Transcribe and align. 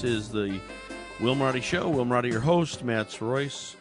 This 0.00 0.12
is 0.12 0.28
the 0.28 0.60
Will 1.18 1.34
Marotti 1.34 1.60
Show. 1.60 1.88
Will 1.88 2.04
Marotti, 2.04 2.30
your 2.30 2.38
host. 2.38 2.84
Matt 2.84 3.20
Royce 3.20 3.74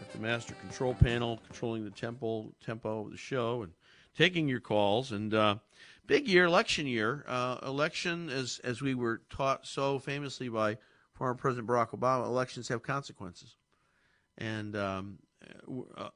at 0.00 0.10
the 0.10 0.18
master 0.18 0.54
control 0.54 0.94
panel, 0.94 1.42
controlling 1.44 1.84
the 1.84 1.90
tempo, 1.90 2.50
tempo 2.64 3.04
of 3.04 3.10
the 3.10 3.18
show 3.18 3.60
and 3.60 3.72
taking 4.16 4.48
your 4.48 4.60
calls. 4.60 5.12
And 5.12 5.34
uh, 5.34 5.56
big 6.06 6.26
year, 6.26 6.46
election 6.46 6.86
year. 6.86 7.26
Uh, 7.28 7.58
election, 7.66 8.30
as, 8.30 8.62
as 8.64 8.80
we 8.80 8.94
were 8.94 9.20
taught 9.28 9.66
so 9.66 9.98
famously 9.98 10.48
by 10.48 10.78
former 11.12 11.34
President 11.34 11.68
Barack 11.68 11.90
Obama, 11.90 12.24
elections 12.24 12.68
have 12.68 12.82
consequences. 12.82 13.56
And 14.38 14.74
um, 14.74 15.18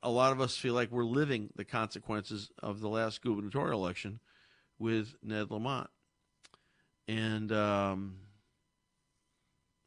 a 0.02 0.10
lot 0.10 0.32
of 0.32 0.40
us 0.40 0.56
feel 0.56 0.72
like 0.72 0.90
we're 0.90 1.04
living 1.04 1.50
the 1.56 1.64
consequences 1.66 2.50
of 2.62 2.80
the 2.80 2.88
last 2.88 3.20
gubernatorial 3.20 3.78
election 3.78 4.18
with 4.78 5.14
Ned 5.22 5.50
Lamont. 5.50 5.90
And 7.06 7.52
um, 7.52 8.16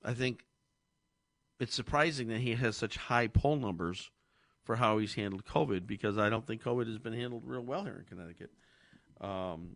I 0.04 0.14
think 0.14 0.46
it's 1.60 1.76
surprising 1.76 2.30
that 2.30 2.40
he 2.40 2.56
has 2.56 2.78
such 2.78 2.98
high 2.98 3.28
poll 3.28 3.58
numbers 3.58 4.10
for 4.64 4.76
how 4.76 4.98
he's 4.98 5.16
handled 5.16 5.46
COVID 5.46 5.88
because 5.88 6.18
I 6.18 6.30
don't 6.30 6.46
think 6.46 6.64
COVID 6.64 6.88
has 6.88 7.00
been 7.00 7.14
handled 7.14 7.44
real 7.46 7.62
well 7.62 7.84
here 7.84 7.98
in 7.98 8.06
Connecticut 8.06 8.52
um, 9.20 9.76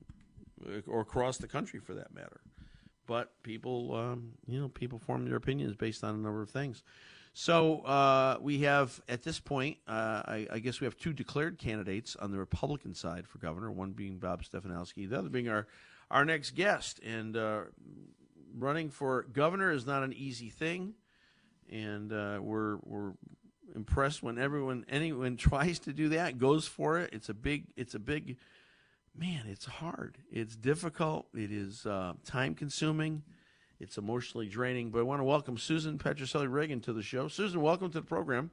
or 0.88 1.02
across 1.02 1.38
the 1.38 1.48
country 1.48 1.80
for 1.80 1.94
that 1.96 2.14
matter. 2.14 2.42
But 3.06 3.32
people, 3.44 3.96
um, 3.96 4.34
you 4.48 4.62
know, 4.62 4.70
people 4.70 4.98
form 4.98 5.26
their 5.26 5.36
opinions 5.36 5.76
based 5.76 6.04
on 6.04 6.16
a 6.16 6.18
number 6.18 6.42
of 6.42 6.50
things. 6.50 6.84
So 7.34 7.80
uh, 7.80 8.38
we 8.40 8.60
have 8.60 9.02
at 9.10 9.24
this 9.24 9.40
point, 9.40 9.78
uh, 9.88 10.22
I, 10.26 10.48
I 10.52 10.60
guess 10.60 10.80
we 10.80 10.86
have 10.86 10.96
two 10.96 11.12
declared 11.12 11.58
candidates 11.58 12.16
on 12.16 12.32
the 12.32 12.38
Republican 12.38 12.94
side 12.94 13.28
for 13.28 13.40
governor. 13.40 13.72
One 13.72 13.92
being 13.92 14.20
Bob 14.20 14.44
Stefanowski, 14.44 15.10
the 15.10 15.18
other 15.18 15.30
being 15.30 15.50
our 15.50 15.68
our 16.12 16.24
next 16.24 16.52
guest. 16.52 17.00
And 17.00 17.36
uh, 17.36 17.62
running 18.58 18.90
for 18.90 19.24
governor 19.34 19.72
is 19.72 19.86
not 19.86 20.04
an 20.04 20.14
easy 20.14 20.50
thing, 20.50 20.94
and 21.72 22.12
uh, 22.12 22.40
we're 22.42 22.78
we're 22.84 23.14
impressed 23.76 24.24
when 24.24 24.38
everyone 24.38 24.86
anyone 24.90 25.38
tries 25.38 25.80
to 25.80 25.94
do 25.94 26.10
that, 26.10 26.38
goes 26.38 26.68
for 26.68 27.00
it. 27.00 27.12
It's 27.14 27.30
a 27.30 27.34
big 27.34 27.66
it's 27.76 27.96
a 27.96 28.00
big 28.00 28.38
man. 29.16 29.46
It's 29.48 29.66
hard. 29.66 30.18
It's 30.32 30.56
difficult. 30.56 31.28
It 31.34 31.52
is 31.52 31.86
uh, 31.86 32.14
time 32.26 32.56
consuming. 32.56 33.24
It's 33.80 33.98
emotionally 33.98 34.48
draining. 34.48 34.92
But 34.92 35.00
I 35.00 35.04
want 35.04 35.20
to 35.20 35.26
welcome 35.26 35.58
Susan 35.58 35.98
Patricelli 35.98 36.52
Regan 36.52 36.80
to 36.82 36.94
the 36.94 37.02
show. 37.02 37.28
Susan, 37.28 37.62
welcome 37.62 37.90
to 37.92 38.00
the 38.00 38.06
program. 38.06 38.52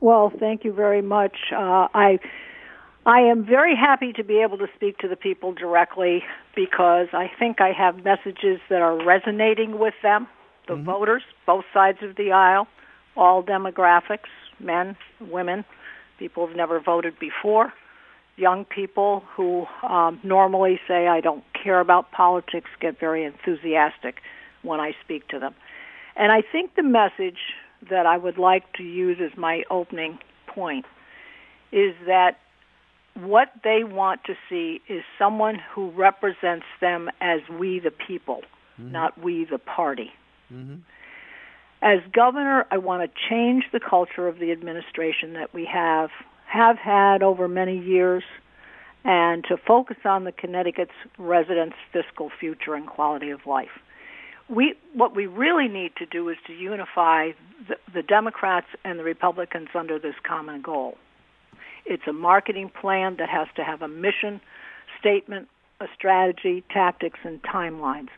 Well, 0.00 0.32
thank 0.38 0.64
you 0.64 0.72
very 0.72 1.02
much. 1.02 1.36
Uh, 1.52 1.88
I 1.94 2.18
I 3.04 3.20
am 3.22 3.44
very 3.44 3.74
happy 3.74 4.12
to 4.12 4.22
be 4.22 4.42
able 4.42 4.58
to 4.58 4.68
speak 4.76 4.98
to 4.98 5.08
the 5.08 5.16
people 5.16 5.52
directly 5.52 6.22
because 6.54 7.08
I 7.12 7.28
think 7.36 7.60
I 7.60 7.72
have 7.72 8.04
messages 8.04 8.60
that 8.70 8.80
are 8.80 9.04
resonating 9.04 9.78
with 9.80 9.94
them, 10.04 10.28
the 10.68 10.76
voters, 10.76 11.22
both 11.44 11.64
sides 11.74 11.98
of 12.02 12.14
the 12.14 12.30
aisle, 12.30 12.68
all 13.16 13.42
demographics, 13.42 14.30
men, 14.60 14.96
women, 15.20 15.64
people 16.20 16.46
who've 16.46 16.56
never 16.56 16.78
voted 16.78 17.18
before, 17.18 17.72
young 18.36 18.64
people 18.64 19.24
who 19.34 19.66
um, 19.82 20.20
normally 20.22 20.78
say 20.86 21.08
I 21.08 21.20
don't 21.20 21.42
care 21.60 21.80
about 21.80 22.12
politics 22.12 22.70
get 22.80 23.00
very 23.00 23.24
enthusiastic 23.24 24.20
when 24.62 24.78
I 24.78 24.92
speak 25.04 25.26
to 25.28 25.40
them. 25.40 25.56
And 26.14 26.30
I 26.30 26.40
think 26.40 26.76
the 26.76 26.84
message 26.84 27.38
that 27.90 28.06
I 28.06 28.16
would 28.16 28.38
like 28.38 28.72
to 28.74 28.84
use 28.84 29.18
as 29.20 29.36
my 29.36 29.64
opening 29.70 30.20
point 30.46 30.86
is 31.72 31.94
that 32.06 32.36
what 33.14 33.48
they 33.62 33.84
want 33.84 34.24
to 34.24 34.34
see 34.48 34.80
is 34.88 35.02
someone 35.18 35.58
who 35.74 35.90
represents 35.90 36.66
them 36.80 37.10
as 37.20 37.40
we 37.58 37.78
the 37.78 37.90
people, 37.90 38.42
mm-hmm. 38.80 38.92
not 38.92 39.22
we 39.22 39.44
the 39.44 39.58
party. 39.58 40.10
Mm-hmm. 40.52 40.76
As 41.82 41.98
governor, 42.12 42.64
I 42.70 42.78
want 42.78 43.02
to 43.02 43.20
change 43.28 43.64
the 43.72 43.80
culture 43.80 44.28
of 44.28 44.38
the 44.38 44.52
administration 44.52 45.32
that 45.34 45.52
we 45.52 45.68
have 45.72 46.10
have 46.46 46.76
had 46.76 47.22
over 47.22 47.48
many 47.48 47.78
years 47.78 48.22
and 49.04 49.42
to 49.44 49.56
focus 49.56 49.96
on 50.04 50.24
the 50.24 50.32
Connecticut's 50.32 50.92
residents' 51.18 51.76
fiscal 51.92 52.30
future 52.38 52.74
and 52.74 52.86
quality 52.86 53.30
of 53.30 53.40
life. 53.46 53.80
We 54.48 54.74
what 54.92 55.16
we 55.16 55.26
really 55.26 55.68
need 55.68 55.96
to 55.96 56.06
do 56.06 56.28
is 56.28 56.36
to 56.46 56.52
unify 56.52 57.30
the, 57.68 57.76
the 57.92 58.02
Democrats 58.02 58.66
and 58.84 58.98
the 58.98 59.04
Republicans 59.04 59.68
under 59.74 59.98
this 59.98 60.14
common 60.22 60.62
goal. 60.62 60.96
It's 61.84 62.06
a 62.06 62.12
marketing 62.12 62.70
plan 62.80 63.16
that 63.18 63.28
has 63.28 63.48
to 63.56 63.64
have 63.64 63.82
a 63.82 63.88
mission 63.88 64.40
statement, 64.98 65.48
a 65.80 65.86
strategy, 65.94 66.62
tactics, 66.70 67.18
and 67.24 67.42
timelines. 67.42 68.08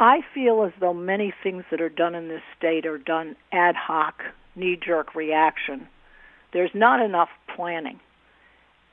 I 0.00 0.20
feel 0.32 0.62
as 0.62 0.72
though 0.80 0.94
many 0.94 1.32
things 1.42 1.64
that 1.70 1.80
are 1.80 1.88
done 1.88 2.14
in 2.14 2.28
this 2.28 2.42
state 2.56 2.86
are 2.86 2.98
done 2.98 3.36
ad 3.52 3.74
hoc, 3.74 4.22
knee 4.54 4.76
jerk 4.76 5.14
reaction. 5.14 5.88
There's 6.52 6.70
not 6.74 7.00
enough 7.00 7.28
planning. 7.54 8.00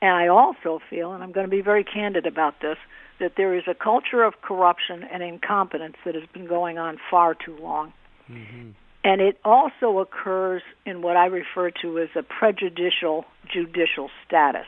And 0.02 0.12
I 0.12 0.28
also 0.28 0.80
feel, 0.90 1.12
and 1.12 1.22
I'm 1.22 1.32
going 1.32 1.46
to 1.46 1.50
be 1.50 1.62
very 1.62 1.84
candid 1.84 2.26
about 2.26 2.60
this, 2.60 2.76
that 3.18 3.32
there 3.36 3.54
is 3.54 3.64
a 3.66 3.74
culture 3.74 4.22
of 4.24 4.42
corruption 4.42 5.04
and 5.04 5.22
incompetence 5.22 5.96
that 6.04 6.14
has 6.14 6.24
been 6.34 6.46
going 6.46 6.76
on 6.76 6.98
far 7.10 7.34
too 7.34 7.56
long. 7.56 7.92
Mm-hmm. 8.30 8.70
And 9.06 9.20
it 9.20 9.38
also 9.44 10.00
occurs 10.00 10.62
in 10.84 11.00
what 11.00 11.16
I 11.16 11.26
refer 11.26 11.70
to 11.82 12.00
as 12.00 12.08
a 12.16 12.24
prejudicial 12.24 13.24
judicial 13.48 14.10
status. 14.26 14.66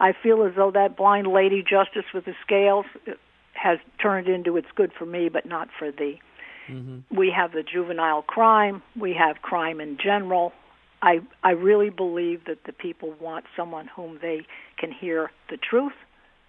I 0.00 0.12
feel 0.12 0.42
as 0.42 0.54
though 0.56 0.72
that 0.72 0.96
blind 0.96 1.28
lady 1.28 1.62
justice 1.62 2.02
with 2.12 2.24
the 2.24 2.34
scales 2.44 2.84
has 3.52 3.78
turned 4.02 4.26
into 4.26 4.56
it's 4.56 4.66
good 4.74 4.90
for 4.92 5.06
me 5.06 5.28
but 5.28 5.46
not 5.46 5.68
for 5.78 5.92
thee. 5.92 6.20
Mm-hmm. 6.68 7.16
We 7.16 7.30
have 7.30 7.52
the 7.52 7.62
juvenile 7.62 8.22
crime, 8.22 8.82
we 8.98 9.14
have 9.14 9.40
crime 9.40 9.80
in 9.80 9.98
general. 10.02 10.52
I 11.00 11.20
I 11.44 11.50
really 11.52 11.90
believe 11.90 12.46
that 12.46 12.64
the 12.64 12.72
people 12.72 13.14
want 13.20 13.44
someone 13.56 13.86
whom 13.86 14.18
they 14.20 14.48
can 14.78 14.90
hear 14.90 15.30
the 15.48 15.58
truth 15.58 15.94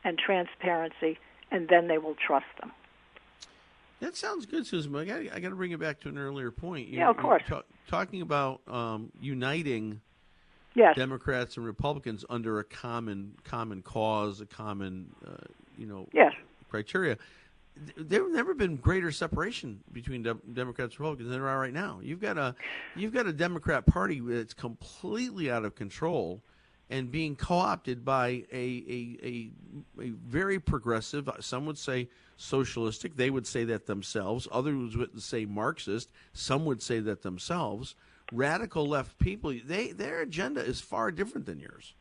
and 0.04 0.18
transparency 0.18 1.20
and 1.52 1.70
then 1.70 1.88
they 1.88 2.00
will 2.00 2.16
trust 2.16 2.48
them. 2.60 2.72
That 4.00 4.16
sounds 4.16 4.46
good, 4.46 4.66
Susan. 4.68 4.92
But 4.92 5.00
I 5.00 5.06
got 5.06 5.36
I 5.36 5.40
got 5.40 5.50
to 5.50 5.56
bring 5.56 5.72
it 5.72 5.80
back 5.80 6.00
to 6.02 6.10
an 6.10 6.18
earlier 6.18 6.52
point. 6.52 6.88
You- 6.88 7.00
Yeah, 7.00 7.10
of 7.10 7.18
course. 7.18 7.44
ta- 7.48 7.64
talking 7.88 8.22
about 8.22 8.62
um, 8.68 9.12
uniting 9.20 10.02
Yes. 10.76 10.96
Democrats 10.96 11.58
and 11.58 11.66
Republicans 11.66 12.24
under 12.30 12.60
a 12.60 12.64
common 12.64 13.34
common 13.44 13.82
cause, 13.82 14.42
a 14.42 14.46
common 14.46 15.14
uh, 15.28 15.32
you 15.78 15.88
know 15.88 16.08
Yes. 16.14 16.34
criteria. 16.70 17.18
there's 17.96 18.34
never 18.34 18.56
been 18.56 18.76
greater 18.76 19.12
separation 19.12 19.80
between 19.92 20.24
Dem- 20.24 20.42
Democrats 20.54 20.94
and 20.94 21.00
Republicans 21.00 21.30
than 21.30 21.40
there 21.40 21.48
are 21.48 21.60
right 21.60 21.74
now. 21.74 22.00
You've 22.04 22.20
got 22.22 22.38
a 22.38 22.56
you've 22.96 23.14
got 23.14 23.26
a 23.28 23.34
Democrat 23.34 23.86
Party 23.88 24.20
that's 24.20 24.54
completely 24.54 25.50
out 25.52 25.64
of 25.66 25.74
control 25.76 26.42
and 26.90 27.12
being 27.12 27.36
co-opted 27.36 28.06
by 28.06 28.46
a 28.52 28.84
a, 28.90 29.18
a, 29.24 29.52
a 30.02 30.10
very 30.10 30.60
progressive. 30.60 31.30
Some 31.40 31.66
would 31.66 31.78
say 31.78 32.10
socialistic. 32.38 33.16
They 33.16 33.30
would 33.30 33.48
say 33.48 33.64
that 33.66 33.86
themselves. 33.86 34.48
Others 34.52 34.96
would 34.98 35.22
say 35.22 35.46
Marxist. 35.46 36.10
Some 36.34 36.66
would 36.66 36.82
say 36.82 37.00
that 37.00 37.22
themselves. 37.22 37.96
Radical 38.32 38.86
left 38.88 39.18
people. 39.20 39.54
They 39.66 39.92
their 39.92 40.22
agenda 40.22 40.62
is 40.62 40.82
far 40.82 41.12
different 41.12 41.46
than 41.46 41.60
yours. 41.60 41.94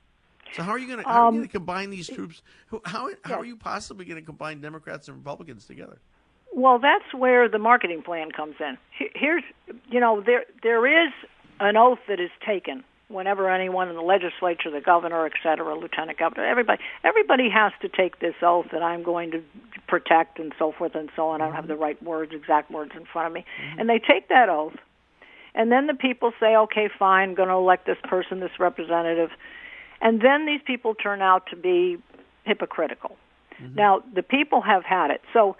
So 0.52 0.62
how 0.62 0.72
are 0.72 0.78
you 0.78 0.86
going 0.86 1.02
to 1.02 1.08
how 1.08 1.28
are 1.28 1.32
you 1.32 1.42
Um, 1.42 1.48
combine 1.48 1.90
these 1.90 2.08
troops? 2.08 2.42
How 2.84 3.10
how 3.22 3.40
are 3.40 3.44
you 3.44 3.56
possibly 3.56 4.04
going 4.04 4.20
to 4.20 4.26
combine 4.26 4.60
Democrats 4.60 5.08
and 5.08 5.16
Republicans 5.16 5.66
together? 5.66 5.98
Well, 6.52 6.78
that's 6.78 7.12
where 7.12 7.48
the 7.48 7.58
marketing 7.58 8.02
plan 8.02 8.30
comes 8.30 8.54
in. 8.60 8.78
Here's, 9.14 9.42
you 9.90 10.00
know, 10.00 10.20
there 10.20 10.44
there 10.62 10.86
is 10.86 11.12
an 11.60 11.76
oath 11.76 11.98
that 12.08 12.20
is 12.20 12.30
taken 12.44 12.84
whenever 13.08 13.48
anyone 13.48 13.88
in 13.88 13.94
the 13.94 14.02
legislature, 14.02 14.70
the 14.70 14.80
governor, 14.80 15.26
et 15.26 15.32
cetera, 15.42 15.78
lieutenant 15.78 16.18
governor, 16.18 16.44
everybody, 16.44 16.82
everybody 17.04 17.48
has 17.48 17.72
to 17.80 17.88
take 17.88 18.18
this 18.18 18.34
oath 18.42 18.66
that 18.72 18.82
I'm 18.82 19.02
going 19.02 19.30
to 19.30 19.42
protect 19.86 20.38
and 20.38 20.52
so 20.58 20.72
forth 20.72 20.94
and 20.96 21.08
so 21.14 21.28
on. 21.28 21.40
I 21.40 21.44
don't 21.44 21.54
have 21.54 21.64
mm-hmm. 21.64 21.72
the 21.72 21.76
right 21.76 22.02
words, 22.02 22.32
exact 22.34 22.70
words 22.70 22.92
in 22.96 23.04
front 23.04 23.28
of 23.28 23.32
me, 23.32 23.44
mm-hmm. 23.44 23.78
and 23.78 23.88
they 23.88 24.00
take 24.00 24.28
that 24.28 24.48
oath, 24.48 24.74
and 25.54 25.70
then 25.70 25.86
the 25.86 25.94
people 25.94 26.32
say, 26.40 26.56
okay, 26.56 26.88
fine, 26.98 27.34
going 27.34 27.48
to 27.48 27.54
elect 27.54 27.86
this 27.86 27.98
person, 28.04 28.40
this 28.40 28.58
representative, 28.58 29.30
and 30.00 30.20
then 30.20 30.44
these 30.44 30.60
people 30.66 30.94
turn 30.94 31.22
out 31.22 31.46
to 31.50 31.56
be 31.56 31.98
hypocritical. 32.44 33.16
Mm-hmm. 33.62 33.76
Now, 33.76 34.02
the 34.14 34.22
people 34.22 34.60
have 34.62 34.84
had 34.84 35.10
it. 35.10 35.22
So 35.32 35.56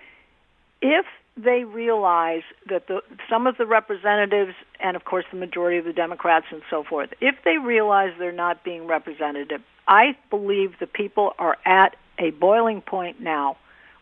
if 0.83 1.07
they 1.37 1.65
realize 1.65 2.43
that 2.69 2.87
the 2.89 3.03
some 3.29 3.47
of 3.47 3.59
the 3.59 3.67
representatives 3.67 4.55
and 4.81 4.97
of 4.97 5.05
course 5.05 5.25
the 5.31 5.39
majority 5.39 5.79
of 5.79 5.85
the 5.85 5.93
Democrats 5.93 6.47
and 6.51 6.63
so 6.71 6.83
forth, 6.83 7.11
if 7.21 7.35
they 7.45 7.59
realize 7.59 8.13
they're 8.19 8.33
not 8.33 8.65
being 8.65 8.87
representative, 8.87 9.61
I 9.87 10.17
believe 10.31 10.79
the 10.81 10.87
people 10.87 11.33
are 11.39 11.59
at 11.65 11.97
a 12.19 12.31
boiling 12.31 12.81
point 12.81 13.21
now 13.21 13.57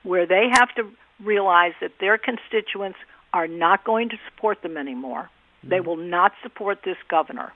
where 0.04 0.26
they 0.26 0.48
have 0.52 0.72
to 0.76 0.88
realize 1.22 1.72
that 1.80 1.92
their 2.00 2.18
constituents 2.18 2.98
are 3.32 3.48
not 3.48 3.84
going 3.84 4.10
to 4.10 4.16
support 4.30 4.62
them 4.62 4.76
anymore. 4.76 5.22
Mm-hmm. 5.58 5.70
They 5.70 5.80
will 5.80 5.96
not 5.96 6.32
support 6.42 6.80
this 6.84 6.96
governor. 7.08 7.52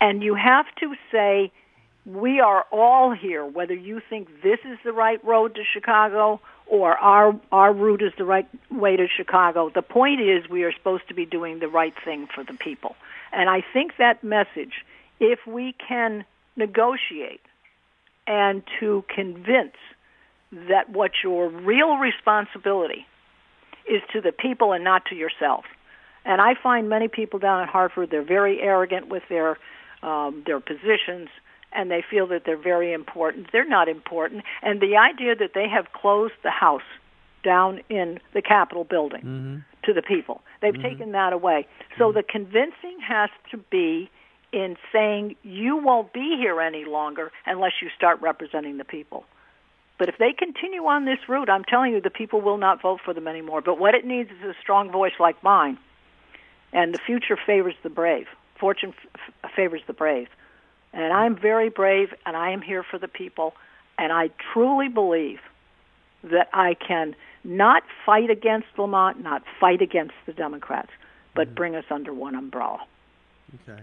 And 0.00 0.22
you 0.22 0.34
have 0.34 0.66
to 0.80 0.94
say, 1.12 1.52
we 2.04 2.40
are 2.40 2.64
all 2.72 3.12
here, 3.12 3.46
whether 3.46 3.74
you 3.74 4.00
think 4.10 4.28
this 4.42 4.58
is 4.64 4.78
the 4.84 4.92
right 4.92 5.24
road 5.24 5.54
to 5.54 5.62
Chicago 5.72 6.40
or 6.72 6.96
our 6.96 7.38
our 7.52 7.70
route 7.70 8.00
is 8.00 8.14
the 8.16 8.24
right 8.24 8.48
way 8.70 8.96
to 8.96 9.06
Chicago. 9.06 9.70
The 9.72 9.82
point 9.82 10.22
is 10.22 10.48
we 10.48 10.64
are 10.64 10.72
supposed 10.72 11.06
to 11.08 11.14
be 11.14 11.26
doing 11.26 11.58
the 11.58 11.68
right 11.68 11.92
thing 12.02 12.26
for 12.34 12.42
the 12.42 12.54
people. 12.54 12.96
And 13.30 13.50
I 13.50 13.62
think 13.74 13.98
that 13.98 14.24
message, 14.24 14.72
if 15.20 15.38
we 15.46 15.74
can 15.86 16.24
negotiate 16.56 17.42
and 18.26 18.62
to 18.80 19.04
convince 19.14 19.76
that 20.50 20.88
what 20.88 21.10
your 21.22 21.50
real 21.50 21.96
responsibility 21.98 23.06
is 23.86 24.00
to 24.14 24.22
the 24.22 24.32
people 24.32 24.72
and 24.72 24.82
not 24.82 25.04
to 25.06 25.14
yourself. 25.14 25.64
And 26.24 26.40
I 26.40 26.54
find 26.54 26.88
many 26.88 27.08
people 27.08 27.38
down 27.38 27.62
at 27.62 27.68
Hartford 27.68 28.08
they're 28.10 28.22
very 28.22 28.62
arrogant 28.62 29.08
with 29.08 29.24
their 29.28 29.58
um, 30.02 30.42
their 30.46 30.58
positions, 30.58 31.28
and 31.74 31.90
they 31.90 32.02
feel 32.08 32.26
that 32.28 32.42
they're 32.44 32.56
very 32.56 32.92
important. 32.92 33.48
They're 33.52 33.68
not 33.68 33.88
important. 33.88 34.44
And 34.62 34.80
the 34.80 34.96
idea 34.96 35.34
that 35.36 35.50
they 35.54 35.68
have 35.68 35.92
closed 35.92 36.34
the 36.42 36.50
house 36.50 36.82
down 37.44 37.80
in 37.88 38.20
the 38.34 38.42
Capitol 38.42 38.84
building 38.84 39.20
mm-hmm. 39.20 39.56
to 39.84 39.92
the 39.92 40.02
people, 40.02 40.42
they've 40.60 40.72
mm-hmm. 40.72 40.82
taken 40.82 41.12
that 41.12 41.32
away. 41.32 41.66
So 41.98 42.04
mm-hmm. 42.04 42.18
the 42.18 42.22
convincing 42.22 42.98
has 43.06 43.30
to 43.50 43.56
be 43.56 44.10
in 44.52 44.76
saying 44.92 45.36
you 45.42 45.78
won't 45.78 46.12
be 46.12 46.36
here 46.38 46.60
any 46.60 46.84
longer 46.84 47.32
unless 47.46 47.72
you 47.80 47.88
start 47.96 48.20
representing 48.20 48.76
the 48.76 48.84
people. 48.84 49.24
But 49.98 50.08
if 50.08 50.18
they 50.18 50.32
continue 50.32 50.84
on 50.86 51.04
this 51.04 51.18
route, 51.28 51.48
I'm 51.48 51.64
telling 51.64 51.92
you, 51.92 52.00
the 52.00 52.10
people 52.10 52.40
will 52.40 52.58
not 52.58 52.82
vote 52.82 53.00
for 53.04 53.14
them 53.14 53.28
anymore. 53.28 53.60
But 53.60 53.78
what 53.78 53.94
it 53.94 54.04
needs 54.04 54.30
is 54.30 54.50
a 54.50 54.54
strong 54.60 54.90
voice 54.90 55.12
like 55.20 55.42
mine. 55.42 55.78
And 56.72 56.94
the 56.94 56.98
future 56.98 57.38
favors 57.46 57.74
the 57.82 57.90
brave. 57.90 58.26
Fortune 58.58 58.94
f- 59.14 59.50
favors 59.54 59.82
the 59.86 59.92
brave. 59.92 60.28
And 60.92 61.12
I'm 61.12 61.36
very 61.36 61.68
brave, 61.68 62.08
and 62.26 62.36
I 62.36 62.50
am 62.50 62.60
here 62.60 62.82
for 62.82 62.98
the 62.98 63.08
people. 63.08 63.54
And 63.98 64.12
I 64.12 64.30
truly 64.52 64.88
believe 64.88 65.40
that 66.24 66.48
I 66.52 66.74
can 66.74 67.14
not 67.44 67.82
fight 68.06 68.30
against 68.30 68.68
Lamont, 68.78 69.22
not 69.22 69.42
fight 69.60 69.82
against 69.82 70.14
the 70.26 70.32
Democrats, 70.32 70.90
but 71.34 71.48
mm-hmm. 71.48 71.54
bring 71.54 71.74
us 71.76 71.84
under 71.90 72.12
one 72.12 72.34
umbrella. 72.34 72.80
Okay. 73.68 73.82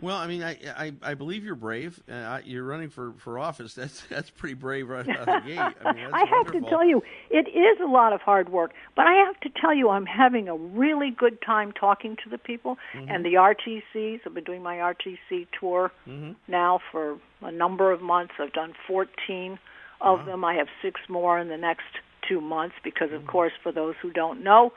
Well, 0.00 0.16
I 0.16 0.26
mean, 0.26 0.42
I 0.42 0.56
I, 0.76 0.92
I 1.02 1.14
believe 1.14 1.44
you're 1.44 1.54
brave. 1.54 2.00
Uh, 2.10 2.40
you're 2.44 2.64
running 2.64 2.88
for, 2.90 3.12
for 3.18 3.38
office. 3.38 3.74
That's 3.80 4.02
that's 4.08 4.30
pretty 4.30 4.54
brave 4.54 4.88
right 4.88 5.08
out 5.08 5.28
of 5.28 5.42
the 5.44 5.48
gate. 5.48 5.58
I 5.84 5.92
mean, 5.92 6.08
I 6.12 6.24
have 6.26 6.52
to 6.52 6.60
tell 6.68 6.84
you, 6.84 7.02
it 7.30 7.48
is 7.48 7.78
a 7.82 7.86
lot 7.86 8.12
of 8.12 8.20
hard 8.20 8.48
work, 8.50 8.72
but 8.96 9.06
I 9.06 9.14
have 9.26 9.38
to 9.40 9.50
tell 9.60 9.74
you, 9.74 9.88
I'm 9.90 10.06
having 10.06 10.48
a 10.48 10.56
really 10.56 11.10
good 11.10 11.40
time 11.42 11.72
talking 11.72 12.16
to 12.24 12.30
the 12.30 12.38
people 12.38 12.76
Mm-hmm. 12.94 13.10
and 13.10 13.24
the 13.24 13.34
RTCs. 13.34 14.20
I've 14.26 14.34
been 14.34 14.44
doing 14.44 14.62
my 14.62 14.76
RTC 14.76 15.46
tour 15.58 15.90
Mm-hmm. 16.08 16.32
now 16.48 16.80
for 16.90 17.18
a 17.42 17.52
number 17.52 17.92
of 17.92 18.00
months. 18.02 18.34
I've 18.38 18.52
done 18.52 18.74
14 18.86 19.58
of 20.00 20.24
them. 20.26 20.44
I 20.44 20.54
have 20.54 20.68
six 20.82 21.00
more 21.08 21.38
in 21.38 21.48
the 21.48 21.56
next 21.56 21.84
two 22.28 22.40
months 22.40 22.74
because, 22.82 23.08
Mm-hmm. 23.10 23.16
of 23.16 23.26
course, 23.26 23.52
for 23.62 23.70
those 23.72 23.94
who 24.00 24.10
don't 24.12 24.42
know, 24.42 24.72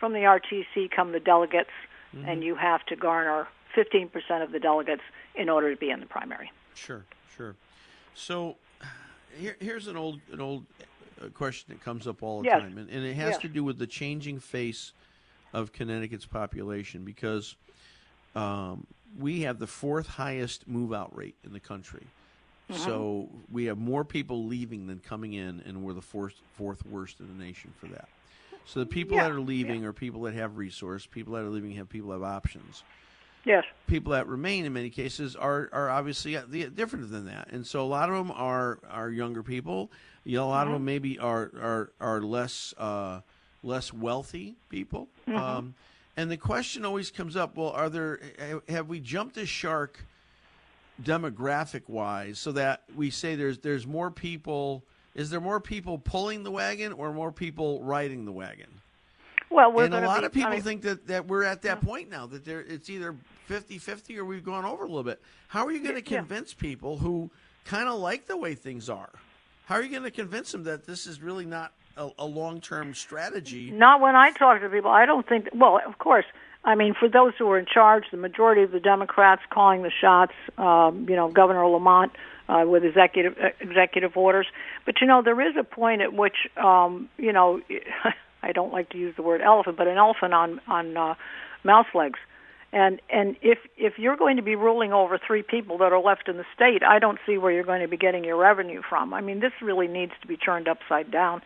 from 0.00 0.12
the 0.12 0.20
RTC 0.20 0.90
come 0.90 1.12
the 1.12 1.20
delegates, 1.20 1.70
Mm-hmm. 2.14 2.28
and 2.28 2.44
you 2.44 2.54
have 2.54 2.84
to 2.86 2.94
garner 2.96 3.48
15% 3.76 4.42
of 4.42 4.52
the 4.52 4.58
delegates 4.58 5.02
in 5.34 5.48
order 5.48 5.72
to 5.74 5.78
be 5.78 5.90
in 5.90 6.00
the 6.00 6.06
primary. 6.06 6.50
Sure, 6.74 7.04
sure. 7.36 7.56
So 8.14 8.56
here, 9.36 9.56
here's 9.60 9.86
an 9.88 9.96
old 9.96 10.20
an 10.32 10.40
old 10.40 10.66
uh, 11.20 11.28
question 11.28 11.66
that 11.72 11.80
comes 11.80 12.06
up 12.06 12.22
all 12.22 12.40
the 12.40 12.46
Yes. 12.46 12.60
time, 12.60 12.78
and, 12.78 12.90
and 12.90 13.04
it 13.04 13.14
has 13.14 13.32
Yes. 13.32 13.42
to 13.42 13.48
do 13.48 13.64
with 13.64 13.78
the 13.78 13.86
changing 13.86 14.38
face 14.40 14.92
of 15.52 15.72
Connecticut's 15.72 16.26
population 16.26 17.04
because 17.04 17.56
um, 18.34 18.86
we 19.16 19.42
have 19.42 19.58
the 19.58 19.66
fourth 19.66 20.08
highest 20.08 20.66
move 20.66 20.92
out 20.92 21.14
rate 21.14 21.36
in 21.44 21.52
the 21.52 21.60
country. 21.60 22.12
So 22.70 23.28
we 23.48 23.66
have 23.66 23.78
more 23.78 24.04
people 24.04 24.46
leaving 24.46 24.86
than 24.86 24.98
coming 24.98 25.34
in, 25.34 25.60
and 25.64 25.82
we're 25.82 25.92
the 25.92 26.00
fourth 26.02 26.42
fourth 26.50 26.84
worst 26.84 27.20
in 27.20 27.28
the 27.28 27.34
nation 27.34 27.72
for 27.78 27.86
that. 27.88 28.08
So 28.64 28.80
the 28.80 28.86
people 28.86 29.18
Yeah, 29.18 29.24
that 29.24 29.30
are 29.30 29.40
leaving 29.40 29.84
are 29.84 29.92
people 29.92 30.22
that 30.22 30.34
have 30.34 30.56
resource. 30.56 31.06
People 31.06 31.34
that 31.34 31.42
are 31.42 31.50
leaving 31.50 31.72
have 31.72 31.88
people 31.88 32.08
that 32.08 32.14
have 32.14 32.22
options 32.22 32.82
Yes. 33.46 33.64
people 33.86 34.12
that 34.12 34.26
remain 34.26 34.64
in 34.64 34.72
many 34.72 34.90
cases 34.90 35.36
are 35.36 35.68
are 35.72 35.90
obviously 35.90 36.36
uh, 36.36 36.42
different 36.74 37.10
than 37.10 37.26
that, 37.26 37.48
and 37.52 37.66
so 37.66 37.82
a 37.82 37.86
lot 37.86 38.08
of 38.08 38.16
them 38.16 38.30
are 38.30 38.78
are 38.90 39.10
younger 39.10 39.42
people. 39.42 39.90
You 40.24 40.38
know, 40.38 40.46
a 40.46 40.48
lot 40.48 40.66
of 40.66 40.72
them 40.72 40.84
maybe 40.84 41.18
are 41.18 41.50
are 41.60 41.92
are 42.00 42.20
less 42.22 42.72
uh, 42.78 43.20
less 43.62 43.92
wealthy 43.92 44.56
people. 44.70 45.08
Um, 45.28 45.74
and 46.16 46.30
the 46.30 46.36
question 46.38 46.84
always 46.86 47.10
comes 47.10 47.36
up: 47.36 47.56
Well, 47.56 47.70
are 47.70 47.90
there 47.90 48.20
have 48.68 48.88
we 48.88 49.00
jumped 49.00 49.36
a 49.36 49.44
shark 49.46 50.04
demographic 51.02 51.82
wise 51.88 52.38
so 52.38 52.52
that 52.52 52.82
we 52.96 53.10
say 53.10 53.34
there's 53.34 53.58
there's 53.58 53.86
more 53.86 54.10
people? 54.10 54.82
Is 55.14 55.30
there 55.30 55.40
more 55.40 55.60
people 55.60 55.98
pulling 55.98 56.42
the 56.42 56.50
wagon 56.50 56.92
or 56.92 57.12
more 57.12 57.30
people 57.30 57.82
riding 57.82 58.24
the 58.24 58.32
wagon? 58.32 58.66
Well, 59.50 59.70
we're 59.70 59.84
and 59.84 59.94
a 59.94 60.00
lot 60.00 60.20
be- 60.20 60.26
of 60.26 60.32
people 60.32 60.50
I 60.50 60.54
mean- 60.54 60.62
think 60.62 60.82
that, 60.82 61.06
that 61.06 61.26
we're 61.28 61.44
at 61.44 61.62
that 61.62 61.80
point 61.80 62.10
now 62.10 62.26
that 62.26 62.44
there 62.44 62.60
it's 62.60 62.90
either 62.90 63.14
50-50 63.48 64.16
or 64.18 64.24
we've 64.24 64.44
gone 64.44 64.64
over 64.64 64.84
a 64.84 64.86
little 64.86 65.02
bit. 65.04 65.20
How 65.48 65.64
are 65.66 65.72
you 65.72 65.82
going 65.82 66.02
to 66.02 66.10
Yeah. 66.10 66.18
convince 66.18 66.54
people 66.54 66.98
who 66.98 67.30
kind 67.64 67.88
of 67.88 67.98
like 67.98 68.26
the 68.26 68.36
way 68.36 68.54
things 68.54 68.88
are? 68.88 69.10
How 69.66 69.76
are 69.76 69.82
you 69.82 69.90
going 69.90 70.02
to 70.02 70.10
convince 70.10 70.52
them 70.52 70.64
that 70.64 70.86
this 70.86 71.06
is 71.06 71.22
really 71.22 71.46
not 71.46 71.72
a, 71.96 72.10
a 72.18 72.26
long-term 72.26 72.94
strategy? 72.94 73.70
Not 73.70 74.00
when 74.00 74.14
I 74.16 74.30
talk 74.32 74.60
to 74.60 74.68
people. 74.68 74.90
I 74.90 75.06
don't 75.06 75.26
think. 75.26 75.48
Well, 75.54 75.80
of 75.86 75.98
course. 75.98 76.26
I 76.66 76.74
mean, 76.74 76.94
for 76.98 77.08
those 77.08 77.32
who 77.38 77.48
are 77.50 77.58
in 77.58 77.66
charge, 77.66 78.04
the 78.10 78.16
majority 78.16 78.62
of 78.62 78.72
the 78.72 78.80
Democrats 78.80 79.42
calling 79.50 79.82
the 79.82 79.90
shots. 79.90 80.32
Um, 80.58 81.06
you 81.08 81.16
know, 81.16 81.28
Governor 81.30 81.66
Lamont 81.66 82.12
uh, 82.48 82.64
with 82.66 82.84
executive 82.84 83.36
uh, 83.38 83.48
executive 83.60 84.16
orders. 84.16 84.46
But 84.86 85.00
you 85.00 85.06
know, 85.06 85.22
there 85.22 85.40
is 85.46 85.56
a 85.58 85.64
point 85.64 86.00
at 86.02 86.12
which, 86.12 86.36
um, 86.56 87.08
you 87.18 87.32
know, 87.32 87.60
I 88.42 88.52
don't 88.52 88.72
like 88.72 88.90
to 88.90 88.98
use 88.98 89.14
the 89.16 89.22
word 89.22 89.40
elephant, 89.40 89.76
but 89.78 89.88
an 89.88 89.96
elephant 89.96 90.34
on 90.34 90.60
on 90.68 90.96
uh, 90.96 91.14
mouse 91.64 91.86
legs. 91.94 92.18
And 92.74 93.00
and 93.08 93.36
if 93.40 93.58
if 93.76 93.94
you're 93.98 94.16
going 94.16 94.36
to 94.36 94.42
be 94.42 94.56
ruling 94.56 94.92
over 94.92 95.16
three 95.24 95.42
people 95.42 95.78
that 95.78 95.92
are 95.92 96.02
left 96.02 96.28
in 96.28 96.36
the 96.36 96.44
state, 96.56 96.82
I 96.82 96.98
don't 96.98 97.20
see 97.24 97.38
where 97.38 97.52
you're 97.52 97.70
going 97.72 97.82
to 97.82 97.88
be 97.88 97.96
getting 97.96 98.24
your 98.24 98.36
revenue 98.36 98.82
from. 98.90 99.14
I 99.14 99.20
mean, 99.20 99.38
this 99.38 99.52
really 99.62 99.86
needs 99.86 100.12
to 100.22 100.26
be 100.26 100.36
turned 100.36 100.66
upside 100.66 101.08
down. 101.12 101.40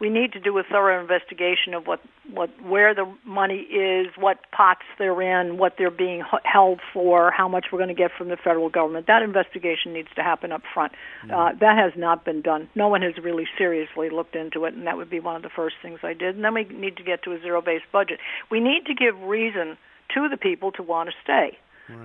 we 0.00 0.08
need 0.08 0.32
to 0.32 0.40
do 0.40 0.56
a 0.58 0.62
thorough 0.62 1.00
investigation 1.00 1.74
of 1.74 1.86
what 1.86 2.00
what 2.32 2.50
where 2.62 2.94
the 2.94 3.12
money 3.24 3.60
is, 3.60 4.06
what 4.16 4.38
pots 4.52 4.82
they're 4.98 5.20
in, 5.20 5.58
what 5.58 5.74
they're 5.76 5.90
being 5.90 6.22
held 6.44 6.80
for, 6.92 7.30
how 7.30 7.48
much 7.48 7.66
we're 7.72 7.78
going 7.78 7.88
to 7.88 7.94
get 7.94 8.10
from 8.16 8.28
the 8.28 8.36
federal 8.36 8.68
government. 8.68 9.06
That 9.06 9.22
investigation 9.22 9.92
needs 9.92 10.08
to 10.14 10.22
happen 10.22 10.52
up 10.52 10.62
front. 10.72 10.92
Uh, 11.24 11.52
that 11.60 11.76
has 11.76 11.92
not 11.96 12.24
been 12.24 12.42
done. 12.42 12.68
No 12.74 12.88
one 12.88 13.02
has 13.02 13.14
really 13.22 13.46
seriously 13.56 14.08
looked 14.10 14.36
into 14.36 14.64
it, 14.66 14.74
and 14.74 14.86
that 14.86 14.96
would 14.96 15.10
be 15.10 15.20
one 15.20 15.34
of 15.36 15.42
the 15.42 15.50
first 15.54 15.76
things 15.82 15.98
I 16.02 16.12
did. 16.12 16.36
And 16.36 16.44
then 16.44 16.54
we 16.54 16.64
need 16.64 16.96
to 16.98 17.02
get 17.02 17.24
to 17.24 17.32
a 17.32 17.40
zero-based 17.40 17.90
budget. 17.92 18.20
We 18.50 18.60
need 18.60 18.86
to 18.86 18.94
give 18.94 19.20
reason 19.22 19.76
to 20.14 20.28
the 20.28 20.36
people 20.36 20.72
to 20.72 20.82
want 20.82 21.08
to 21.10 21.14
stay. 21.22 21.58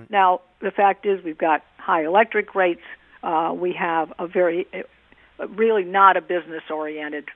Now, 0.08 0.40
the 0.60 0.70
fact 0.70 1.04
is, 1.04 1.22
we've 1.22 1.36
got 1.36 1.62
high 1.76 2.04
electric 2.04 2.54
rates. 2.54 2.82
Uh, 3.22 3.52
we 3.54 3.72
have 3.72 4.12
a 4.18 4.26
very, 4.26 4.66
uh, 4.72 5.48
really 5.48 5.84
not 5.84 6.16
a 6.16 6.20
business-oriented 6.22 7.28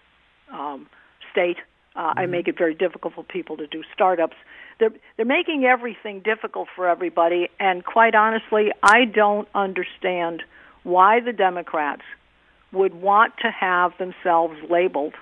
um, 0.50 0.88
state. 1.30 1.58
Uh, 1.94 2.14
I 2.16 2.26
make 2.26 2.48
it 2.48 2.56
very 2.56 2.74
difficult 2.74 3.14
for 3.14 3.24
people 3.24 3.56
to 3.58 3.66
do 3.66 3.82
startups. 3.92 4.36
They're 4.78 4.92
they're 5.16 5.26
making 5.26 5.64
everything 5.64 6.20
difficult 6.20 6.68
for 6.74 6.88
everybody, 6.88 7.48
and 7.58 7.84
quite 7.84 8.14
honestly, 8.14 8.70
I 8.82 9.04
don't 9.04 9.48
understand 9.54 10.42
why 10.84 11.20
the 11.20 11.32
Democrats 11.32 12.02
would 12.72 12.94
want 12.94 13.34
to 13.42 13.50
have 13.50 13.92
themselves 13.98 14.56
labeled 14.70 15.14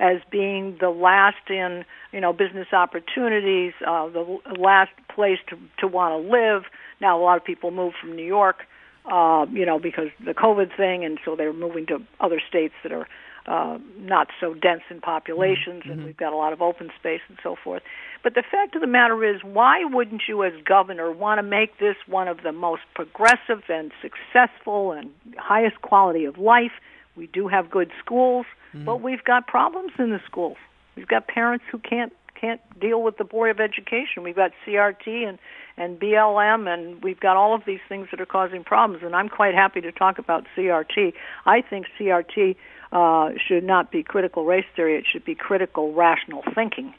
as 0.00 0.20
being 0.30 0.76
the 0.80 0.90
last 0.90 1.50
in 1.50 1.84
you 2.12 2.20
know 2.20 2.32
business 2.32 2.68
opportunities, 2.72 3.72
uh, 3.86 4.08
the 4.08 4.38
last 4.58 4.92
place 5.14 5.38
to 5.48 5.58
to 5.78 5.86
want 5.86 6.22
to 6.22 6.30
live. 6.30 6.64
Now 7.00 7.20
a 7.20 7.22
lot 7.22 7.36
of 7.36 7.44
people 7.44 7.70
move 7.70 7.94
from 8.00 8.16
New 8.16 8.26
York, 8.26 8.66
uh, 9.10 9.46
you 9.50 9.66
know, 9.66 9.78
because 9.78 10.08
the 10.24 10.34
COVID 10.34 10.76
thing, 10.76 11.04
and 11.04 11.18
so 11.24 11.36
they're 11.36 11.52
moving 11.52 11.86
to 11.86 12.02
other 12.20 12.40
states 12.46 12.74
that 12.82 12.92
are 12.92 13.06
uh, 13.48 13.78
not 13.96 14.28
so 14.40 14.52
dense 14.52 14.82
in 14.90 15.00
populations, 15.00 15.82
and 15.86 16.04
we've 16.04 16.16
got 16.18 16.34
a 16.34 16.36
lot 16.36 16.52
of 16.52 16.60
open 16.60 16.90
space 16.98 17.22
and 17.28 17.38
so 17.42 17.56
forth. 17.56 17.82
But 18.22 18.34
the 18.34 18.42
fact 18.42 18.74
of 18.74 18.82
the 18.82 18.86
matter 18.86 19.24
is, 19.24 19.42
why 19.42 19.84
wouldn't 19.84 20.22
you, 20.28 20.44
as 20.44 20.52
governor, 20.66 21.10
want 21.10 21.38
to 21.38 21.42
make 21.42 21.78
this 21.78 21.96
one 22.06 22.28
of 22.28 22.42
the 22.42 22.52
most 22.52 22.82
progressive 22.94 23.62
and 23.70 23.90
successful 24.02 24.92
and 24.92 25.10
highest 25.38 25.80
quality 25.80 26.26
of 26.26 26.36
life? 26.36 26.72
We 27.16 27.26
do 27.28 27.48
have 27.48 27.70
good 27.70 27.90
schools, 28.04 28.44
but 28.74 29.00
we've 29.00 29.24
got 29.24 29.46
problems 29.46 29.92
in 29.98 30.10
the 30.10 30.20
schools. 30.26 30.56
We've 30.96 31.08
got 31.08 31.26
parents 31.28 31.64
who 31.70 31.78
can't 31.78 32.12
can't 32.34 32.60
deal 32.78 33.02
with 33.02 33.18
the 33.18 33.24
board 33.24 33.50
of 33.50 33.60
education. 33.60 34.22
We've 34.22 34.36
got 34.36 34.52
CRT 34.66 35.28
and 35.28 35.38
and 35.76 35.98
BLM, 35.98 36.72
and 36.72 37.02
we've 37.02 37.20
got 37.20 37.36
all 37.36 37.54
of 37.54 37.62
these 37.64 37.80
things 37.88 38.08
that 38.10 38.20
are 38.20 38.26
causing 38.26 38.64
problems. 38.64 39.04
And 39.04 39.14
I'm 39.14 39.28
quite 39.28 39.54
happy 39.54 39.80
to 39.80 39.92
talk 39.92 40.18
about 40.18 40.44
CRT. 40.56 41.12
I 41.46 41.62
think 41.62 41.86
CRT 41.98 42.56
uh, 42.90 43.30
should 43.46 43.64
not 43.64 43.92
be 43.92 44.02
critical 44.02 44.44
race 44.44 44.66
theory; 44.74 44.96
it 44.96 45.04
should 45.10 45.24
be 45.24 45.34
critical 45.34 45.92
rational 45.92 46.42
thinking, 46.54 46.94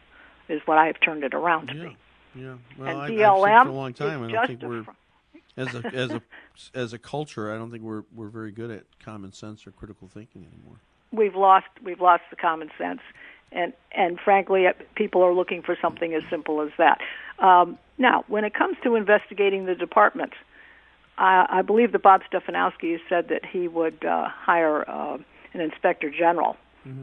is 0.47 0.61
what 0.65 0.77
I 0.77 0.87
have 0.87 0.99
turned 0.99 1.23
it 1.23 1.33
around 1.33 1.67
to 1.67 1.73
be. 1.73 1.97
Yeah. 2.35 2.55
Well, 2.77 2.89
And 2.89 2.97
I, 2.99 3.03
I've 3.05 3.11
BLM 3.11 3.63
for 3.63 3.69
a 3.69 3.73
long 3.73 3.93
time. 3.93 4.23
I 4.23 4.31
don't 4.31 4.47
think 4.47 4.61
we're 4.61 4.85
as 5.57 5.75
a 5.75 5.85
as 5.93 6.11
a 6.11 6.21
as 6.73 6.93
a 6.93 6.99
culture. 6.99 7.53
I 7.53 7.57
don't 7.57 7.71
think 7.71 7.83
we're 7.83 8.03
we're 8.15 8.29
very 8.29 8.51
good 8.51 8.71
at 8.71 8.83
common 9.03 9.33
sense 9.33 9.67
or 9.67 9.71
critical 9.71 10.07
thinking 10.07 10.45
anymore. 10.45 10.79
We've 11.11 11.35
lost 11.35 11.67
we've 11.83 12.01
lost 12.01 12.23
the 12.29 12.35
common 12.35 12.69
sense 12.77 13.01
and 13.51 13.73
and 13.91 14.19
frankly 14.19 14.67
uh, 14.67 14.73
people 14.95 15.23
are 15.23 15.33
looking 15.33 15.61
for 15.61 15.77
something 15.81 16.13
as 16.13 16.23
simple 16.29 16.61
as 16.61 16.69
that 16.77 16.99
um, 17.39 17.77
now 17.97 18.23
when 18.27 18.43
it 18.43 18.53
comes 18.53 18.77
to 18.83 18.95
investigating 18.95 19.65
the 19.65 19.75
departments 19.75 20.35
I, 21.17 21.45
I 21.49 21.61
believe 21.61 21.91
that 21.91 22.01
Bob 22.01 22.21
Stefanowski 22.31 22.93
has 22.93 23.01
said 23.09 23.27
that 23.27 23.45
he 23.45 23.67
would 23.67 24.05
uh, 24.05 24.29
hire 24.29 24.89
uh, 24.89 25.17
an 25.53 25.61
inspector 25.61 26.09
general 26.09 26.55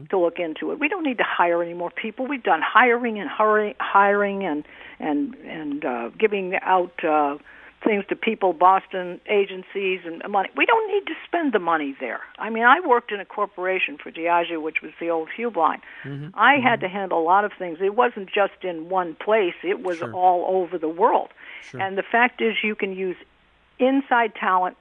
to 0.09 0.17
look 0.17 0.39
into 0.39 0.71
it. 0.71 0.79
We 0.79 0.87
don't 0.87 1.03
need 1.03 1.19
to 1.19 1.23
hire 1.23 1.61
any 1.61 1.73
more 1.73 1.91
people. 1.91 2.25
We've 2.27 2.43
done 2.43 2.61
hiring 2.61 3.19
and 3.19 3.29
hurry, 3.29 3.75
hiring 3.79 4.43
and 4.43 4.65
and 4.99 5.35
and 5.35 5.85
uh, 5.85 6.09
giving 6.17 6.55
out 6.61 7.03
uh, 7.03 7.37
things 7.83 8.03
to 8.09 8.15
people, 8.15 8.53
Boston 8.53 9.21
agencies 9.29 10.01
and 10.05 10.21
money. 10.29 10.49
We 10.55 10.65
don't 10.65 10.91
need 10.91 11.05
to 11.07 11.13
spend 11.25 11.53
the 11.53 11.59
money 11.59 11.95
there. 11.99 12.21
I 12.39 12.49
mean, 12.49 12.63
I 12.63 12.79
worked 12.79 13.11
in 13.11 13.19
a 13.19 13.25
corporation 13.25 13.97
for 14.01 14.11
Diageo, 14.11 14.61
which 14.61 14.81
was 14.81 14.91
the 14.99 15.09
old 15.09 15.29
Heublein. 15.37 15.79
Mm-hmm. 16.03 16.29
I 16.33 16.55
had 16.55 16.79
mm-hmm. 16.79 16.81
to 16.81 16.87
handle 16.89 17.19
a 17.19 17.23
lot 17.23 17.45
of 17.45 17.51
things. 17.57 17.79
It 17.81 17.95
wasn't 17.95 18.29
just 18.33 18.63
in 18.63 18.89
one 18.89 19.15
place. 19.15 19.55
It 19.63 19.83
was 19.83 19.99
Sure. 19.99 20.13
all 20.13 20.61
over 20.61 20.77
the 20.77 20.89
world. 20.89 21.29
Sure. 21.69 21.81
And 21.81 21.97
the 21.97 22.03
fact 22.03 22.41
is, 22.41 22.55
you 22.63 22.75
can 22.75 22.95
use 22.95 23.17
inside 23.79 24.33
talent, 24.35 24.77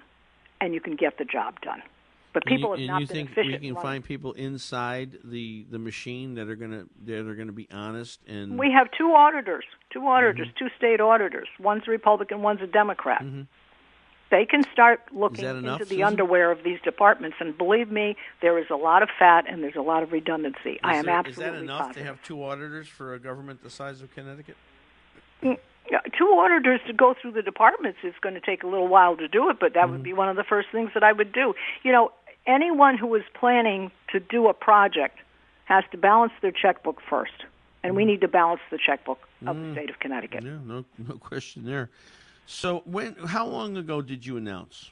and 0.60 0.72
you 0.72 0.80
can 0.80 0.96
get 0.96 1.18
the 1.18 1.24
job 1.24 1.60
done. 1.60 1.82
But 2.36 2.44
people 2.44 2.74
and 2.74 2.82
you, 2.82 2.88
have 2.88 2.92
not 2.96 3.00
you 3.00 3.06
been 3.06 3.16
think 3.16 3.30
efficient. 3.30 3.62
we 3.62 3.68
can 3.68 3.76
find 3.80 4.04
people 4.04 4.32
inside 4.34 5.16
the 5.24 5.64
the 5.70 5.78
machine 5.78 6.34
that 6.34 6.50
are 6.50 6.54
gonna 6.54 6.84
that 7.06 7.26
are 7.26 7.34
gonna 7.34 7.52
be 7.52 7.66
honest 7.72 8.20
and 8.28 8.58
We 8.58 8.70
have 8.72 8.88
two 8.90 9.12
auditors, 9.16 9.64
two 9.90 10.06
auditors, 10.06 10.48
Mm-hmm. 10.48 10.58
two 10.66 10.70
state 10.76 11.00
auditors. 11.00 11.48
One's 11.58 11.84
a 11.88 11.90
Republican, 11.90 12.42
one's 12.42 12.60
a 12.60 12.66
Democrat. 12.66 13.24
They 14.30 14.44
can 14.44 14.64
start 14.72 15.00
looking 15.12 15.44
enough, 15.46 15.80
into 15.80 15.84
the 15.84 15.94
Susan? 15.94 16.02
underwear 16.04 16.50
of 16.50 16.62
these 16.62 16.80
departments, 16.84 17.36
and 17.40 17.56
believe 17.56 17.90
me, 17.90 18.16
there 18.42 18.58
is 18.58 18.66
a 18.70 18.74
lot 18.76 19.02
of 19.02 19.08
fat 19.18 19.46
and 19.48 19.62
there's 19.62 19.76
a 19.76 19.80
lot 19.92 20.02
of 20.02 20.12
redundancy. 20.12 20.78
I 20.84 20.96
am 20.96 21.06
there- 21.06 21.14
absolutely 21.14 21.30
Is 21.30 21.36
that 21.54 21.62
enough 21.62 21.78
positive. 21.86 22.02
to 22.02 22.06
have 22.08 22.22
two 22.22 22.42
auditors 22.44 22.86
for 22.88 23.14
a 23.14 23.18
government 23.18 23.62
the 23.62 23.70
size 23.70 24.02
of 24.02 24.12
Connecticut? 24.14 24.56
Yeah, 25.42 26.00
two 26.18 26.24
auditors 26.36 26.80
to 26.88 26.92
go 26.92 27.14
through 27.14 27.30
the 27.32 27.42
departments 27.42 28.00
is 28.02 28.14
going 28.20 28.34
to 28.34 28.40
take 28.40 28.64
a 28.64 28.66
little 28.66 28.88
while 28.88 29.16
to 29.16 29.28
do 29.28 29.48
it, 29.50 29.58
but 29.60 29.74
that 29.74 29.84
Mm-hmm. 29.84 29.92
would 29.92 30.02
be 30.02 30.12
one 30.12 30.28
of 30.28 30.34
the 30.36 30.42
first 30.44 30.68
things 30.72 30.90
that 30.94 31.04
I 31.04 31.12
would 31.12 31.32
do. 31.32 31.54
You 31.84 31.92
know, 31.92 32.10
anyone 32.46 32.96
who 32.96 33.14
is 33.14 33.22
planning 33.34 33.90
to 34.12 34.20
do 34.20 34.48
a 34.48 34.54
project 34.54 35.18
has 35.64 35.84
to 35.90 35.98
balance 35.98 36.32
their 36.42 36.52
checkbook 36.52 37.00
first, 37.08 37.44
and 37.82 37.96
we 37.96 38.04
need 38.04 38.20
to 38.20 38.28
balance 38.28 38.60
the 38.70 38.78
checkbook 38.78 39.18
of 39.46 39.56
the 39.56 39.72
state 39.72 39.90
of 39.90 39.98
Connecticut. 39.98 40.44
Mm-hmm. 40.44 40.70
Yeah, 40.70 40.76
no, 40.76 40.84
no 41.08 41.18
question 41.18 41.64
there. 41.64 41.90
So 42.46 42.82
when? 42.84 43.14
How 43.14 43.46
long 43.46 43.76
ago 43.76 44.00
did 44.00 44.24
you 44.24 44.36
announce? 44.36 44.90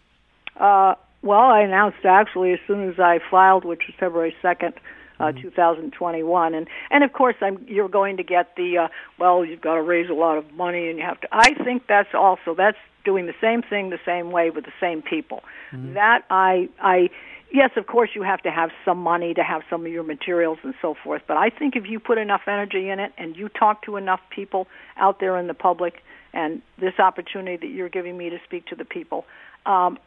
Uh, 0.56 0.94
well, 1.23 1.40
I 1.40 1.61
announced 1.61 2.04
actually 2.04 2.52
as 2.52 2.58
soon 2.66 2.88
as 2.88 2.99
I 2.99 3.20
filed, 3.30 3.64
which 3.64 3.82
was 3.87 3.94
February 3.99 4.34
second, 4.42 4.75
uh, 5.20 5.32
2021, 5.32 6.54
and 6.54 6.66
and 6.90 7.04
of 7.04 7.12
course 7.12 7.37
I'm 7.40 7.64
you're 7.68 7.88
going 7.88 8.16
to 8.16 8.25
get 8.25 8.56
the 8.56 8.78
uh, 8.78 8.88
well 9.18 9.44
you've 9.44 9.61
got 9.61 9.75
to 9.75 9.82
raise 9.82 10.11
a 10.11 10.14
lot 10.14 10.37
of 10.37 10.52
money 10.52 10.88
and 10.88 10.99
you 10.99 11.04
have 11.04 11.20
to. 11.20 11.28
I 11.30 11.54
think 11.64 11.87
that's 11.88 12.14
also 12.14 12.54
that's 12.54 12.78
doing 13.04 13.26
the 13.26 13.34
same 13.40 13.62
thing 13.62 13.90
the 13.90 14.00
same 14.04 14.32
way 14.32 14.50
with 14.50 14.64
the 14.64 14.73
same 14.80 15.02
people. 15.02 15.44
That 15.73 16.25
I 16.30 16.68
I 16.80 17.11
yes, 17.54 17.70
of 17.76 17.87
course 17.87 18.11
you 18.14 18.23
have 18.23 18.42
to 18.42 18.50
have 18.50 18.70
some 18.84 18.99
money 18.99 19.32
to 19.32 19.42
have 19.42 19.62
some 19.70 19.87
of 19.87 19.92
your 19.92 20.02
materials 20.02 20.58
and 20.62 20.75
so 20.82 20.94
forth, 21.02 21.23
but 21.26 21.37
I 21.37 21.49
think 21.49 21.76
if 21.76 21.87
you 21.88 22.00
put 22.00 22.18
enough 22.18 22.42
energy 22.46 22.90
in 22.90 22.99
it 22.99 23.12
and 23.16 23.37
you 23.37 23.49
talk 23.49 23.82
to 23.82 23.96
enough 23.96 24.20
people 24.28 24.66
out 24.96 25.20
there 25.20 25.38
in 25.38 25.46
the 25.46 25.54
public 25.54 26.02
and 26.32 26.61
this 26.78 26.99
opportunity 26.99 27.56
that 27.56 27.73
you're 27.73 27.88
giving 27.88 28.18
me 28.18 28.28
to 28.28 28.38
speak 28.44 28.66
to 28.66 28.75
the 28.75 28.84
people, 28.84 29.25
um, 29.64 29.99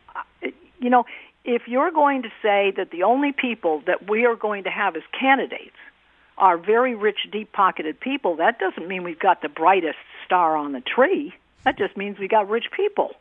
you 0.80 0.90
know, 0.90 1.06
if 1.46 1.64
you're 1.68 1.92
going 1.92 2.24
to 2.24 2.30
say 2.44 2.74
that 2.76 2.92
the 2.92 3.04
only 3.04 3.32
people 3.32 3.82
that 3.88 4.10
we 4.10 4.26
are 4.26 4.36
going 4.36 4.66
to 4.66 4.70
have 4.70 4.98
as 4.98 5.04
candidates 5.18 5.78
are 6.38 6.58
very 6.58 6.94
rich, 6.94 7.20
deep 7.32 7.52
pocketed 7.54 8.00
people, 8.00 8.36
that 8.36 8.60
doesn't 8.60 8.88
mean 8.88 9.04
we've 9.04 9.18
got 9.18 9.42
the 9.42 9.50
brightest 9.50 9.98
star 10.26 10.58
on 10.58 10.74
the 10.74 10.82
tree. 10.82 11.34
That 11.64 11.78
just 11.78 11.96
means 11.96 12.20
we 12.20 12.28
got 12.28 12.50
rich 12.50 12.66
people. 12.76 13.12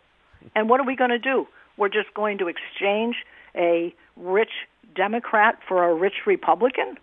And 0.55 0.69
what 0.69 0.81
are 0.81 0.87
we 0.87 0.97
going 0.97 1.11
to 1.11 1.19
do? 1.19 1.47
We're 1.77 1.89
just 1.89 2.13
going 2.15 2.39
to 2.39 2.49
exchange 2.49 3.17
a 3.57 3.95
rich 4.17 4.51
Democrat 4.95 5.59
for 5.67 5.89
a 5.89 5.95
rich 5.95 6.27
Republican? 6.27 6.99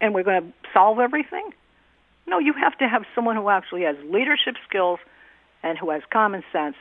And 0.00 0.14
we're 0.14 0.24
going 0.24 0.42
to 0.42 0.52
solve 0.72 0.98
everything? 0.98 1.50
No, 2.26 2.38
you 2.38 2.52
have 2.54 2.76
to 2.78 2.88
have 2.88 3.04
someone 3.14 3.36
who 3.36 3.48
actually 3.48 3.82
has 3.82 3.96
leadership 4.04 4.56
skills 4.68 4.98
and 5.62 5.78
who 5.78 5.90
has 5.90 6.02
common 6.12 6.42
sense. 6.52 6.76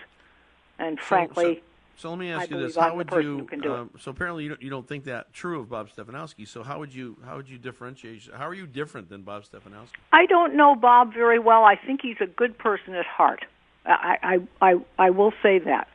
And 0.79 0.99
frankly, 0.99 1.55
so, 1.55 1.61
so 2.01 2.09
let 2.09 2.19
me 2.19 2.31
I 2.31 2.41
ask 2.41 2.49
you 2.49 2.59
this: 2.59 2.75
How 2.75 2.95
would 2.95 3.11
you? 3.11 3.47
um, 3.65 3.91
so 3.99 4.11
apparently, 4.11 4.43
you 4.43 4.49
don't, 4.49 4.61
you 4.61 4.69
don't 4.69 4.87
think 4.87 5.03
that 5.05 5.31
true 5.33 5.59
of 5.59 5.69
Bob 5.69 5.89
Stefanowski. 5.89 6.47
So 6.47 6.63
how 6.63 6.79
would 6.79 6.93
you? 6.93 7.17
How 7.23 7.37
would 7.37 7.49
you 7.49 7.59
differentiate? 7.59 8.29
How 8.35 8.47
are 8.47 8.53
you 8.53 8.65
different 8.65 9.09
than 9.09 9.21
Bob 9.21 9.43
Stefanowski? 9.43 9.97
I 10.11 10.25
don't 10.25 10.55
know 10.55 10.75
Bob 10.75 11.13
very 11.13 11.37
well. 11.37 11.63
I 11.63 11.75
think 11.75 12.01
he's 12.01 12.17
a 12.19 12.25
good 12.25 12.57
person 12.57 12.95
at 12.95 13.05
heart. 13.05 13.45
I 13.85 14.17
I 14.61 14.69
I, 14.71 14.75
I 14.97 15.09
will 15.11 15.33
say 15.43 15.59
that, 15.59 15.87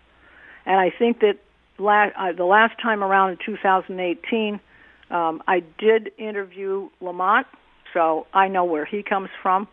and 0.64 0.78
I 0.78 0.90
think 0.96 1.20
that 1.20 1.38
la- 1.78 2.10
uh, 2.16 2.32
the 2.32 2.44
last 2.44 2.80
time 2.80 3.02
around 3.02 3.30
in 3.30 3.38
2018, 3.44 4.60
um, 5.10 5.42
I 5.46 5.62
did 5.78 6.10
interview 6.18 6.88
Lamont, 7.00 7.46
so 7.94 8.26
I 8.34 8.48
know 8.48 8.64
where 8.64 8.84
he 8.84 9.02
comes 9.02 9.28
from. 9.42 9.68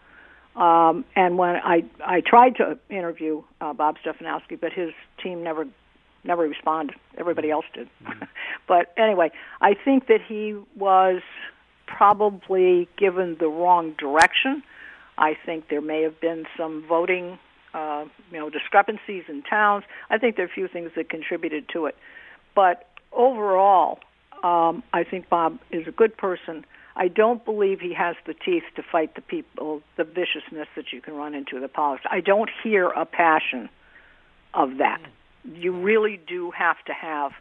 Um, 0.56 1.04
and 1.16 1.38
when 1.38 1.56
I 1.56 1.84
I 2.06 2.22
tried 2.22 2.58
to 2.58 2.78
interview 2.90 3.42
uh, 3.60 3.74
Bob 3.74 3.96
Stefanowski, 4.06 4.60
but 4.60 4.72
his 4.72 4.92
team 5.22 5.44
never 5.44 5.66
never 6.24 6.44
responded. 6.44 6.96
Everybody 7.18 7.50
else 7.50 7.66
did. 7.74 7.90
but 8.68 8.94
anyway, 8.98 9.32
I 9.62 9.74
think 9.74 10.08
that 10.08 10.20
he 10.28 10.56
was 10.78 11.22
probably 11.88 12.88
given 12.98 13.38
the 13.40 13.48
wrong 13.48 13.96
direction. 13.98 14.64
I 15.18 15.36
think 15.46 15.70
there 15.70 15.82
may 15.82 16.02
have 16.04 16.20
been 16.20 16.46
some 16.58 16.86
voting, 16.88 17.38
uh, 17.74 18.06
you 18.32 18.40
know, 18.40 18.50
discrepancies 18.50 19.24
in 19.28 19.44
towns. 19.44 19.84
I 20.10 20.18
think 20.18 20.36
there 20.36 20.46
are 20.46 20.50
a 20.50 20.54
few 20.54 20.68
things 20.68 20.92
that 20.96 21.10
contributed 21.10 21.70
to 21.70 21.86
it. 21.86 21.96
But 22.56 22.88
overall, 23.12 24.00
um, 24.44 24.84
I 24.94 25.04
think 25.04 25.30
Bob 25.30 25.60
is 25.72 25.88
a 25.88 25.92
good 25.92 26.16
person. 26.18 26.66
I 26.96 27.08
don't 27.08 27.44
believe 27.44 27.80
he 27.80 27.94
has 27.94 28.16
the 28.28 28.34
teeth 28.34 28.64
to 28.76 28.84
fight 28.84 29.16
the 29.16 29.22
people, 29.22 29.82
the 29.98 30.04
viciousness 30.04 30.68
that 30.76 30.92
you 30.92 31.02
can 31.02 31.16
run 31.16 31.34
into 31.34 31.60
the 31.60 31.68
politics. 31.68 32.06
I 32.12 32.20
don't 32.20 32.50
hear 32.64 32.88
a 32.88 33.06
passion 33.06 33.70
of 34.54 34.78
that. 34.78 35.02
You 35.44 35.74
really 35.74 36.20
do 36.28 36.52
have 36.52 36.78
to 36.86 36.94
have 36.94 37.32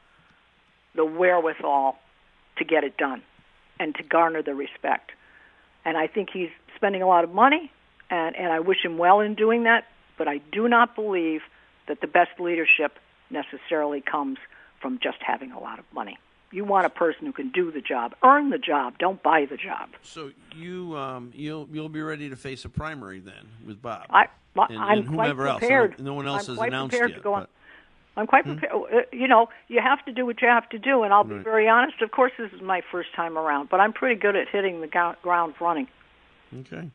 the 0.94 1.04
wherewithal 1.04 1.98
to 2.58 2.64
get 2.64 2.84
it 2.84 2.96
done 2.96 3.22
and 3.78 3.94
to 3.96 4.02
garner 4.02 4.42
the 4.42 4.54
respect. 4.54 5.10
And 5.84 5.96
I 5.96 6.06
think 6.06 6.30
he's 6.32 6.50
spending 6.76 7.02
a 7.02 7.06
lot 7.06 7.24
of 7.24 7.30
money, 7.34 7.70
and, 8.10 8.36
and 8.36 8.52
I 8.52 8.60
wish 8.60 8.84
him 8.84 8.98
well 8.98 9.20
in 9.20 9.34
doing 9.34 9.64
that, 9.64 9.84
but 10.18 10.28
I 10.28 10.38
do 10.52 10.68
not 10.68 10.94
believe 10.94 11.42
that 11.88 12.00
the 12.00 12.06
best 12.06 12.38
leadership 12.38 12.98
necessarily 13.30 14.00
comes 14.00 14.38
from 14.80 14.98
just 15.02 15.18
having 15.20 15.52
a 15.52 15.60
lot 15.60 15.78
of 15.78 15.84
money. 15.92 16.18
You 16.50 16.64
want 16.64 16.84
a 16.84 16.90
person 16.90 17.24
who 17.26 17.32
can 17.32 17.48
do 17.50 17.70
the 17.72 17.80
job, 17.80 18.14
earn 18.22 18.50
the 18.50 18.58
job, 18.58 18.98
don't 18.98 19.22
buy 19.22 19.46
the 19.46 19.56
job. 19.56 19.88
So 20.02 20.32
you 20.54 20.94
um, 20.96 21.32
you'll 21.34 21.66
you'll 21.72 21.88
be 21.88 22.02
ready 22.02 22.28
to 22.28 22.36
face 22.36 22.64
a 22.66 22.68
primary 22.68 23.20
then 23.20 23.48
with 23.66 23.80
Bob. 23.80 24.06
I, 24.10 24.26
and, 24.68 24.78
I'm 24.78 24.98
and 24.98 25.06
quite 25.06 25.28
whomever 25.30 25.46
else. 25.48 25.60
prepared. 25.60 25.98
No 25.98 26.12
one 26.12 26.28
else 26.28 26.48
I'm 26.48 26.56
has 26.56 26.66
announced 26.68 26.90
prepared 26.90 27.10
yet. 27.10 27.16
to 27.16 27.22
go 27.22 27.34
on. 27.34 27.46
I'm 28.18 28.26
quite 28.26 28.44
prepared. 28.44 28.70
uh, 28.74 29.00
You 29.12 29.26
know, 29.28 29.48
you 29.68 29.80
have 29.80 30.04
to 30.04 30.12
do 30.12 30.26
what 30.26 30.42
you 30.42 30.48
have 30.48 30.68
to 30.68 30.78
do, 30.78 31.02
and 31.04 31.14
I'll 31.14 31.24
be 31.24 31.36
Right. 31.36 31.42
very 31.44 31.66
honest. 31.68 32.02
Of 32.02 32.10
course, 32.10 32.32
this 32.36 32.52
is 32.52 32.60
my 32.60 32.82
first 32.92 33.14
time 33.14 33.38
around, 33.38 33.70
but 33.70 33.80
I'm 33.80 33.94
pretty 33.94 34.20
good 34.20 34.36
at 34.36 34.48
hitting 34.48 34.82
the 34.82 35.14
ground 35.22 35.54
running. 35.58 35.88
Okay. 36.60 36.90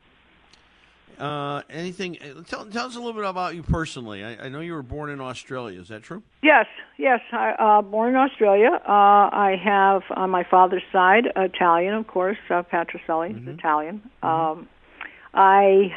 Uh, 1.17 1.61
anything? 1.69 2.17
uh, 2.21 2.43
Tell, 2.43 2.65
tell 2.65 2.85
us 2.85 2.95
a 2.95 2.99
little 2.99 3.13
bit 3.13 3.25
about 3.25 3.55
you 3.55 3.63
personally. 3.63 4.23
I, 4.23 4.45
I 4.45 4.49
know 4.49 4.59
you 4.59 4.73
were 4.73 4.83
born 4.83 5.09
in 5.09 5.19
Australia. 5.19 5.79
Is 5.79 5.87
that 5.87 6.03
true? 6.03 6.21
Yes, 6.43 6.65
yes. 6.97 7.21
I, 7.31 7.51
uh, 7.51 7.81
born 7.81 8.09
in 8.09 8.15
Australia. 8.15 8.69
Uh, 8.73 8.91
I 8.91 9.59
have 9.63 10.03
on 10.15 10.29
my 10.29 10.43
father's 10.43 10.83
side 10.91 11.25
Italian, 11.35 11.95
of 11.95 12.07
course. 12.07 12.37
Uh, 12.49 12.63
Patricelli 12.63 13.41
is 13.41 13.47
Italian. 13.47 14.01
Um, 14.21 14.67
I 15.33 15.93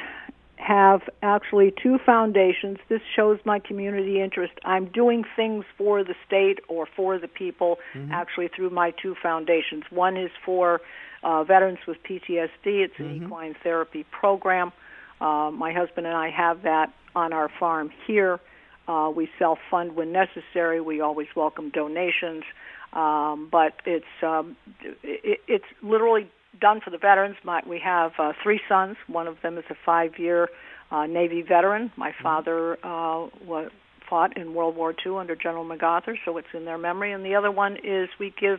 have 0.56 1.02
actually 1.22 1.72
two 1.82 1.98
foundations. 2.04 2.78
This 2.88 3.00
shows 3.16 3.38
my 3.44 3.58
community 3.58 4.20
interest. 4.20 4.52
I'm 4.64 4.86
doing 4.86 5.24
things 5.36 5.64
for 5.78 6.04
the 6.04 6.14
state 6.26 6.60
or 6.68 6.86
for 6.96 7.18
the 7.18 7.28
people, 7.28 7.78
actually 8.10 8.48
through 8.48 8.70
my 8.70 8.90
two 9.02 9.14
foundations. 9.22 9.84
One 9.90 10.16
is 10.18 10.30
for 10.44 10.80
uh, 11.22 11.44
veterans 11.44 11.78
with 11.86 11.96
PTSD. 12.02 12.48
It's 12.64 12.98
an 12.98 13.22
equine 13.24 13.54
therapy 13.62 14.04
program. 14.10 14.72
Uh, 15.20 15.50
my 15.50 15.72
husband 15.72 16.06
and 16.06 16.16
I 16.16 16.30
have 16.30 16.62
that 16.62 16.92
on 17.14 17.32
our 17.32 17.50
farm 17.58 17.90
here. 18.06 18.40
Uh, 18.88 19.10
we 19.14 19.28
self 19.38 19.58
fund 19.70 19.94
when 19.94 20.12
necessary. 20.12 20.80
We 20.80 21.00
always 21.00 21.28
welcome 21.36 21.70
donations, 21.70 22.44
um, 22.92 23.48
but 23.50 23.74
it's 23.84 24.04
um, 24.22 24.56
it, 25.02 25.40
it's 25.46 25.64
literally 25.82 26.30
done 26.60 26.80
for 26.80 26.90
the 26.90 26.98
veterans. 26.98 27.36
My, 27.44 27.62
we 27.66 27.78
have 27.80 28.12
uh, 28.18 28.32
three 28.42 28.60
sons. 28.68 28.96
One 29.06 29.26
of 29.26 29.36
them 29.42 29.58
is 29.58 29.64
a 29.70 29.76
five 29.86 30.18
year 30.18 30.48
uh, 30.90 31.06
Navy 31.06 31.42
veteran. 31.42 31.92
My 31.96 32.12
father 32.22 32.74
uh, 32.84 33.28
wa 33.46 33.66
fought 34.10 34.36
in 34.36 34.52
World 34.54 34.76
War 34.76 34.94
II 35.06 35.16
under 35.18 35.36
General 35.36 35.64
MacArthur, 35.64 36.18
so 36.24 36.36
it's 36.36 36.48
in 36.52 36.66
their 36.66 36.76
memory. 36.76 37.12
And 37.12 37.24
the 37.24 37.36
other 37.36 37.52
one 37.52 37.78
is 37.82 38.10
we 38.18 38.34
give 38.38 38.58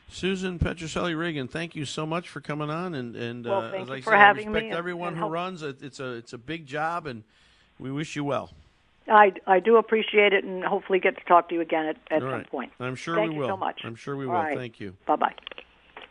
Susan 0.09 0.57
Patricelli 0.57 1.15
Regan, 1.15 1.47
thank 1.47 1.75
you 1.75 1.85
so 1.85 2.07
much 2.07 2.29
for 2.29 2.41
coming 2.41 2.71
on, 2.71 2.95
and 2.95 3.15
and 3.15 3.45
Well, 3.45 3.61
uh, 3.61 3.69
thank 3.69 3.83
as 3.83 3.89
you 3.89 3.93
I 3.93 4.01
for 4.01 4.09
said, 4.09 4.17
having 4.17 4.47
I 4.47 4.51
respect 4.51 4.65
and- 4.69 4.75
everyone 4.75 5.07
and 5.09 5.17
who 5.17 5.21
help- 5.25 5.33
runs. 5.33 5.61
It's 5.61 5.99
a 5.99 6.13
it's 6.13 6.33
a 6.33 6.37
big 6.39 6.65
job, 6.65 7.05
and 7.05 7.23
we 7.77 7.91
wish 7.91 8.15
you 8.15 8.23
well. 8.23 8.49
I, 9.07 9.33
I 9.45 9.59
do 9.59 9.77
appreciate 9.77 10.33
it 10.33 10.43
and 10.43 10.63
hopefully 10.63 10.99
get 10.99 11.15
to 11.17 11.23
talk 11.25 11.49
to 11.49 11.55
you 11.55 11.61
again 11.61 11.85
at, 11.85 11.97
at 12.09 12.23
All 12.23 12.31
some 12.31 12.43
point. 12.45 12.71
I'm 12.79 12.95
sure 12.95 13.15
Thank 13.17 13.29
we 13.29 13.35
you 13.35 13.41
will. 13.41 13.49
so 13.49 13.57
much. 13.57 13.81
I'm 13.83 13.95
sure 13.95 14.15
we 14.15 14.25
will. 14.25 14.33
right. 14.33 14.57
Thank 14.57 14.79
you. 14.79 14.95
Bye 15.05 15.15
bye. 15.15 15.33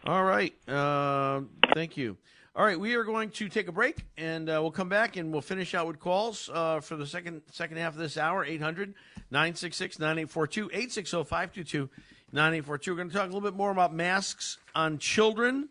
All 0.06 0.22
right. 0.24 0.54
Uh, 0.68 1.40
thank 1.74 1.96
you. 1.96 2.16
All 2.56 2.64
right, 2.64 2.78
we 2.78 2.96
are 2.96 3.04
going 3.04 3.30
to 3.30 3.48
take 3.48 3.68
a 3.68 3.72
break, 3.72 4.04
and 4.16 4.48
uh, 4.48 4.58
we'll 4.60 4.72
come 4.72 4.88
back 4.88 5.16
and 5.16 5.30
we'll 5.30 5.40
finish 5.40 5.72
out 5.72 5.86
with 5.86 6.00
calls 6.00 6.50
uh, 6.52 6.80
for 6.80 6.96
the 6.96 7.06
second 7.06 7.42
second 7.52 7.76
half 7.76 7.92
of 7.92 8.00
this 8.00 8.16
hour. 8.16 8.44
800 8.44 8.94
966 9.30 10.00
9842 10.00 10.64
860 10.66 11.24
522 11.24 11.88
9842. 12.32 12.90
We're 12.90 12.96
going 12.96 13.08
to 13.08 13.14
talk 13.14 13.22
a 13.22 13.32
little 13.32 13.40
bit 13.40 13.56
more 13.56 13.70
about 13.70 13.94
masks 13.94 14.58
on 14.74 14.98
children 14.98 15.68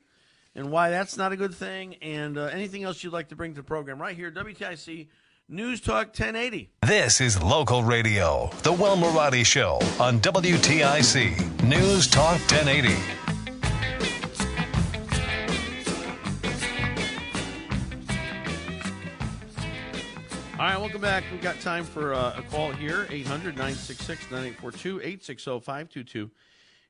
and 0.55 0.71
why 0.71 0.89
that's 0.89 1.17
not 1.17 1.33
a 1.33 1.37
good 1.37 1.53
thing, 1.53 1.95
and 1.95 2.37
uh, 2.37 2.45
anything 2.45 2.83
else 2.83 3.03
you'd 3.03 3.13
like 3.13 3.27
to 3.29 3.35
bring 3.35 3.53
to 3.53 3.57
the 3.57 3.63
program 3.63 4.01
right 4.01 4.15
here, 4.15 4.31
WTIC 4.31 5.09
News 5.49 5.81
Talk 5.81 6.07
1080. 6.07 6.69
This 6.83 7.19
is 7.19 7.41
local 7.43 7.83
radio, 7.83 8.49
The 8.63 8.71
Will 8.71 8.95
Marotti 8.95 9.45
Show 9.45 9.79
on 9.99 10.19
WTIC 10.21 11.63
News 11.63 12.07
Talk 12.07 12.39
1080. 12.51 13.18
Right, 20.79 20.85
welcome 20.85 21.01
back. 21.01 21.23
We've 21.31 21.41
got 21.41 21.59
time 21.59 21.83
for 21.83 22.13
uh, 22.13 22.37
a 22.37 22.41
call 22.43 22.71
here 22.71 23.05
800 23.09 23.55
966 23.55 24.31
9842 24.31 24.99
860 24.99 25.59
522 25.59 26.31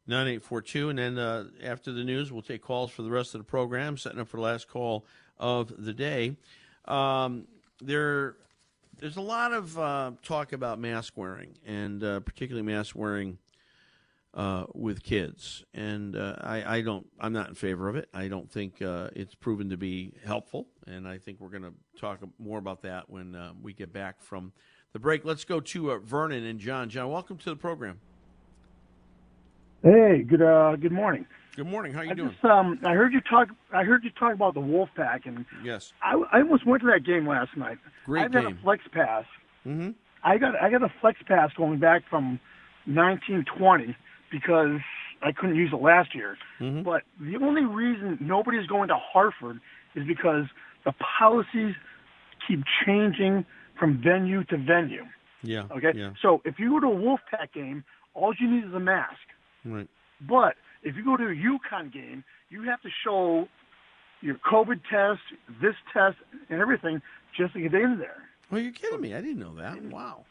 9842. 0.06 0.90
And 0.90 1.00
then 1.00 1.18
uh, 1.18 1.46
after 1.64 1.92
the 1.92 2.04
news, 2.04 2.32
we'll 2.32 2.44
take 2.44 2.62
calls 2.62 2.92
for 2.92 3.02
the 3.02 3.10
rest 3.10 3.34
of 3.34 3.40
the 3.40 3.46
program, 3.46 3.98
setting 3.98 4.20
up 4.20 4.28
for 4.28 4.38
the 4.38 4.44
last 4.44 4.68
call 4.68 5.06
of 5.40 5.74
the 5.84 5.94
day. 5.94 6.36
Um, 6.86 7.48
there, 7.82 8.36
there's 9.00 9.18
a 9.18 9.22
lot 9.22 9.54
of 9.54 9.80
uh, 9.80 10.12
talk 10.24 10.54
about 10.54 10.80
mask 10.80 11.14
wearing, 11.16 11.58
and 11.66 12.04
uh, 12.04 12.20
particularly 12.20 12.66
mask 12.66 12.96
wearing 12.96 13.40
uh, 14.34 14.66
with 14.76 15.04
kids, 15.04 15.64
and 15.74 16.16
uh, 16.16 16.36
I, 16.42 16.78
I 16.78 16.82
don't. 16.82 17.08
I'm 17.20 17.34
not 17.34 17.50
in 17.50 17.56
favor 17.56 17.90
of 17.90 17.96
it. 17.96 18.10
I 18.14 18.28
don't 18.28 18.50
think 18.52 18.82
uh, 18.82 19.10
it's 19.16 19.34
proven 19.36 19.70
to 19.70 19.78
be 19.78 20.14
helpful, 20.26 20.68
and 20.88 21.08
I 21.08 21.18
think 21.18 21.40
we're 21.40 21.50
going 21.50 21.64
to 21.64 21.74
talk 22.00 22.20
more 22.38 22.60
about 22.60 22.82
that 22.84 23.10
when 23.10 23.36
uh, 23.36 23.54
we 23.62 23.74
get 23.74 23.92
back 23.92 24.22
from 24.22 24.52
the 24.94 25.00
break. 25.00 25.26
Let's 25.26 25.46
go 25.46 25.60
to 25.60 25.92
uh, 25.94 25.98
Vernon 26.00 26.44
and 26.46 26.60
John. 26.60 26.90
John, 26.90 27.10
welcome 27.10 27.38
to 27.38 27.50
the 27.50 27.56
program. 27.56 28.00
Hey, 29.84 30.24
good 30.28 30.42
uh, 30.42 30.76
good 30.76 30.92
morning. 30.92 31.26
Good 31.56 31.68
morning. 31.68 31.94
How 31.94 32.02
you 32.04 32.12
I 32.12 32.14
doing? 32.14 32.32
just 32.32 32.46
um, 32.46 32.80
I 32.86 32.94
heard 32.94 33.14
you 33.14 33.22
talk. 33.22 33.50
I 33.74 33.84
heard 33.84 34.04
you 34.04 34.12
talk 34.12 34.34
about 34.34 34.54
the 34.54 34.60
Wolfpack, 34.62 35.26
and 35.26 35.46
Yes. 35.64 35.92
I, 36.04 36.22
I 36.32 36.42
almost 36.42 36.66
went 36.68 36.82
to 36.84 36.88
that 36.88 37.04
game 37.06 37.28
last 37.28 37.56
night. 37.58 37.78
Great 38.06 38.26
I 38.26 38.28
got 38.28 38.44
game. 38.44 38.58
a 38.60 38.62
Flex 38.62 38.84
Pass. 38.92 39.26
Mm-hmm. 39.66 39.90
I 40.24 40.38
got 40.38 40.56
I 40.62 40.70
got 40.70 40.84
a 40.84 40.94
Flex 41.02 41.18
Pass 41.28 41.52
going 41.58 41.80
back 41.80 42.04
from 42.10 42.40
1920 42.86 43.96
because 44.32 44.80
I 45.22 45.32
couldn't 45.32 45.56
use 45.56 45.72
it 45.74 45.82
last 45.82 46.16
year. 46.16 46.38
Mm-hmm. 46.60 46.84
But 46.84 47.04
the 47.20 47.38
only 47.38 47.64
reason 47.64 48.18
nobody's 48.22 48.68
going 48.68 48.88
to 48.90 48.98
Hartford 48.98 49.60
is 49.96 50.08
because 50.08 50.46
the 50.86 50.94
policies 51.20 51.76
keep 52.48 52.64
changing 52.86 53.46
from 53.78 54.02
venue 54.04 54.44
to 54.46 54.58
venue. 54.58 55.06
Yeah. 55.44 55.64
Okay. 55.72 55.92
Yeah. 55.96 56.12
So 56.22 56.42
if 56.46 56.60
you 56.60 56.70
go 56.72 56.80
to 56.82 56.88
a 56.88 56.96
Wolfpack 56.96 57.54
game, 57.54 57.84
all 58.14 58.34
you 58.40 58.50
need 58.50 58.66
is 58.66 58.74
a 58.74 58.80
mask. 58.80 59.20
Right. 59.66 59.88
But 60.22 60.56
if 60.84 60.96
you 60.96 61.04
go 61.04 61.18
to 61.18 61.24
a 61.24 61.36
UConn 61.36 61.92
game, 61.94 62.24
you 62.50 62.64
have 62.64 62.82
to 62.82 62.90
show 63.04 63.48
your 64.22 64.36
COVID 64.36 64.82
test, 64.90 65.22
this 65.62 65.76
test, 65.94 66.18
and 66.50 66.62
everything 66.62 67.02
just 67.38 67.54
to 67.54 67.62
get 67.62 67.74
in 67.74 67.98
there. 68.00 68.24
Well, 68.52 68.62
you're 68.62 68.74
kidding 68.74 69.00
me. 69.00 69.14
I 69.14 69.22
didn't 69.22 69.40
know 69.40 69.56
that. 69.56 69.82
Wow. 69.84 70.26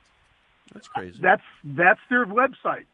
That's 0.75 0.89
crazy. 0.89 1.19
That's 1.23 1.43
that's 1.65 2.01
their 2.11 2.27
website. 2.27 2.85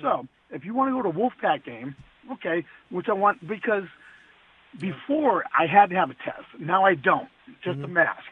So 0.00 0.26
if 0.50 0.64
you 0.64 0.74
want 0.74 0.90
to 0.90 1.02
go 1.02 1.02
to 1.02 1.08
a 1.08 1.12
Wolfpack 1.20 1.64
game, 1.64 1.94
okay, 2.32 2.64
which 2.90 3.06
I 3.08 3.12
want 3.12 3.46
because 3.46 3.84
before 4.80 5.44
I 5.58 5.66
had 5.66 5.90
to 5.90 5.96
have 5.96 6.10
a 6.10 6.14
test. 6.14 6.46
Now 6.60 6.84
I 6.84 6.94
don't. 6.94 7.28
Just 7.64 7.78
a 7.80 7.88
mask. 7.88 8.22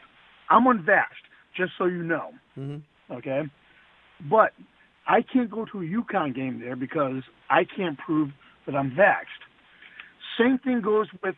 I'm 0.49 0.65
unvaxxed, 0.65 1.25
just 1.55 1.71
so 1.77 1.85
you 1.85 2.03
know. 2.03 2.31
Mm-hmm. 2.57 3.13
Okay, 3.13 3.43
but 4.29 4.51
I 5.07 5.21
can't 5.21 5.49
go 5.49 5.65
to 5.65 5.79
a 5.79 5.83
UConn 5.83 6.35
game 6.35 6.59
there 6.59 6.75
because 6.75 7.23
I 7.49 7.63
can't 7.65 7.97
prove 7.97 8.29
that 8.65 8.75
I'm 8.75 8.91
vaxxed. 8.91 9.43
Same 10.39 10.57
thing 10.59 10.81
goes 10.81 11.07
with 11.23 11.35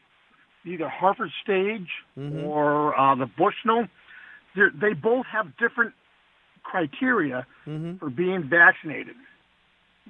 either 0.66 0.90
Hartford 0.90 1.30
Stage 1.44 1.88
Mhm. 2.18 2.44
or 2.46 2.98
uh, 3.00 3.16
the 3.16 3.26
Bushnell. 3.28 3.88
They're, 4.56 4.72
they 4.72 4.94
both 4.94 5.26
have 5.28 5.56
different 5.58 5.94
criteria 6.64 7.46
Mm-hmm. 7.68 7.98
for 7.98 8.10
being 8.10 8.50
vaccinated. 8.50 9.16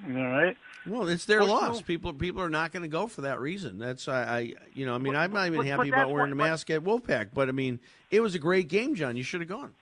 All 0.05 0.13
right. 0.13 0.55
Well, 0.85 1.07
it's 1.09 1.25
their 1.25 1.39
Well, 1.39 1.49
loss. 1.49 1.77
so- 1.79 1.83
People 1.83 2.13
people 2.13 2.41
are 2.41 2.49
not 2.49 2.71
going 2.71 2.83
to 2.83 2.87
go 2.89 3.07
for 3.07 3.21
that 3.21 3.39
reason. 3.39 3.77
That's 3.79 4.07
I, 4.07 4.21
I 4.23 4.53
you 4.73 4.85
know 4.85 4.95
I 4.95 4.97
mean 4.99 5.13
But- 5.13 5.19
I'm 5.19 5.33
not 5.33 5.47
even 5.47 5.57
but- 5.59 5.65
happy 5.67 5.89
but 5.89 5.97
about 5.99 6.11
wearing 6.11 6.31
what- 6.31 6.43
the 6.43 6.49
mask 6.49 6.69
at 6.69 6.81
Wolfpack, 6.83 7.29
but 7.33 7.49
I 7.49 7.51
mean 7.51 7.79
it 8.11 8.21
was 8.21 8.35
a 8.35 8.39
great 8.39 8.67
game, 8.69 8.95
John. 8.95 9.17
You 9.17 9.23
should 9.23 9.41
have 9.41 9.49
gone. 9.49 9.73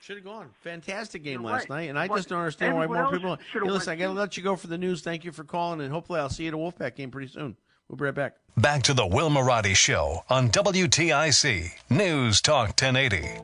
Should 0.00 0.16
have 0.16 0.24
gone. 0.24 0.50
Fantastic 0.62 1.22
game 1.24 1.40
You're 1.42 1.50
last 1.50 1.68
right. 1.68 1.76
night, 1.80 1.88
and 1.90 1.98
I 1.98 2.06
But 2.08 2.16
just 2.16 2.28
don't 2.28 2.38
understand 2.38 2.76
why 2.76 2.86
more 2.86 3.10
people. 3.10 3.36
Hey, 3.52 3.60
listen, 3.60 3.92
I 3.92 3.96
got 3.96 4.06
to 4.08 4.12
let 4.12 4.36
you 4.36 4.42
go 4.42 4.54
for 4.56 4.68
the 4.68 4.78
news. 4.78 5.02
Thank 5.02 5.24
you 5.24 5.32
for 5.32 5.42
calling, 5.44 5.80
and 5.80 5.90
hopefully 5.92 6.20
I'll 6.20 6.28
see 6.30 6.44
you 6.44 6.48
at 6.48 6.54
a 6.54 6.56
Wolfpack 6.56 6.94
game 6.94 7.10
pretty 7.10 7.26
soon. 7.32 7.56
We'll 7.88 7.96
be 7.96 8.04
right 8.04 8.14
back. 8.14 8.36
Back 8.56 8.84
to 8.84 8.94
the 8.94 9.06
Will 9.06 9.28
Marotti 9.28 9.74
Show 9.74 10.24
on 10.30 10.50
WTIC 10.50 11.72
News 11.90 12.40
Talk 12.40 12.68
1080. 12.80 13.40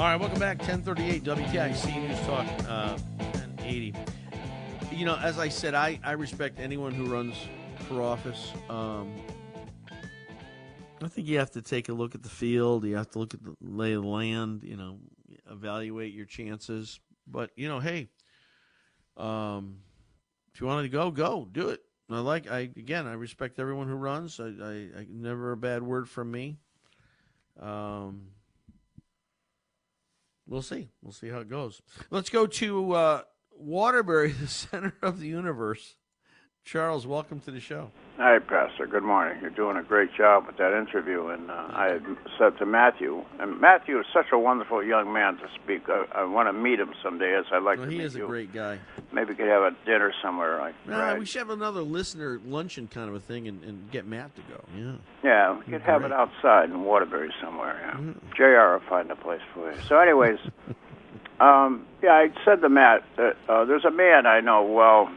All 0.00 0.06
right, 0.06 0.18
welcome 0.18 0.38
back. 0.38 0.56
1038 0.60 1.24
WTIC 1.24 2.08
News 2.08 2.18
Talk 2.20 2.46
uh, 2.66 2.96
1080. 3.18 3.94
You 4.90 5.04
know, 5.04 5.16
as 5.16 5.38
I 5.38 5.50
said, 5.50 5.74
I, 5.74 6.00
I 6.02 6.12
respect 6.12 6.58
anyone 6.58 6.94
who 6.94 7.04
runs 7.04 7.34
for 7.86 8.00
office. 8.00 8.50
Um, 8.70 9.14
I 11.02 11.08
think 11.08 11.28
you 11.28 11.38
have 11.38 11.50
to 11.50 11.60
take 11.60 11.90
a 11.90 11.92
look 11.92 12.14
at 12.14 12.22
the 12.22 12.30
field. 12.30 12.86
You 12.86 12.96
have 12.96 13.10
to 13.10 13.18
look 13.18 13.34
at 13.34 13.44
the 13.44 13.54
lay 13.60 13.92
of 13.92 14.04
the 14.04 14.08
land, 14.08 14.62
you 14.64 14.78
know, 14.78 15.00
evaluate 15.50 16.14
your 16.14 16.24
chances. 16.24 16.98
But, 17.26 17.50
you 17.54 17.68
know, 17.68 17.78
hey, 17.78 18.08
um, 19.18 19.80
if 20.54 20.62
you 20.62 20.66
wanted 20.66 20.84
to 20.84 20.88
go, 20.88 21.10
go. 21.10 21.46
Do 21.52 21.68
it. 21.68 21.82
I 22.08 22.20
like, 22.20 22.50
I 22.50 22.60
again, 22.60 23.06
I 23.06 23.12
respect 23.12 23.58
everyone 23.58 23.86
who 23.86 23.96
runs. 23.96 24.40
I, 24.40 24.46
I, 24.46 24.72
I 25.00 25.06
never 25.10 25.52
a 25.52 25.58
bad 25.58 25.82
word 25.82 26.08
from 26.08 26.30
me. 26.30 26.56
Um, 27.60 28.28
We'll 30.50 30.62
see. 30.62 30.88
We'll 31.00 31.12
see 31.12 31.28
how 31.28 31.38
it 31.38 31.48
goes. 31.48 31.80
Let's 32.10 32.28
go 32.28 32.44
to 32.44 32.92
uh, 32.92 33.22
Waterbury, 33.56 34.32
the 34.40 34.48
center 34.48 34.94
of 35.00 35.20
the 35.20 35.28
universe. 35.28 35.94
Charles, 36.64 37.06
welcome 37.06 37.38
to 37.40 37.52
the 37.52 37.60
show. 37.60 37.92
Hi, 38.22 38.38
Pastor. 38.38 38.86
Good 38.86 39.02
morning. 39.02 39.38
You're 39.40 39.48
doing 39.48 39.78
a 39.78 39.82
great 39.82 40.12
job 40.14 40.46
with 40.46 40.58
that 40.58 40.76
interview. 40.78 41.28
And 41.28 41.50
uh, 41.50 41.68
I 41.72 41.86
had 41.86 42.04
said 42.38 42.58
to 42.58 42.66
Matthew, 42.66 43.24
and 43.38 43.58
Matthew 43.58 43.98
is 43.98 44.04
such 44.12 44.26
a 44.30 44.38
wonderful 44.38 44.84
young 44.84 45.10
man 45.10 45.38
to 45.38 45.48
speak. 45.54 45.88
I, 45.88 46.04
I 46.14 46.24
want 46.24 46.46
to 46.46 46.52
meet 46.52 46.78
him 46.78 46.90
someday, 47.02 47.34
as 47.34 47.46
I'd 47.50 47.62
like 47.62 47.78
Well, 47.78 47.86
to 47.88 47.92
he 47.94 48.02
is 48.02 48.16
a 48.16 48.20
great 48.20 48.52
guy. 48.52 48.78
Maybe 49.10 49.30
we 49.30 49.36
could 49.36 49.48
have 49.48 49.62
a 49.62 49.70
dinner 49.86 50.12
somewhere. 50.22 50.58
Like, 50.58 50.74
Nah, 50.86 50.98
right? 51.02 51.18
we 51.18 51.24
should 51.24 51.38
have 51.38 51.48
another 51.48 51.80
listener 51.80 52.38
luncheon 52.44 52.88
kind 52.88 53.08
of 53.08 53.14
a 53.14 53.20
thing 53.20 53.48
and, 53.48 53.64
and 53.64 53.90
get 53.90 54.06
Matt 54.06 54.36
to 54.36 54.42
go. 54.42 54.64
Yeah. 54.76 54.92
Yeah, 55.24 55.58
we 55.58 55.72
could 55.72 55.80
have 55.80 56.04
it 56.04 56.12
outside 56.12 56.68
in 56.68 56.82
Waterbury 56.84 57.32
somewhere. 57.42 57.80
Yeah. 57.82 58.12
JR 58.36 58.72
will 58.74 58.86
find 58.86 59.10
a 59.10 59.16
place 59.16 59.40
for 59.54 59.72
you. 59.72 59.78
So, 59.88 59.98
anyways, 59.98 60.38
um, 61.40 61.86
yeah, 62.02 62.10
I 62.10 62.28
said 62.44 62.60
to 62.60 62.68
Matt 62.68 63.02
that 63.16 63.38
uh, 63.48 63.64
there's 63.64 63.86
a 63.86 63.90
man 63.90 64.26
I 64.26 64.40
know 64.40 64.62
well. 64.62 65.08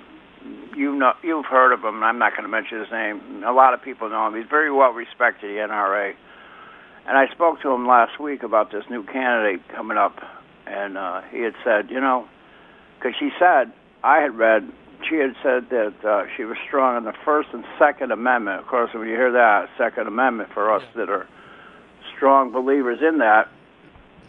You 0.75 0.95
know, 0.95 1.13
you've 1.21 1.45
heard 1.45 1.73
of 1.73 1.83
him. 1.83 1.95
And 1.95 2.05
I'm 2.05 2.19
not 2.19 2.31
going 2.31 2.43
to 2.43 2.49
mention 2.49 2.79
his 2.79 2.91
name. 2.91 3.43
A 3.45 3.51
lot 3.51 3.73
of 3.73 3.81
people 3.81 4.09
know 4.09 4.27
him. 4.27 4.36
He's 4.36 4.49
very 4.49 4.71
well 4.71 4.91
respected 4.91 5.49
in 5.49 5.55
the 5.55 5.62
NRA. 5.73 6.13
And 7.05 7.17
I 7.17 7.27
spoke 7.33 7.62
to 7.62 7.71
him 7.71 7.88
last 7.88 8.19
week 8.19 8.43
about 8.43 8.71
this 8.71 8.86
new 8.89 9.03
candidate 9.03 9.67
coming 9.69 9.97
up, 9.97 10.19
and 10.65 10.97
uh, 10.97 11.21
he 11.31 11.41
had 11.41 11.53
said, 11.63 11.89
you 11.89 11.99
know, 11.99 12.27
because 12.97 13.13
she 13.19 13.29
said 13.38 13.73
I 14.03 14.19
had 14.19 14.38
read, 14.38 14.71
she 15.09 15.15
had 15.15 15.36
said 15.43 15.69
that 15.69 15.93
uh, 16.05 16.25
she 16.36 16.45
was 16.45 16.57
strong 16.65 16.95
on 16.95 17.03
the 17.03 17.13
First 17.25 17.49
and 17.51 17.65
Second 17.77 18.12
Amendment. 18.12 18.62
Of 18.62 18.67
course, 18.67 18.93
when 18.93 19.07
you 19.07 19.15
hear 19.15 19.33
that 19.33 19.69
Second 19.77 20.07
Amendment 20.07 20.51
for 20.53 20.73
us 20.73 20.83
that 20.95 21.09
are 21.09 21.27
strong 22.15 22.51
believers 22.51 22.99
in 23.01 23.17
that, 23.17 23.49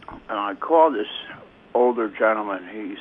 and 0.09 0.39
I 0.39 0.55
called 0.55 0.95
this 0.95 1.07
older 1.75 2.09
gentleman. 2.09 2.69
He's 2.73 2.99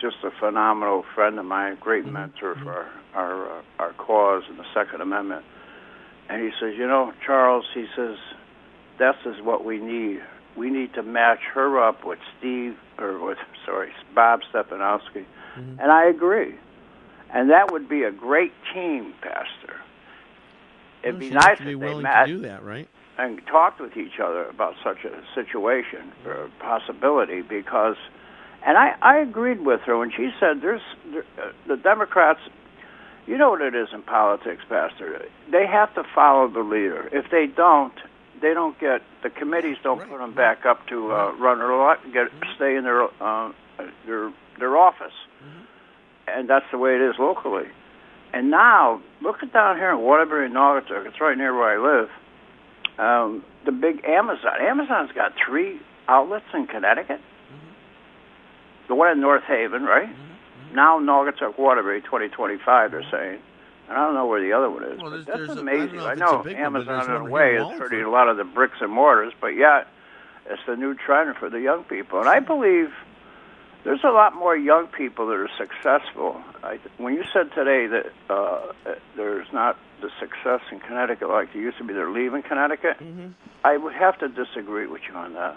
just 0.00 0.16
a 0.24 0.30
phenomenal 0.38 1.04
friend 1.14 1.38
of 1.38 1.44
mine, 1.44 1.76
great 1.80 2.06
mentor 2.06 2.56
for 2.62 2.72
our 2.72 2.88
our, 3.14 3.58
uh, 3.58 3.62
our 3.78 3.92
cause 3.94 4.44
and 4.48 4.58
the 4.58 4.64
Second 4.72 5.00
Amendment. 5.00 5.44
And 6.28 6.42
he 6.42 6.50
says, 6.60 6.74
you 6.78 6.86
know, 6.86 7.12
Charles, 7.26 7.64
he 7.74 7.86
says, 7.96 8.16
this 8.98 9.16
is 9.26 9.42
what 9.42 9.64
we 9.64 9.78
need. 9.80 10.20
We 10.56 10.70
need 10.70 10.94
to 10.94 11.02
match 11.02 11.40
her 11.54 11.82
up 11.82 12.04
with 12.04 12.20
Steve, 12.38 12.76
or 12.98 13.18
with 13.24 13.38
sorry, 13.66 13.90
Bob 14.14 14.40
Stefanowski. 14.52 15.24
And 15.56 15.90
I 15.92 16.08
agree. 16.08 16.54
And 17.34 17.50
that 17.50 17.70
would 17.72 17.88
be 17.88 18.04
a 18.04 18.12
great 18.12 18.52
team, 18.72 19.12
Pastor. 19.20 19.76
It'd 21.02 21.14
Well, 21.14 21.20
be 21.20 21.30
nice 21.30 21.58
to 21.58 21.64
be 21.64 21.72
if 21.72 21.80
they 21.80 21.86
willing 21.86 22.02
met 22.02 22.26
to 22.26 22.32
do 22.32 22.38
that, 22.42 22.62
right? 22.62 22.88
and 23.18 23.40
talked 23.46 23.80
with 23.80 23.96
each 23.96 24.18
other 24.22 24.44
about 24.46 24.74
such 24.82 25.04
a 25.04 25.22
situation 25.34 26.12
or 26.24 26.44
a 26.44 26.50
possibility 26.60 27.42
because 27.42 27.96
and 28.64 28.76
I, 28.76 28.94
I 29.00 29.18
agreed 29.18 29.60
with 29.60 29.80
her 29.82 29.96
when 29.98 30.10
she 30.10 30.30
said 30.38 30.60
there's 30.60 30.82
there, 31.10 31.24
uh, 31.38 31.52
the 31.66 31.76
Democrats 31.76 32.40
you 33.26 33.38
know 33.38 33.50
what 33.50 33.60
it 33.60 33.74
is 33.74 33.88
in 33.92 34.02
politics 34.02 34.62
pastor. 34.68 35.24
They 35.52 35.66
have 35.66 35.94
to 35.94 36.02
follow 36.14 36.48
the 36.48 36.60
leader. 36.60 37.08
If 37.12 37.30
they 37.30 37.46
don't 37.46 37.94
they 38.40 38.54
don't 38.54 38.78
get 38.80 39.02
the 39.22 39.30
committees 39.30 39.76
don't 39.82 40.00
put 40.08 40.18
them 40.18 40.34
back 40.34 40.64
up 40.66 40.86
to 40.88 41.12
uh, 41.12 41.32
run 41.36 41.60
lot 41.60 41.98
get 42.12 42.28
stay 42.56 42.76
in 42.76 42.84
their 42.84 43.04
uh, 43.22 43.52
their 44.06 44.32
their 44.58 44.76
office. 44.76 45.12
And 46.26 46.48
that's 46.48 46.66
the 46.70 46.78
way 46.78 46.94
it 46.94 47.02
is 47.02 47.16
locally. 47.18 47.66
And 48.32 48.50
now 48.50 49.02
look 49.20 49.42
at 49.42 49.52
down 49.52 49.76
here 49.76 49.90
in 49.90 49.98
Waterbury 49.98 50.48
Naugatuck 50.48 51.06
it's 51.06 51.20
right 51.20 51.36
near 51.36 51.54
where 51.54 51.78
I 51.78 52.00
live 52.00 52.10
um, 53.00 53.44
the 53.64 53.72
big 53.72 54.04
Amazon. 54.04 54.60
Amazon's 54.60 55.12
got 55.12 55.32
three 55.46 55.80
outlets 56.08 56.44
in 56.52 56.66
Connecticut. 56.66 57.20
The 58.90 58.96
one 58.96 59.12
in 59.12 59.20
North 59.20 59.44
Haven, 59.44 59.84
right? 59.84 60.08
Now 60.74 60.98
Naugatuck 60.98 61.56
Waterbury 61.60 62.00
2025, 62.02 62.90
they're 62.90 63.04
saying. 63.08 63.38
And 63.88 63.96
I 63.96 64.04
don't 64.04 64.14
know 64.14 64.26
where 64.26 64.40
the 64.40 64.52
other 64.52 64.68
one 64.68 64.82
is. 64.82 65.00
Well, 65.00 65.12
but 65.12 65.26
that's 65.26 65.38
there's 65.38 65.50
a- 65.50 65.52
I 65.52 65.60
amazing. 65.60 65.96
know 65.98 66.06
I 66.06 66.14
know, 66.16 66.44
Amazon, 66.44 67.04
in 67.08 67.16
a 67.22 67.24
way, 67.24 67.54
is 67.54 67.68
hurting 67.78 68.02
a 68.02 68.10
lot 68.10 68.28
of 68.28 68.36
the 68.36 68.42
bricks 68.42 68.78
and 68.80 68.90
mortars, 68.90 69.32
but 69.40 69.54
yet 69.54 69.86
it's 70.46 70.60
the 70.66 70.74
new 70.74 70.94
trend 70.94 71.36
for 71.36 71.48
the 71.48 71.60
young 71.60 71.84
people. 71.84 72.18
And 72.18 72.28
I 72.28 72.40
believe 72.40 72.90
there's 73.84 74.02
a 74.02 74.10
lot 74.10 74.34
more 74.34 74.56
young 74.56 74.88
people 74.88 75.28
that 75.28 75.34
are 75.36 75.48
successful. 75.56 76.40
I, 76.64 76.80
when 76.98 77.14
you 77.14 77.22
said 77.32 77.52
today 77.54 77.86
that 77.86 78.06
uh, 78.28 78.72
there's 79.16 79.46
not 79.52 79.78
the 80.00 80.10
success 80.18 80.62
in 80.72 80.80
Connecticut 80.80 81.28
like 81.28 81.52
there 81.52 81.62
used 81.62 81.78
to 81.78 81.84
be, 81.84 81.94
they're 81.94 82.10
leaving 82.10 82.42
Connecticut. 82.42 82.98
Mm-hmm. 82.98 83.28
I 83.62 83.76
would 83.76 83.94
have 83.94 84.18
to 84.18 84.28
disagree 84.28 84.88
with 84.88 85.02
you 85.08 85.14
on 85.14 85.34
that. 85.34 85.56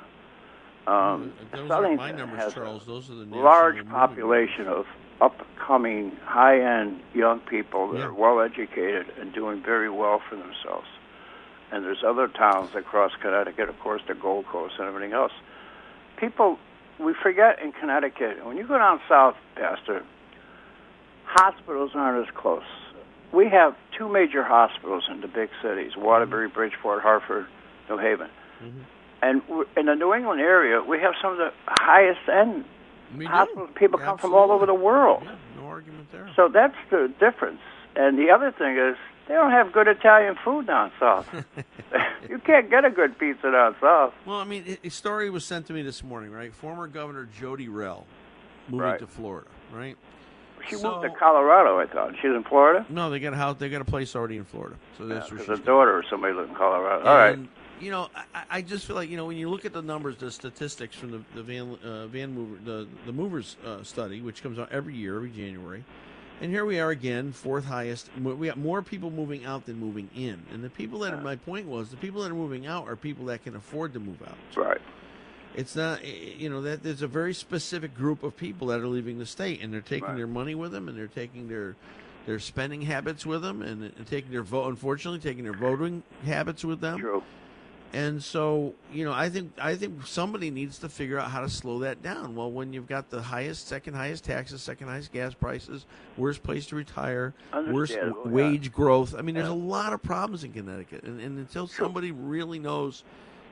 Um, 0.85 1.33
Those 1.51 1.69
Southington 1.69 1.97
my 1.97 2.11
numbers, 2.11 2.39
has 2.39 2.53
Charles. 2.53 2.85
Those 2.85 3.09
are 3.09 3.15
the 3.15 3.23
a 3.23 3.37
large 3.37 3.87
population 3.87 4.67
of 4.67 4.85
upcoming, 5.21 6.11
high-end 6.25 6.99
young 7.13 7.39
people 7.39 7.91
that 7.91 7.99
Yeah. 7.99 8.05
are 8.05 8.13
well 8.13 8.41
educated 8.41 9.05
and 9.19 9.31
doing 9.33 9.61
very 9.61 9.89
well 9.89 10.19
for 10.19 10.35
themselves. 10.35 10.87
And 11.71 11.85
there's 11.85 12.03
other 12.03 12.27
towns 12.27 12.75
across 12.75 13.11
Connecticut, 13.21 13.69
of 13.69 13.79
course, 13.79 14.01
the 14.07 14.13
Gold 14.13 14.45
Coast 14.47 14.75
and 14.77 14.87
everything 14.87 15.13
else. 15.13 15.31
People, 16.17 16.59
we 16.99 17.13
forget 17.13 17.59
in 17.61 17.71
Connecticut 17.71 18.45
when 18.45 18.57
you 18.57 18.67
go 18.67 18.77
down 18.77 18.99
south, 19.07 19.35
Pastor, 19.55 20.03
hospitals 21.25 21.91
aren't 21.95 22.27
as 22.27 22.33
close. 22.35 22.63
We 23.31 23.47
have 23.49 23.75
two 23.97 24.07
major 24.09 24.43
hospitals 24.43 25.05
in 25.09 25.21
the 25.21 25.27
big 25.27 25.49
cities: 25.61 25.95
Waterbury, 25.97 26.47
Bridgeport, 26.49 27.01
Hartford, 27.01 27.47
New 27.89 27.97
Haven. 27.97 28.29
Mm-hmm. 28.61 28.81
And 29.23 29.41
in 29.77 29.85
the 29.85 29.95
New 29.95 30.13
England 30.13 30.41
area, 30.41 30.81
we 30.83 30.99
have 30.99 31.13
some 31.21 31.31
of 31.31 31.37
the 31.37 31.51
highest 31.67 32.19
end 32.29 32.65
We 33.17 33.23
do. 33.25 33.31
hospitals. 33.31 33.69
People 33.75 33.97
come 33.99 34.17
from 34.17 34.33
all 34.33 34.51
over 34.51 34.65
the 34.65 34.73
world. 34.73 35.23
No 35.57 35.65
argument 35.65 36.11
there. 36.11 36.29
So 36.35 36.49
that's 36.49 36.75
the 36.91 37.09
difference. 37.21 37.61
And 37.95 38.17
the 38.19 38.29
other 38.31 38.51
thing 38.51 38.77
is, 38.77 38.97
they 39.29 39.35
don't 39.35 39.51
have 39.51 39.71
good 39.71 39.87
Italian 39.87 40.35
food 40.43 40.67
down 40.67 40.91
south. 40.99 41.25
you 42.29 42.37
can't 42.39 42.69
get 42.69 42.83
a 42.83 42.89
good 42.89 43.17
pizza 43.17 43.49
down 43.51 43.75
south. 43.79 44.13
Well, 44.25 44.39
I 44.39 44.43
mean, 44.43 44.77
a- 44.83 44.89
story 44.89 45.29
was 45.29 45.45
sent 45.45 45.67
to 45.67 45.73
me 45.73 45.83
this 45.83 46.03
morning, 46.03 46.31
right? 46.31 46.53
Former 46.53 46.87
Governor 46.87 47.29
Jodi 47.39 47.69
Rell 47.69 48.05
moving 48.67 48.85
Right. 48.85 48.99
to 48.99 49.07
Florida, 49.07 49.47
right? 49.73 49.95
She 50.67 50.75
So- 50.75 50.91
moved 50.99 51.03
to 51.03 51.17
Colorado, 51.17 51.79
I 51.79 51.85
thought. 51.85 52.13
She's 52.17 52.31
in 52.31 52.43
Florida. 52.43 52.85
No, 52.89 53.09
they 53.09 53.19
got 53.21 53.31
a 53.31 53.37
house. 53.37 53.55
They 53.57 53.69
got 53.69 53.81
a 53.81 53.85
place 53.85 54.15
already 54.17 54.35
in 54.35 54.43
Florida. 54.43 54.75
So 54.97 55.05
that's 55.05 55.31
where 55.31 55.39
Because 55.39 55.57
she's 55.57 55.63
a 55.63 55.65
daughter 55.65 55.95
or 55.97 56.03
somebody 56.09 56.33
lives 56.33 56.49
in 56.49 56.55
Colorado. 56.55 57.05
All 57.07 57.15
right. 57.17 57.39
You 57.81 57.91
know, 57.91 58.09
I, 58.33 58.43
I 58.49 58.61
just 58.61 58.85
feel 58.85 58.95
like 58.95 59.09
you 59.09 59.17
know 59.17 59.25
when 59.25 59.37
you 59.37 59.49
look 59.49 59.65
at 59.65 59.73
the 59.73 59.81
numbers, 59.81 60.15
the 60.17 60.31
statistics 60.31 60.95
from 60.95 61.11
the, 61.11 61.21
the 61.35 61.43
van 61.43 61.77
uh, 61.83 62.07
van 62.07 62.33
mover 62.33 62.57
the 62.63 62.87
the 63.05 63.11
movers 63.11 63.57
uh, 63.65 63.83
study, 63.83 64.21
which 64.21 64.41
comes 64.41 64.57
out 64.57 64.71
every 64.71 64.95
year, 64.95 65.17
every 65.17 65.31
January, 65.31 65.83
and 66.39 66.49
here 66.51 66.65
we 66.65 66.79
are 66.79 66.91
again, 66.91 67.31
fourth 67.33 67.65
highest. 67.65 68.09
We 68.21 68.47
got 68.47 68.57
more 68.57 68.81
people 68.81 69.09
moving 69.11 69.43
out 69.43 69.65
than 69.65 69.79
moving 69.79 70.09
in, 70.15 70.43
and 70.53 70.63
the 70.63 70.69
people 70.69 70.99
that 70.99 71.21
my 71.23 71.35
point 71.35 71.67
was 71.67 71.89
the 71.89 71.97
people 71.97 72.21
that 72.21 72.31
are 72.31 72.35
moving 72.35 72.67
out 72.67 72.87
are 72.87 72.95
people 72.95 73.25
that 73.25 73.43
can 73.43 73.55
afford 73.55 73.93
to 73.93 73.99
move 73.99 74.21
out. 74.21 74.37
Right. 74.55 74.81
It's 75.55 75.75
not, 75.75 75.99
eh, 76.03 76.33
you 76.37 76.49
know, 76.49 76.61
that 76.61 76.81
there's 76.83 77.01
a 77.03 77.07
very 77.07 77.33
specific 77.33 77.93
group 77.93 78.23
of 78.23 78.35
people 78.35 78.67
that 78.67 78.79
are 78.79 78.87
leaving 78.87 79.19
the 79.19 79.25
state, 79.25 79.61
and 79.61 79.73
they're 79.73 79.81
taking 79.81 80.07
Right. 80.07 80.17
their 80.17 80.27
money 80.27 80.55
with 80.55 80.71
them, 80.71 80.87
and 80.87 80.97
they're 80.97 81.07
taking 81.07 81.47
their 81.49 81.75
their 82.25 82.39
spending 82.39 82.83
habits 82.83 83.25
with 83.25 83.41
them, 83.41 83.61
and, 83.61 83.83
and 83.83 84.07
taking 84.07 84.31
their 84.31 84.43
vote. 84.43 84.69
Unfortunately, 84.69 85.19
taking 85.19 85.43
their 85.43 85.51
voting 85.53 86.03
habits 86.25 86.63
with 86.63 86.79
them. 86.79 86.97
True. 86.99 87.21
And 87.93 88.23
so, 88.23 88.73
you 88.91 89.05
know, 89.05 89.13
I 89.13 89.29
think 89.29 89.53
I 89.61 89.75
think 89.75 90.07
somebody 90.07 90.49
needs 90.49 90.79
to 90.79 90.89
figure 90.89 91.19
out 91.19 91.29
how 91.29 91.41
to 91.41 91.49
slow 91.49 91.77
that 91.79 92.01
down. 92.01 92.35
Well, 92.35 92.51
when 92.51 92.73
you've 92.73 92.87
got 92.87 93.11
the 93.11 93.21
highest, 93.21 93.67
second 93.67 93.93
highest 93.93 94.23
taxes, 94.23 94.63
second 94.63 94.87
highest 94.87 95.11
gas 95.11 95.35
prices, 95.35 95.85
worst 96.17 96.41
place 96.41 96.65
to 96.67 96.75
retire, 96.75 97.35
worst 97.67 97.93
yeah. 97.93 98.09
wage 98.25 98.71
growth. 98.71 99.13
I 99.15 99.21
mean, 99.21 99.35
there's 99.35 99.47
a 99.47 99.53
lot 99.53 99.93
of 99.93 100.01
problems 100.01 100.43
in 100.43 100.53
Connecticut, 100.53 101.03
and, 101.03 101.21
and 101.21 101.37
until 101.37 101.67
somebody 101.67 102.11
really 102.11 102.57
knows, 102.57 103.03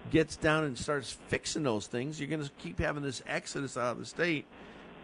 gets 0.09 0.37
down 0.37 0.63
and 0.63 0.75
starts 0.75 1.11
fixing 1.27 1.61
those 1.61 1.85
things, 1.85 2.19
you're 2.19 2.29
going 2.29 2.43
to 2.43 2.49
keep 2.57 2.79
having 2.79 3.03
this 3.03 3.21
exodus 3.27 3.77
out 3.77 3.91
of 3.91 3.99
the 3.99 4.05
state, 4.07 4.45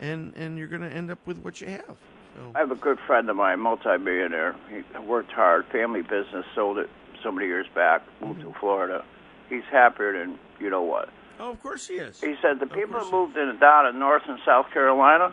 and 0.02 0.34
and 0.36 0.58
you're 0.58 0.68
going 0.68 0.82
to 0.82 0.92
end 0.92 1.12
up 1.12 1.20
with 1.28 1.38
what 1.40 1.62
you 1.62 1.68
have. 1.68 1.96
So. 2.36 2.52
I 2.56 2.60
have 2.60 2.72
a 2.72 2.76
good 2.76 2.98
friend 3.06 3.30
of 3.30 3.36
mine, 3.36 3.54
a 3.54 3.58
multimillionaire. 3.58 4.56
He 4.72 4.82
worked 5.00 5.32
hard, 5.32 5.68
family 5.68 6.02
business, 6.02 6.46
sold 6.56 6.80
it 6.80 6.90
so 7.22 7.32
many 7.32 7.46
years 7.46 7.68
back, 7.76 8.02
moved 8.20 8.40
Mm-hmm. 8.40 8.54
to 8.54 8.60
Florida. 8.60 9.06
He's 9.50 9.64
happier 9.72 10.18
than 10.20 10.38
you 10.60 10.70
know 10.70 10.82
what. 10.84 11.10
Oh, 11.40 11.52
of 11.52 11.62
course 11.62 11.88
he 11.88 11.96
is. 11.96 12.20
He 12.20 12.36
said 12.42 12.60
the 12.60 12.66
people 12.66 13.00
that 13.00 13.12
moved 13.12 13.38
in 13.38 13.48
and 13.48 13.60
down 13.60 13.86
in 13.88 14.00
North 14.00 14.24
and 14.28 14.40
South 14.46 14.72
Carolina, 14.74 15.32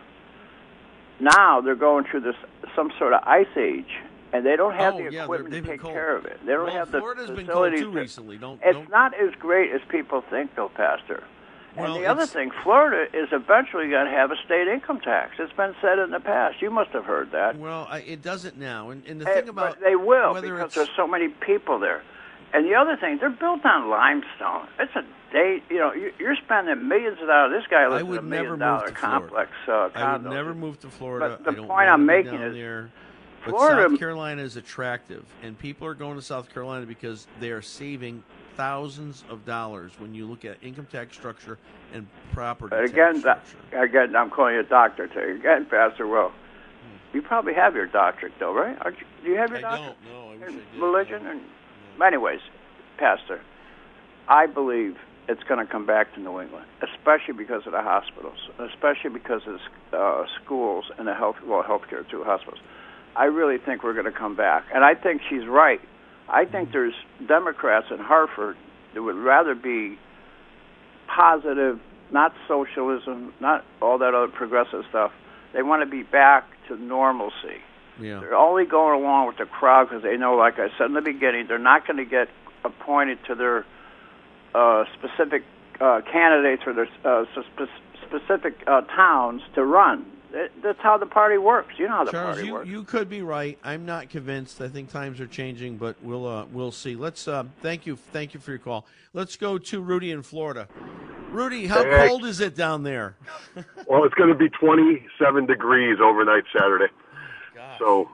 now 1.21 1.61
they're 1.61 1.75
going 1.75 2.05
through 2.05 2.21
this 2.21 2.37
some 2.77 2.93
sort 2.99 3.13
of 3.13 3.23
ice 3.25 3.47
age, 3.57 3.89
and 4.33 4.45
they 4.45 4.57
don't 4.57 4.75
have 4.75 4.95
Oh, 4.95 5.05
the 5.05 5.13
yeah, 5.13 5.25
equipment 5.25 5.55
to 5.55 5.63
take 5.63 5.81
cold. 5.81 5.95
care 5.95 6.17
of 6.17 6.27
it. 6.27 6.41
They 6.45 6.53
don't 6.53 6.65
Well, 6.65 6.75
have 6.75 6.91
the 6.91 6.99
Florida's 6.99 7.31
been 7.31 7.47
cold, 7.47 7.75
too, 7.77 7.91
recently. 7.91 8.37
Don't- 8.37 8.61
it's 8.63 8.75
don't- 8.77 8.91
not 8.91 9.15
as 9.15 9.35
great 9.37 9.71
as 9.73 9.81
people 9.89 10.23
think, 10.29 10.55
though, 10.57 10.69
Pastor. 10.71 11.23
And 11.77 11.87
Well, 11.87 11.95
the 11.99 12.07
other 12.07 12.23
it's- 12.23 12.33
thing, 12.33 12.53
Florida 12.63 13.07
is 13.17 13.29
eventually 13.33 13.89
going 13.89 14.05
to 14.05 14.11
have 14.13 14.31
a 14.31 14.37
state 14.45 14.69
income 14.69 15.01
tax. 15.01 15.33
It's 15.39 15.53
been 15.55 15.75
said 15.81 15.99
in 15.99 16.11
the 16.11 16.21
past. 16.21 16.63
You 16.63 16.71
must 16.71 16.91
have 16.91 17.05
heard 17.05 17.33
that. 17.33 17.57
Well, 17.57 17.89
I, 17.91 17.99
it 18.01 18.23
doesn't 18.23 18.57
now, 18.59 18.91
and, 18.91 19.05
and 19.07 19.21
the 19.21 19.25
thing 19.25 19.49
about 19.49 19.71
but 19.71 19.81
they 19.81 19.97
will 19.97 20.35
because 20.35 20.67
it's 20.67 20.75
there's 20.77 20.91
so 20.97 21.07
many 21.09 21.29
people 21.29 21.79
there. 21.81 22.03
And 22.55 22.65
the 22.67 22.75
other 22.77 22.97
thing, 22.97 23.19
they're 23.21 23.31
built 23.31 23.65
on 23.67 23.91
limestone. 23.91 24.69
It's 24.79 24.95
a 24.95 25.03
day. 25.33 25.61
You 25.69 25.79
know, 25.79 25.93
you- 25.93 26.13
you're 26.21 26.37
spending 26.37 26.87
millions 26.87 27.21
of 27.21 27.27
dollars. 27.27 27.61
This 27.61 27.67
guy 27.69 27.87
lives 27.89 28.01
I 28.01 28.03
would 28.05 28.19
in 28.21 28.25
a 28.27 28.29
million 28.29 28.59
dollar 28.61 28.91
complex 28.93 29.51
uh, 29.67 29.89
I 29.95 30.13
would 30.13 30.23
never 30.25 30.55
move 30.55 30.79
to 30.81 30.89
Florida. 30.89 31.31
But 31.31 31.45
the 31.45 31.51
I 31.51 31.55
don't 31.55 31.67
point 31.67 31.89
I'm 31.91 32.07
making 32.07 32.35
is 32.41 32.55
there. 32.55 32.91
But 33.45 33.51
Florida- 33.51 33.89
South 33.91 33.99
Carolina 33.99 34.41
is 34.43 34.57
attractive, 34.57 35.25
and 35.43 35.59
people 35.59 35.87
are 35.89 35.95
going 35.95 36.15
to 36.15 36.23
South 36.23 36.53
Carolina 36.55 36.87
because 36.87 37.27
they 37.41 37.51
are 37.51 37.61
saving 37.61 38.23
thousands 38.57 39.25
of 39.29 39.45
dollars 39.45 39.93
when 39.99 40.15
you 40.15 40.25
look 40.27 40.45
at 40.45 40.57
income 40.63 40.87
tax 40.87 41.17
structure 41.17 41.59
and 41.93 42.07
property 42.33 42.71
But 42.71 42.95
tax 42.95 43.25
again, 43.25 43.83
again, 43.83 44.17
I'm 44.17 44.31
calling 44.31 44.55
you 44.55 44.61
a 44.61 44.63
doctor 44.63 45.09
today. 45.09 45.33
Again, 45.33 45.67
Pastor 45.67 46.07
Will. 46.07 46.31
You 47.13 47.21
probably 47.21 47.55
have 47.55 47.75
your 47.75 47.87
doctorate, 47.87 48.33
though, 48.39 48.55
right? 48.55 48.77
You, 48.87 49.07
do 49.25 49.31
you 49.31 49.37
have 49.39 49.51
your 49.51 49.59
I 49.59 49.63
doctorate? 49.63 49.97
don't. 50.05 50.13
No, 50.15 50.29
I 50.31 50.37
wish 50.37 50.49
I 50.49 50.53
did. 50.53 50.81
religion 50.81 51.27
and 51.27 51.41
anyways 52.03 52.41
pastor 52.99 53.41
i 54.29 54.47
believe 54.47 54.97
it's 55.29 55.43
going 55.45 55.65
to 55.65 55.71
come 55.71 55.87
back 55.87 56.13
to 56.15 56.21
new 56.21 56.41
england 56.41 56.67
especially 56.83 57.35
because 57.37 57.63
of 57.67 57.73
the 57.73 57.83
hospitals 57.83 58.39
especially 58.73 59.11
because 59.11 59.43
of 59.47 59.57
uh, 59.93 60.25
schools 60.43 60.85
and 60.99 61.07
the 61.09 61.15
health 61.15 61.37
well 61.47 61.63
healthcare 61.63 62.09
too 62.11 62.23
hospitals. 62.25 62.61
I 63.17 63.25
really 63.25 63.59
think 63.65 63.85
we're 63.85 63.93
going 63.93 64.11
to 64.11 64.19
come 64.19 64.37
back. 64.37 64.65
And 64.75 64.85
i 64.85 64.95
think 64.95 65.23
she's 65.29 65.47
right. 65.47 65.81
I 66.29 66.45
think 66.45 66.73
there's 66.73 66.95
democrats 67.27 67.87
in 67.91 67.99
hartford 67.99 68.57
that 68.95 69.03
would 69.03 69.17
rather 69.17 69.55
be 69.55 69.99
positive 71.15 71.79
not 72.13 72.33
socialism 72.49 73.33
not 73.41 73.65
all 73.81 73.99
that 73.99 74.15
other 74.15 74.33
progressive 74.33 74.83
stuff. 74.91 75.13
They 75.53 75.63
want 75.63 75.83
to 75.85 75.91
be 75.91 76.03
back 76.03 76.45
to 76.69 76.77
normalcy 76.77 77.63
Yeah. 78.01 78.21
they're 78.21 78.35
only 78.35 78.65
going 78.67 79.01
along 79.01 79.29
with 79.29 79.37
the 79.39 79.45
crowd 79.47 79.89
because 79.89 80.03
they 80.03 80.17
know, 80.17 80.35
like 80.37 80.59
I 80.59 80.69
said 80.79 80.87
in 80.87 80.95
the 80.95 81.01
beginning, 81.01 81.47
they're 81.49 81.59
not 81.59 81.87
going 81.87 81.97
to 81.99 82.05
get 82.05 82.29
appointed 82.65 83.19
to 83.27 83.35
their 83.35 83.65
uh, 84.55 84.85
specific 84.95 85.43
uh, 85.81 86.01
candidates 86.11 86.63
or 86.67 86.73
their 86.73 86.89
uh, 87.05 87.25
spe- 87.33 87.69
specific 88.07 88.63
uh, 88.67 88.81
towns 88.83 89.43
to 89.55 89.65
run. 89.65 90.07
It, 90.33 90.51
that's 90.63 90.81
how 90.81 90.99
the 90.99 91.07
party 91.07 91.39
works. 91.39 91.75
You 91.79 91.87
know 91.87 91.93
how 91.99 92.05
the 92.05 92.11
Charles, 92.11 92.35
party 92.37 92.47
you, 92.49 92.53
works. 92.55 92.69
you 92.69 92.83
could 92.83 93.09
be 93.09 93.23
right. 93.23 93.57
I'm 93.63 93.87
not 93.87 94.09
convinced. 94.11 94.61
I 94.61 94.69
think 94.69 94.91
times 94.91 95.21
are 95.21 95.29
changing, 95.29 95.77
but 95.77 95.95
we'll 96.03 96.27
uh, 96.27 96.47
we'll 96.51 96.73
see. 96.73 96.97
Let's 96.97 97.29
uh, 97.29 97.45
thank 97.61 97.87
you 97.87 97.95
thank 97.95 98.35
you 98.35 98.41
for 98.41 98.51
your 98.51 98.59
call. 98.59 98.87
Let's 99.13 99.37
go 99.37 99.59
to 99.59 99.81
Rudy 99.81 100.11
in 100.11 100.23
Florida. 100.23 100.67
Rudy, 101.31 101.67
how 101.67 101.85
Hey. 101.85 102.09
cold 102.09 102.25
is 102.25 102.41
it 102.41 102.57
down 102.57 102.83
there? 102.83 103.17
Well, 103.87 104.03
it's 104.05 104.15
going 104.15 104.31
to 104.31 104.35
be 104.35 104.49
27 104.49 105.47
degrees 105.47 105.99
overnight 106.03 106.45
Saturday. 106.57 106.87
So 107.79 108.09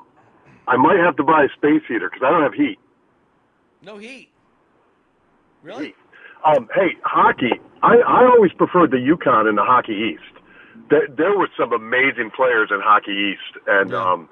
I 0.69 0.77
might 0.77 0.99
have 0.99 1.17
to 1.17 1.23
buy 1.25 1.45
a 1.45 1.49
space 1.57 1.83
heater 1.89 2.09
because 2.11 2.25
I 2.27 2.31
don't 2.31 2.43
have 2.43 2.55
heat. 2.55 2.79
No 3.83 3.97
heat. 3.99 4.29
Really? 5.63 5.95
Um, 6.45 6.69
hey, 6.75 6.97
hockey. 7.03 7.61
I, 7.83 7.97
I 7.97 8.25
always 8.27 8.53
preferred 8.53 8.91
the 8.91 8.97
UConn 8.97 9.47
and 9.49 9.59
the 9.59 9.65
Hockey 9.65 9.93
East. 10.15 10.43
There, 10.89 11.07
there 11.09 11.37
were 11.37 11.49
some 11.59 11.73
amazing 11.73 12.31
players 12.35 12.71
in 12.71 12.81
Hockey 12.81 13.13
East, 13.35 13.63
and 13.67 13.95
um, 13.95 14.29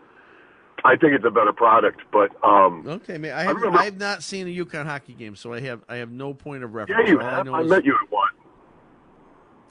I 0.84 0.96
think 0.96 1.12
it's 1.14 1.24
a 1.24 1.30
better 1.30 1.52
product. 1.52 2.00
But 2.12 2.30
um, 2.44 2.84
Okay, 2.86 3.18
man. 3.18 3.34
I 3.34 3.42
have 3.44 3.56
remember- 3.56 3.78
I 3.78 3.84
have 3.84 3.98
not 3.98 4.22
seen 4.22 4.46
a 4.46 4.64
UConn 4.64 4.86
hockey 4.86 5.12
game, 5.14 5.36
so 5.36 5.52
I 5.52 5.60
have 5.60 5.82
I 5.88 5.96
have 5.96 6.10
no 6.10 6.32
point 6.34 6.64
of 6.64 6.74
reference. 6.74 7.02
yeah, 7.06 7.12
you 7.12 7.20
All 7.20 7.26
I 7.26 7.30
have. 7.30 7.46
know 7.46 7.54
I 7.54 7.60
is- 7.62 7.68
met 7.70 7.84
you 7.84 7.94
at 7.94 8.10
one. 8.10 8.28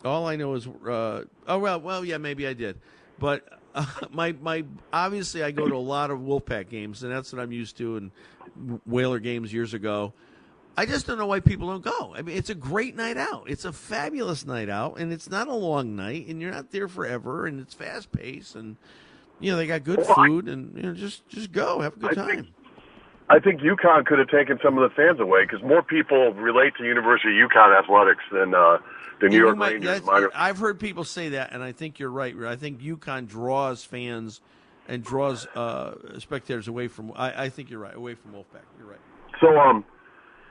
All 0.06 0.28
I 0.28 0.36
know 0.36 0.54
is, 0.54 0.68
uh, 0.68 1.24
oh 1.48 1.58
well, 1.60 1.82
well, 1.82 2.06
yeah, 2.06 2.18
maybe 2.18 2.48
I 2.48 2.54
did, 2.54 2.80
but 3.20 3.57
uh, 3.78 3.86
my 4.12 4.34
my 4.42 4.66
obviously 4.92 5.44
I 5.44 5.52
go 5.52 5.68
to 5.68 5.76
a 5.76 5.78
lot 5.78 6.12
of 6.12 6.20
Wolfpack 6.20 6.70
games, 6.70 7.04
and 7.04 7.12
that's 7.12 7.32
what 7.32 7.42
I'm 7.42 7.52
used 7.52 7.78
to, 7.78 7.98
and 7.98 8.12
Whaler 8.86 9.20
games 9.20 9.54
years 9.54 9.74
ago. 9.74 10.14
I 10.80 10.86
just 10.86 11.08
don't 11.08 11.18
know 11.18 11.26
why 11.26 11.40
people 11.40 11.70
don't 11.70 11.84
go. 11.84 12.14
I 12.16 12.22
mean, 12.22 12.38
it's 12.38 12.52
a 12.52 12.56
great 12.56 12.96
night 12.96 13.18
out. 13.18 13.46
It's 13.48 13.66
a 13.66 13.74
fabulous 13.74 14.46
night 14.46 14.70
out, 14.70 15.00
and 15.00 15.12
it's 15.12 15.28
not 15.30 15.48
a 15.48 15.54
long 15.56 15.96
night, 15.96 16.28
and 16.28 16.40
you're 16.40 16.52
not 16.52 16.70
there 16.72 16.88
forever, 16.88 17.48
and 17.48 17.60
it's 17.60 17.74
fast 17.74 18.12
paced, 18.12 18.56
and 18.56 18.78
you 19.40 19.52
know 19.52 19.58
they 19.58 19.66
got 19.66 19.84
good 19.84 19.98
Well, 20.00 20.12
I- 20.16 20.28
food, 20.28 20.48
and 20.48 20.76
you 20.78 20.84
know 20.84 20.94
just 20.94 21.28
just 21.30 21.52
go, 21.52 21.82
have 21.82 21.96
a 21.98 22.00
good 22.00 22.12
I 22.12 22.14
time. 22.14 22.36
think- 22.44 22.48
I 23.30 23.40
think 23.40 23.62
UConn 23.62 24.06
could 24.06 24.20
have 24.20 24.30
taken 24.30 24.58
some 24.64 24.78
of 24.78 24.90
the 24.90 24.96
fans 24.96 25.20
away 25.20 25.44
because 25.44 25.62
more 25.62 25.84
people 25.84 26.32
relate 26.34 26.74
to 26.78 26.86
University 26.86 27.40
of 27.42 27.50
UConn 27.50 27.78
athletics 27.78 28.24
than 28.32 28.54
uh, 28.54 28.78
the 29.20 29.28
New 29.28 29.38
York 29.38 29.58
might- 29.58 29.74
Rangers. 29.74 30.04
minor- 30.06 30.32
I've 30.34 30.58
heard 30.60 30.80
people 30.80 31.04
say 31.04 31.30
that, 31.30 31.52
and 31.52 31.62
I 31.62 31.74
think 31.74 32.00
you're 32.00 32.10
right. 32.10 32.34
I 32.46 32.56
think 32.56 32.80
UConn 32.80 33.28
draws 33.28 33.84
fans 33.84 34.40
and 34.88 35.04
draws 35.04 35.46
uh, 35.48 36.20
spectators 36.20 36.70
away 36.70 36.88
from. 36.88 37.12
I, 37.16 37.46
I 37.46 37.50
think 37.50 37.70
you're 37.70 37.82
right, 37.82 37.96
away 37.96 38.16
from 38.16 38.32
Wolfpack. 38.32 38.64
You're 38.80 38.88
right. 38.88 39.00
So, 39.42 39.58
um, 39.60 39.84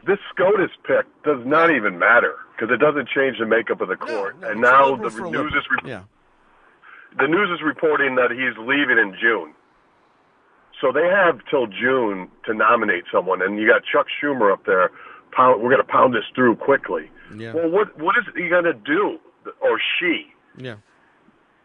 this 0.07 0.19
SCOTUS 0.35 0.71
pick 0.87 1.07
does 1.25 1.45
not 1.47 1.71
even 1.71 1.99
matter 1.99 2.35
because 2.55 2.73
it 2.73 2.79
doesn't 2.79 3.09
change 3.09 3.39
the 3.39 3.47
makeup 3.47 3.81
of 3.81 3.89
the 3.89 3.97
court. 3.97 4.37
and 4.43 4.61
now 4.61 4.95
the 4.97 5.09
news 5.31 5.53
is 5.55 5.65
re- 5.71 5.91
yeah. 5.91 6.03
the 7.19 7.27
news 7.27 7.49
is 7.55 7.65
reporting 7.65 8.15
that 8.17 8.31
he's 8.31 8.57
leaving 8.59 8.99
in 8.99 9.17
June. 9.21 9.55
So 10.81 10.93
they 10.93 11.07
have 11.09 11.41
till 11.51 11.67
June 11.67 12.29
to 12.45 12.53
nominate 12.55 13.05
someone, 13.11 13.41
and 13.43 13.59
you 13.59 13.67
got 13.67 13.83
Chuck 13.85 14.07
Schumer 14.23 14.53
up 14.53 14.67
there. 14.67 14.91
Pound, 15.33 15.63
we're 15.63 15.71
going 15.71 15.85
to 15.85 15.91
pound 15.93 16.15
this 16.15 16.25
through 16.35 16.57
quickly. 16.57 17.11
Yeah. 17.37 17.53
Well, 17.55 17.69
what 17.71 17.99
what 17.99 18.15
is 18.19 18.25
he 18.37 18.49
going 18.49 18.65
to 18.65 18.73
do, 18.75 19.19
or 19.61 19.81
she, 19.99 20.27
Yeah. 20.57 20.77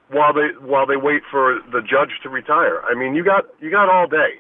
while 0.10 0.34
they 0.34 0.50
while 0.60 0.86
they 0.86 0.96
wait 0.98 1.22
for 1.30 1.60
the 1.72 1.82
judge 1.82 2.12
to 2.24 2.30
retire? 2.30 2.82
I 2.84 2.96
mean, 2.96 3.14
you 3.16 3.24
got 3.24 3.46
you 3.60 3.70
got 3.70 3.90
all 3.90 4.08
day. 4.08 4.40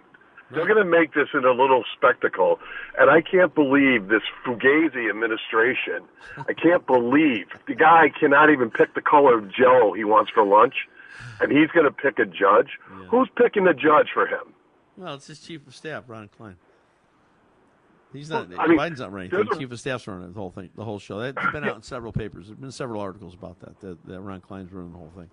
They're 0.53 0.65
going 0.67 0.83
to 0.83 0.89
make 0.99 1.13
this 1.13 1.29
into 1.33 1.47
a 1.49 1.55
little 1.55 1.85
spectacle, 1.95 2.59
and 2.99 3.09
I 3.09 3.21
can't 3.21 3.55
believe 3.55 4.09
this 4.09 4.23
Fugazi 4.45 5.09
administration. 5.09 6.03
I 6.49 6.51
can't 6.53 6.85
believe 6.85 7.45
the 7.67 7.75
guy 7.75 8.11
cannot 8.19 8.49
even 8.49 8.69
pick 8.69 8.93
the 8.93 9.01
color 9.01 9.37
of 9.37 9.49
Jello 9.53 9.93
he 9.93 10.03
wants 10.03 10.29
for 10.29 10.43
lunch, 10.43 10.75
and 11.39 11.53
he's 11.53 11.69
going 11.71 11.85
to 11.85 11.91
pick 11.91 12.19
a 12.19 12.25
judge. 12.25 12.71
Who's 13.09 13.29
picking 13.37 13.63
the 13.63 13.73
judge 13.73 14.09
for 14.13 14.27
him? 14.27 14.43
Well, 14.97 15.15
it's 15.15 15.27
his 15.27 15.39
chief 15.39 15.65
of 15.67 15.75
staff, 15.75 16.03
Ron 16.07 16.29
Klain. 16.39 16.55
He's 18.13 18.29
not. 18.29 18.49
Well, 18.49 18.59
I 18.59 18.67
mean, 18.67 18.77
Biden's 18.77 18.99
not 18.99 19.11
running 19.13 19.33
a- 19.33 19.57
Chief 19.57 19.71
of 19.71 19.79
staff's 19.79 20.05
running 20.07 20.33
the 20.33 20.39
whole 20.39 20.51
thing, 20.51 20.69
the 20.75 20.83
whole 20.83 20.99
show. 20.99 21.19
That's 21.19 21.51
been 21.51 21.63
out 21.63 21.77
in 21.77 21.81
several 21.81 22.11
papers. 22.11 22.47
There's 22.47 22.59
been 22.59 22.71
several 22.71 23.01
articles 23.01 23.33
about 23.33 23.59
that. 23.61 23.79
That, 23.79 24.05
that 24.07 24.21
Ron 24.21 24.41
Klain's 24.41 24.71
running 24.73 24.91
the 24.91 24.97
whole 24.97 25.11
thing. 25.15 25.29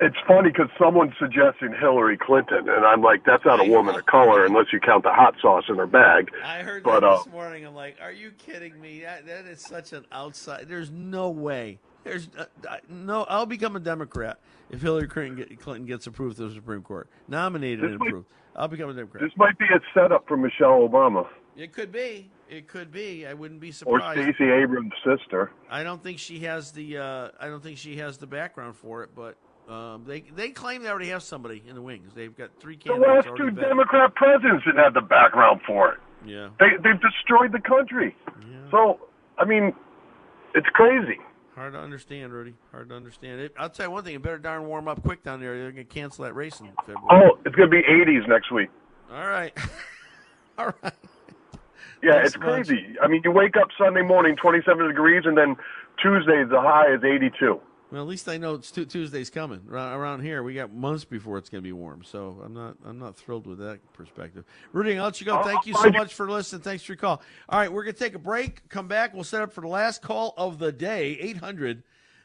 It's 0.00 0.16
funny 0.28 0.50
because 0.50 0.68
someone's 0.78 1.14
suggesting 1.18 1.74
Hillary 1.78 2.16
Clinton, 2.16 2.68
and 2.68 2.84
I'm 2.84 3.02
like, 3.02 3.24
that's 3.24 3.44
not 3.44 3.58
a 3.58 3.68
woman 3.68 3.96
of 3.96 4.06
color 4.06 4.44
unless 4.44 4.66
you 4.72 4.78
count 4.78 5.02
the 5.02 5.12
hot 5.12 5.34
sauce 5.42 5.64
in 5.68 5.74
her 5.76 5.88
bag. 5.88 6.30
I 6.44 6.58
heard 6.58 6.84
but, 6.84 7.00
that 7.00 7.06
uh, 7.06 7.18
this 7.18 7.26
morning. 7.32 7.66
I'm 7.66 7.74
like, 7.74 7.96
are 8.00 8.12
you 8.12 8.30
kidding 8.30 8.80
me? 8.80 9.00
That, 9.00 9.26
that 9.26 9.46
is 9.46 9.60
such 9.60 9.92
an 9.92 10.06
outside. 10.12 10.68
There's 10.68 10.90
no 10.90 11.30
way. 11.30 11.80
There's 12.04 12.28
uh, 12.38 12.46
no. 12.88 13.24
I'll 13.24 13.46
become 13.46 13.76
a 13.76 13.80
Democrat 13.80 14.38
if 14.70 14.80
Hillary 14.82 15.08
Clinton, 15.08 15.36
get, 15.36 15.60
Clinton 15.60 15.86
gets 15.86 16.06
approved 16.06 16.36
to 16.36 16.48
the 16.48 16.54
Supreme 16.54 16.82
Court, 16.82 17.08
nominated 17.26 17.84
This 17.84 17.90
and 17.90 17.98
might- 17.98 18.08
approved. 18.08 18.26
I'll 18.56 18.68
become 18.68 18.90
a 18.90 18.94
Democrat. 18.94 19.22
This 19.22 19.36
might 19.36 19.56
be 19.56 19.66
a 19.66 19.78
setup 19.94 20.26
for 20.26 20.36
Michelle 20.36 20.80
Obama 20.88 21.28
It 21.56 21.72
could 21.72 21.92
be. 21.92 22.28
It 22.50 22.66
could 22.66 22.90
be. 22.90 23.24
I 23.24 23.32
wouldn't 23.34 23.60
be 23.60 23.70
surprised. 23.70 24.18
or. 24.18 24.22
Stacey 24.24 24.50
Abrams' 24.50 24.92
sister. 25.04 25.52
I 25.70 25.84
don't 25.84 26.02
think 26.02 26.18
she 26.18 26.40
has 26.40 26.72
the. 26.72 26.98
Uh, 26.98 27.28
I 27.38 27.46
don't 27.46 27.62
think 27.62 27.78
she 27.78 27.98
has 27.98 28.18
the 28.18 28.26
background 28.26 28.74
for 28.76 29.04
it, 29.04 29.10
but 29.14 29.36
um, 29.72 30.04
they 30.06 30.22
they 30.22 30.50
claim 30.50 30.82
they 30.82 30.88
already 30.88 31.10
have 31.10 31.22
somebody 31.22 31.62
in 31.68 31.74
the 31.76 31.82
wings. 31.82 32.12
They've 32.14 32.36
got 32.36 32.50
three 32.58 32.76
candidates. 32.76 33.26
The 33.26 33.30
last 33.30 33.38
two 33.38 33.44
vetted. 33.44 33.60
Democrat 33.60 34.14
presidents 34.16 34.64
didn't 34.64 34.82
have 34.82 34.94
the 34.94 35.02
background 35.02 35.60
for 35.66 35.92
it. 35.92 35.98
Yeah. 36.26 36.48
They 36.58 36.70
they've 36.82 37.00
destroyed 37.00 37.52
the 37.52 37.60
country. 37.60 38.16
Yeah. 38.40 38.70
So 38.70 39.00
I 39.38 39.44
mean, 39.44 39.72
it's 40.54 40.68
crazy. 40.72 41.18
Hard 41.58 41.72
to 41.72 41.80
understand, 41.80 42.32
Rudy. 42.32 42.54
Hard 42.70 42.88
to 42.90 42.94
understand. 42.94 43.40
It, 43.40 43.52
I'll 43.58 43.68
tell 43.68 43.86
you 43.86 43.90
one 43.90 44.04
thing. 44.04 44.14
It 44.14 44.22
better 44.22 44.38
darn 44.38 44.66
warm 44.68 44.86
up 44.86 45.02
quick 45.02 45.24
down 45.24 45.40
there. 45.40 45.58
They're 45.58 45.72
going 45.72 45.84
to 45.84 45.92
cancel 45.92 46.24
that 46.24 46.34
race 46.34 46.60
in 46.60 46.68
February. 46.86 47.04
Oh, 47.10 47.36
it's 47.44 47.56
going 47.56 47.68
to 47.68 47.76
be 47.76 47.82
80s 47.82 48.28
next 48.28 48.52
week. 48.52 48.68
All 49.12 49.26
right. 49.26 49.52
All 50.58 50.66
right. 50.66 50.94
Yeah, 52.00 52.12
Thanks 52.12 52.28
it's 52.28 52.38
much. 52.38 52.66
crazy. 52.68 52.94
I 53.02 53.08
mean, 53.08 53.22
you 53.24 53.32
wake 53.32 53.56
up 53.56 53.68
Sunday 53.76 54.02
morning 54.02 54.36
27 54.36 54.86
degrees, 54.86 55.22
and 55.24 55.36
then 55.36 55.56
Tuesday 56.00 56.44
the 56.44 56.60
high 56.60 56.94
is 56.94 57.02
82. 57.02 57.60
Well, 57.90 58.02
at 58.02 58.08
least 58.08 58.28
I 58.28 58.36
know 58.36 58.54
it's 58.54 58.70
Tu- 58.70 58.84
Tuesday's 58.84 59.30
coming. 59.30 59.62
Around, 59.70 59.92
around 59.94 60.22
here, 60.22 60.42
we 60.42 60.52
got 60.52 60.72
months 60.72 61.04
before 61.04 61.38
it's 61.38 61.48
going 61.48 61.62
to 61.62 61.66
be 61.66 61.72
warm, 61.72 62.04
so 62.04 62.38
I'm 62.44 62.52
not 62.52 62.76
I'm 62.84 62.98
not 62.98 63.16
thrilled 63.16 63.46
with 63.46 63.58
that 63.60 63.80
perspective. 63.94 64.44
Rudy, 64.72 64.98
I'll 64.98 65.04
let 65.04 65.20
you 65.20 65.26
go. 65.26 65.42
Thank 65.42 65.64
you 65.64 65.72
so 65.74 65.90
much 65.90 66.12
for 66.12 66.30
listening. 66.30 66.60
Thanks 66.60 66.82
for 66.82 66.92
your 66.92 66.98
call. 66.98 67.22
All 67.48 67.58
right, 67.58 67.72
we're 67.72 67.84
going 67.84 67.94
to 67.94 67.98
take 67.98 68.14
a 68.14 68.18
break. 68.18 68.68
Come 68.68 68.88
back. 68.88 69.14
We'll 69.14 69.24
set 69.24 69.40
up 69.40 69.52
for 69.54 69.62
the 69.62 69.68
last 69.68 70.02
call 70.02 70.34
of 70.36 70.58
the 70.58 70.70
day. 70.70 71.12
800 71.18 71.82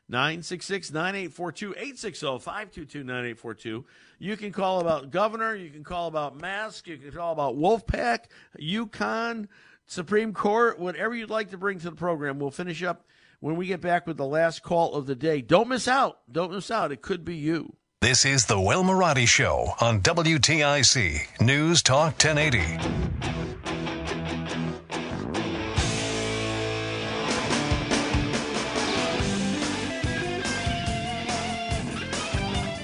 966 0.09 0.91
9842 0.91 1.71
860 1.71 2.39
522 2.39 2.99
9842. 3.05 3.85
You 4.19 4.37
can 4.37 4.51
call 4.51 4.81
about 4.81 5.11
governor. 5.11 5.55
You 5.55 5.69
can 5.69 5.85
call 5.85 6.09
about 6.09 6.39
mask. 6.39 6.87
You 6.87 6.97
can 6.97 7.11
call 7.11 7.31
about 7.31 7.55
Wolfpack, 7.55 8.25
UConn, 8.59 9.47
Supreme 9.85 10.33
Court, 10.33 10.77
whatever 10.77 11.15
you'd 11.15 11.29
like 11.29 11.51
to 11.51 11.57
bring 11.57 11.79
to 11.79 11.89
the 11.89 11.95
program. 11.95 12.37
We'll 12.37 12.51
finish 12.51 12.83
up 12.83 13.05
when 13.43 13.57
we 13.57 13.67
get 13.67 13.81
back 13.81 14.07
with 14.07 14.15
the 14.15 14.25
last 14.25 14.63
call 14.63 14.93
of 14.93 15.05
the 15.05 15.15
day. 15.15 15.41
Don't 15.41 15.67
miss 15.67 15.85
out. 15.85 16.19
Don't 16.31 16.53
miss 16.53 16.71
out. 16.71 16.93
It 16.93 17.01
could 17.01 17.25
be 17.25 17.35
you. 17.35 17.75
This 17.99 18.23
is 18.23 18.45
the 18.45 18.57
Will 18.59 18.85
Marotti 18.85 19.27
Show 19.27 19.73
on 19.81 19.99
WTIC 19.99 21.41
News 21.41 21.83
Talk 21.83 22.13
1080. 22.13 22.59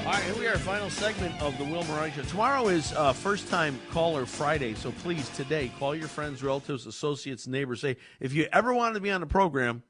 All 0.06 0.12
right, 0.12 0.24
here 0.24 0.36
we 0.36 0.46
are, 0.46 0.58
final 0.58 0.90
segment 0.90 1.42
of 1.42 1.58
the 1.58 1.64
Will 1.64 1.84
Marotti 1.84 2.16
Show. 2.16 2.24
Tomorrow 2.24 2.68
is 2.68 2.92
uh, 2.92 3.14
first 3.14 3.48
time 3.48 3.80
caller 3.92 4.26
Friday, 4.26 4.74
so 4.74 4.92
please 4.92 5.30
today 5.30 5.72
call 5.80 5.96
your 5.96 6.10
friends, 6.10 6.44
relatives, 6.44 6.86
associates, 6.86 7.48
neighbors. 7.48 7.80
Say 7.80 7.96
if 8.20 8.34
you 8.34 8.50
ever 8.52 8.74
wanted 8.74 8.96
to 8.96 9.00
be 9.00 9.12
on 9.12 9.22
the 9.22 9.28
program, 9.28 9.84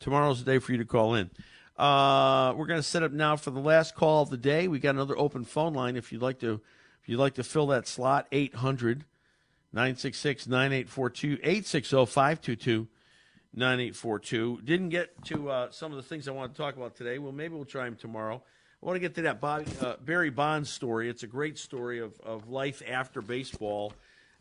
tomorrow's 0.00 0.42
the 0.42 0.50
day 0.50 0.58
for 0.58 0.72
you 0.72 0.78
to 0.78 0.84
call 0.84 1.14
in. 1.14 1.30
Uh, 1.76 2.52
we're 2.56 2.66
going 2.66 2.78
to 2.78 2.86
set 2.86 3.02
up 3.02 3.12
now 3.12 3.36
for 3.36 3.50
the 3.50 3.60
last 3.60 3.94
call 3.94 4.22
of 4.22 4.30
the 4.30 4.36
day. 4.36 4.68
We 4.68 4.80
got 4.80 4.94
another 4.96 5.16
open 5.16 5.44
phone 5.44 5.72
line 5.72 5.96
if 5.96 6.12
you'd 6.12 6.22
like 6.22 6.40
to 6.40 6.60
if 7.02 7.08
you'd 7.08 7.18
like 7.18 7.34
to 7.34 7.44
fill 7.44 7.68
that 7.68 7.86
slot 7.86 8.26
800 8.32 9.04
966 9.72 10.46
9842 10.46 11.34
860 11.42 12.06
522 12.06 12.88
9842. 13.54 14.60
Didn't 14.62 14.88
get 14.90 15.24
to 15.24 15.50
uh, 15.50 15.70
some 15.70 15.92
of 15.92 15.96
the 15.96 16.02
things 16.02 16.28
I 16.28 16.32
want 16.32 16.52
to 16.52 16.58
talk 16.58 16.76
about 16.76 16.96
today. 16.96 17.18
Well, 17.18 17.32
maybe 17.32 17.54
we'll 17.54 17.64
try 17.64 17.84
them 17.84 17.96
tomorrow. 17.96 18.42
I 18.82 18.86
want 18.86 18.96
to 18.96 19.00
get 19.00 19.14
to 19.16 19.22
that 19.22 19.40
Bobby, 19.40 19.66
uh, 19.80 19.94
Barry 20.04 20.30
Bonds 20.30 20.70
story. 20.70 21.08
It's 21.08 21.22
a 21.22 21.26
great 21.26 21.58
story 21.58 22.00
of, 22.00 22.18
of 22.20 22.48
life 22.48 22.82
after 22.88 23.20
baseball 23.20 23.92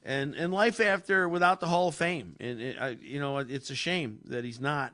and, 0.03 0.33
and 0.35 0.53
life 0.53 0.79
after 0.79 1.27
without 1.27 1.59
the 1.59 1.67
Hall 1.67 1.89
of 1.89 1.95
Fame. 1.95 2.35
And, 2.39 2.61
it, 2.61 2.77
I, 2.79 2.97
you 3.01 3.19
know, 3.19 3.37
it's 3.39 3.69
a 3.69 3.75
shame 3.75 4.19
that 4.25 4.45
he's 4.45 4.59
not. 4.59 4.93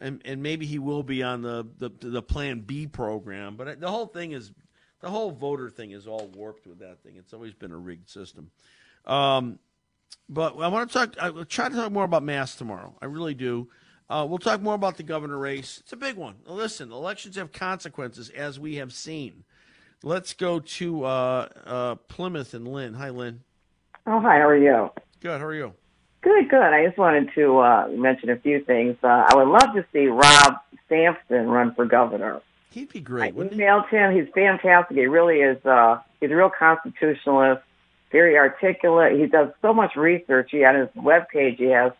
And, 0.00 0.22
and 0.24 0.42
maybe 0.42 0.66
he 0.66 0.78
will 0.78 1.02
be 1.02 1.22
on 1.22 1.42
the, 1.42 1.66
the, 1.78 1.90
the 2.00 2.22
Plan 2.22 2.60
B 2.60 2.86
program. 2.86 3.56
But 3.56 3.80
the 3.80 3.90
whole 3.90 4.06
thing 4.06 4.32
is, 4.32 4.52
the 5.00 5.10
whole 5.10 5.30
voter 5.30 5.70
thing 5.70 5.92
is 5.92 6.06
all 6.06 6.28
warped 6.34 6.66
with 6.66 6.80
that 6.80 7.02
thing. 7.02 7.14
It's 7.16 7.32
always 7.32 7.54
been 7.54 7.72
a 7.72 7.76
rigged 7.78 8.08
system. 8.08 8.50
Um, 9.06 9.58
but 10.28 10.58
I 10.58 10.68
want 10.68 10.90
to 10.90 10.98
talk. 10.98 11.14
I 11.20 11.30
will 11.30 11.44
try 11.44 11.68
to 11.68 11.74
talk 11.74 11.90
more 11.92 12.04
about 12.04 12.22
mass 12.22 12.54
tomorrow. 12.54 12.94
I 13.00 13.06
really 13.06 13.34
do. 13.34 13.68
Uh, 14.10 14.26
we'll 14.28 14.38
talk 14.38 14.62
more 14.62 14.74
about 14.74 14.96
the 14.96 15.02
governor 15.02 15.38
race. 15.38 15.78
It's 15.82 15.92
a 15.92 15.96
big 15.96 16.16
one. 16.16 16.36
Listen, 16.46 16.92
elections 16.92 17.36
have 17.36 17.52
consequences, 17.52 18.30
as 18.30 18.58
we 18.58 18.76
have 18.76 18.92
seen. 18.92 19.44
Let's 20.02 20.32
go 20.32 20.60
to 20.60 21.04
uh, 21.04 21.48
uh, 21.66 21.94
Plymouth 21.96 22.54
and 22.54 22.66
Lynn. 22.66 22.94
Hi, 22.94 23.10
Lynn. 23.10 23.40
Oh, 24.06 24.20
hi. 24.20 24.38
How 24.38 24.48
are 24.48 24.56
you? 24.56 24.90
Good. 25.20 25.40
How 25.40 25.46
are 25.46 25.54
you? 25.54 25.74
Good, 26.20 26.48
good. 26.48 26.60
I 26.60 26.84
just 26.86 26.98
wanted 26.98 27.30
to 27.34 27.58
uh, 27.58 27.88
mention 27.88 28.30
a 28.30 28.36
few 28.36 28.62
things. 28.64 28.96
Uh, 29.02 29.24
I 29.28 29.36
would 29.36 29.48
love 29.48 29.74
to 29.74 29.84
see 29.92 30.06
Rob 30.06 30.56
Sampson 30.88 31.48
run 31.48 31.74
for 31.74 31.86
governor. 31.86 32.40
He'd 32.70 32.92
be 32.92 33.00
great. 33.00 33.34
I 33.34 33.36
emailed 33.36 33.88
him. 33.88 34.14
He's 34.14 34.32
fantastic. 34.34 34.96
He 34.96 35.06
really 35.06 35.36
is. 35.36 35.64
Uh, 35.64 36.00
he's 36.20 36.30
a 36.30 36.34
real 36.34 36.50
constitutionalist, 36.50 37.62
very 38.10 38.36
articulate. 38.36 39.18
He 39.18 39.26
does 39.26 39.48
so 39.62 39.72
much 39.72 39.96
research. 39.96 40.50
He 40.50 40.64
on 40.64 40.74
his 40.74 40.88
webpage, 40.96 41.56
he 41.56 41.66
has, 41.66 41.92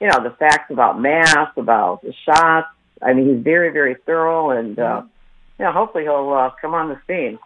you 0.00 0.08
know, 0.08 0.22
the 0.22 0.34
facts 0.38 0.70
about 0.70 1.00
masks, 1.00 1.56
about 1.56 2.02
the 2.02 2.14
shots. 2.24 2.68
I 3.02 3.12
mean, 3.12 3.34
he's 3.34 3.44
very, 3.44 3.70
very 3.70 3.96
thorough, 4.06 4.50
and 4.50 4.78
uh, 4.78 5.02
you 5.58 5.64
know, 5.64 5.72
hopefully 5.72 6.04
he'll 6.04 6.32
uh, 6.32 6.50
come 6.60 6.74
on 6.74 6.88
the 6.88 7.00
scene. 7.06 7.38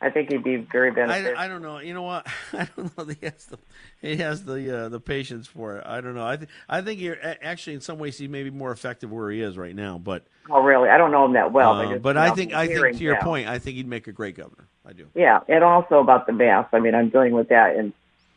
I 0.00 0.10
think 0.10 0.30
he'd 0.30 0.44
be 0.44 0.56
very 0.56 0.92
beneficial. 0.92 1.36
I, 1.36 1.46
I 1.46 1.48
don't 1.48 1.60
know. 1.60 1.80
You 1.80 1.92
know 1.92 2.02
what? 2.02 2.26
I 2.52 2.68
don't 2.76 2.96
know. 2.96 3.04
That 3.04 3.18
he 3.18 3.26
has 3.26 3.46
the 3.46 3.58
he 4.00 4.16
has 4.16 4.44
the 4.44 4.84
uh, 4.84 4.88
the 4.88 5.00
patience 5.00 5.48
for 5.48 5.76
it. 5.76 5.84
I 5.86 6.00
don't 6.00 6.14
know. 6.14 6.26
I 6.26 6.36
th- 6.36 6.48
I 6.68 6.82
think 6.82 7.00
you're 7.00 7.16
actually 7.22 7.74
in 7.74 7.80
some 7.80 7.98
ways 7.98 8.16
he 8.16 8.28
may 8.28 8.44
be 8.44 8.50
more 8.50 8.70
effective 8.70 9.10
where 9.10 9.30
he 9.30 9.40
is 9.40 9.58
right 9.58 9.74
now. 9.74 9.98
But 9.98 10.24
oh, 10.50 10.62
really? 10.62 10.88
I 10.88 10.98
don't 10.98 11.10
know 11.10 11.24
him 11.24 11.32
that 11.32 11.52
well. 11.52 11.72
uh, 11.72 11.92
but, 11.94 12.02
but 12.02 12.16
I 12.16 12.30
think 12.30 12.52
I 12.52 12.68
think 12.68 12.98
to 12.98 13.02
your 13.02 13.16
him. 13.16 13.22
point, 13.22 13.48
I 13.48 13.58
think 13.58 13.76
he'd 13.76 13.88
make 13.88 14.06
a 14.06 14.12
great 14.12 14.36
governor. 14.36 14.68
I 14.86 14.92
do. 14.92 15.08
Yeah, 15.14 15.40
and 15.48 15.64
also 15.64 15.98
about 15.98 16.26
the 16.26 16.32
mask. 16.32 16.68
I 16.72 16.78
mean, 16.78 16.94
I'm 16.94 17.08
dealing 17.08 17.32
with 17.32 17.48
that, 17.48 17.76
and 17.76 17.92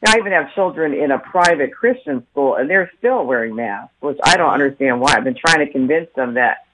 I 0.06 0.18
even 0.18 0.32
have 0.32 0.54
children 0.56 0.94
in 0.94 1.12
a 1.12 1.20
private 1.20 1.74
Christian 1.74 2.26
school, 2.32 2.56
and 2.56 2.68
they're 2.70 2.92
still 2.98 3.24
wearing 3.26 3.56
masks, 3.56 3.94
which 4.00 4.18
I 4.24 4.36
don't 4.36 4.52
understand 4.52 5.00
why. 5.00 5.14
I've 5.16 5.24
been 5.24 5.38
trying 5.38 5.66
to 5.66 5.72
convince 5.72 6.10
them 6.16 6.34
that 6.34 6.66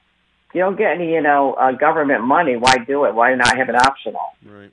you 0.57 0.63
don't 0.63 0.75
get 0.75 0.95
any, 0.95 1.13
you 1.13 1.21
know, 1.21 1.53
uh, 1.53 1.71
government 1.71 2.23
money, 2.23 2.55
why 2.57 2.77
do 2.87 3.05
it? 3.05 3.13
Why 3.13 3.35
not 3.35 3.55
have 3.55 3.69
it 3.69 3.75
optional? 3.75 4.19
Right. 4.43 4.71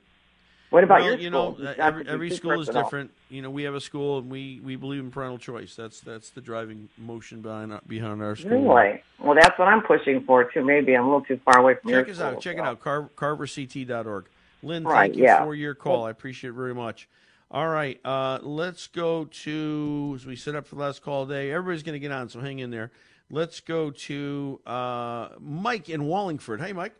What 0.71 0.83
about 0.83 1.01
well, 1.01 1.11
your 1.11 1.19
you 1.19 1.29
school? 1.29 1.57
know, 1.59 1.73
every, 1.77 2.07
every 2.07 2.29
too 2.29 2.35
school 2.35 2.59
is 2.59 2.67
different. 2.67 3.11
You 3.29 3.43
know, 3.43 3.51
we 3.51 3.63
have 3.63 3.75
a 3.75 3.79
school, 3.79 4.17
and 4.17 4.29
we, 4.29 4.59
we 4.63 4.75
believe 4.75 4.99
in 4.99 5.11
parental 5.11 5.37
choice. 5.37 5.75
That's 5.75 6.01
that's 6.01 6.31
the 6.31 6.41
driving 6.41 6.89
motion 6.97 7.41
behind 7.41 7.71
our, 7.71 7.81
behind 7.87 8.21
our 8.23 8.35
school. 8.35 8.75
Really? 8.75 9.01
Well, 9.19 9.35
that's 9.35 9.57
what 9.59 9.67
I'm 9.67 9.83
pushing 9.83 10.23
for 10.25 10.43
too. 10.51 10.65
Maybe 10.65 10.93
I'm 10.95 11.03
a 11.03 11.05
little 11.05 11.21
too 11.21 11.39
far 11.45 11.59
away 11.59 11.75
from 11.81 11.91
Check 11.91 12.07
your 12.07 12.11
us 12.11 12.17
school, 12.17 12.27
out. 12.27 12.41
Check 12.41 12.57
so. 12.57 12.63
it 12.63 12.67
out. 12.67 12.79
Car- 12.81 13.09
CarverCT.org. 13.15 14.25
Lynn, 14.63 14.83
Right, 14.83 15.11
thank 15.11 15.17
you 15.17 15.23
yeah. 15.23 15.43
for 15.43 15.53
your 15.53 15.75
call. 15.75 16.05
I 16.05 16.09
appreciate 16.09 16.49
it 16.49 16.53
very 16.53 16.73
much. 16.73 17.07
All 17.55 17.69
right, 17.69 17.97
uh, 18.03 18.39
let's 18.41 18.87
go 18.87 19.23
to 19.23 20.11
as 20.13 20.25
we 20.25 20.35
set 20.35 20.55
up 20.55 20.67
for 20.67 20.75
the 20.75 20.81
last 20.81 21.01
call 21.01 21.25
day. 21.25 21.51
Everybody's 21.53 21.83
going 21.83 21.93
to 21.93 22.01
get 22.01 22.11
on, 22.11 22.27
so 22.27 22.41
hang 22.41 22.59
in 22.59 22.69
there. 22.69 22.91
Let's 23.31 23.61
go 23.61 23.91
to 23.91 24.59
uh, 24.65 25.29
Mike 25.39 25.87
in 25.87 26.03
Wallingford. 26.03 26.59
Hey, 26.59 26.73
Mike. 26.73 26.91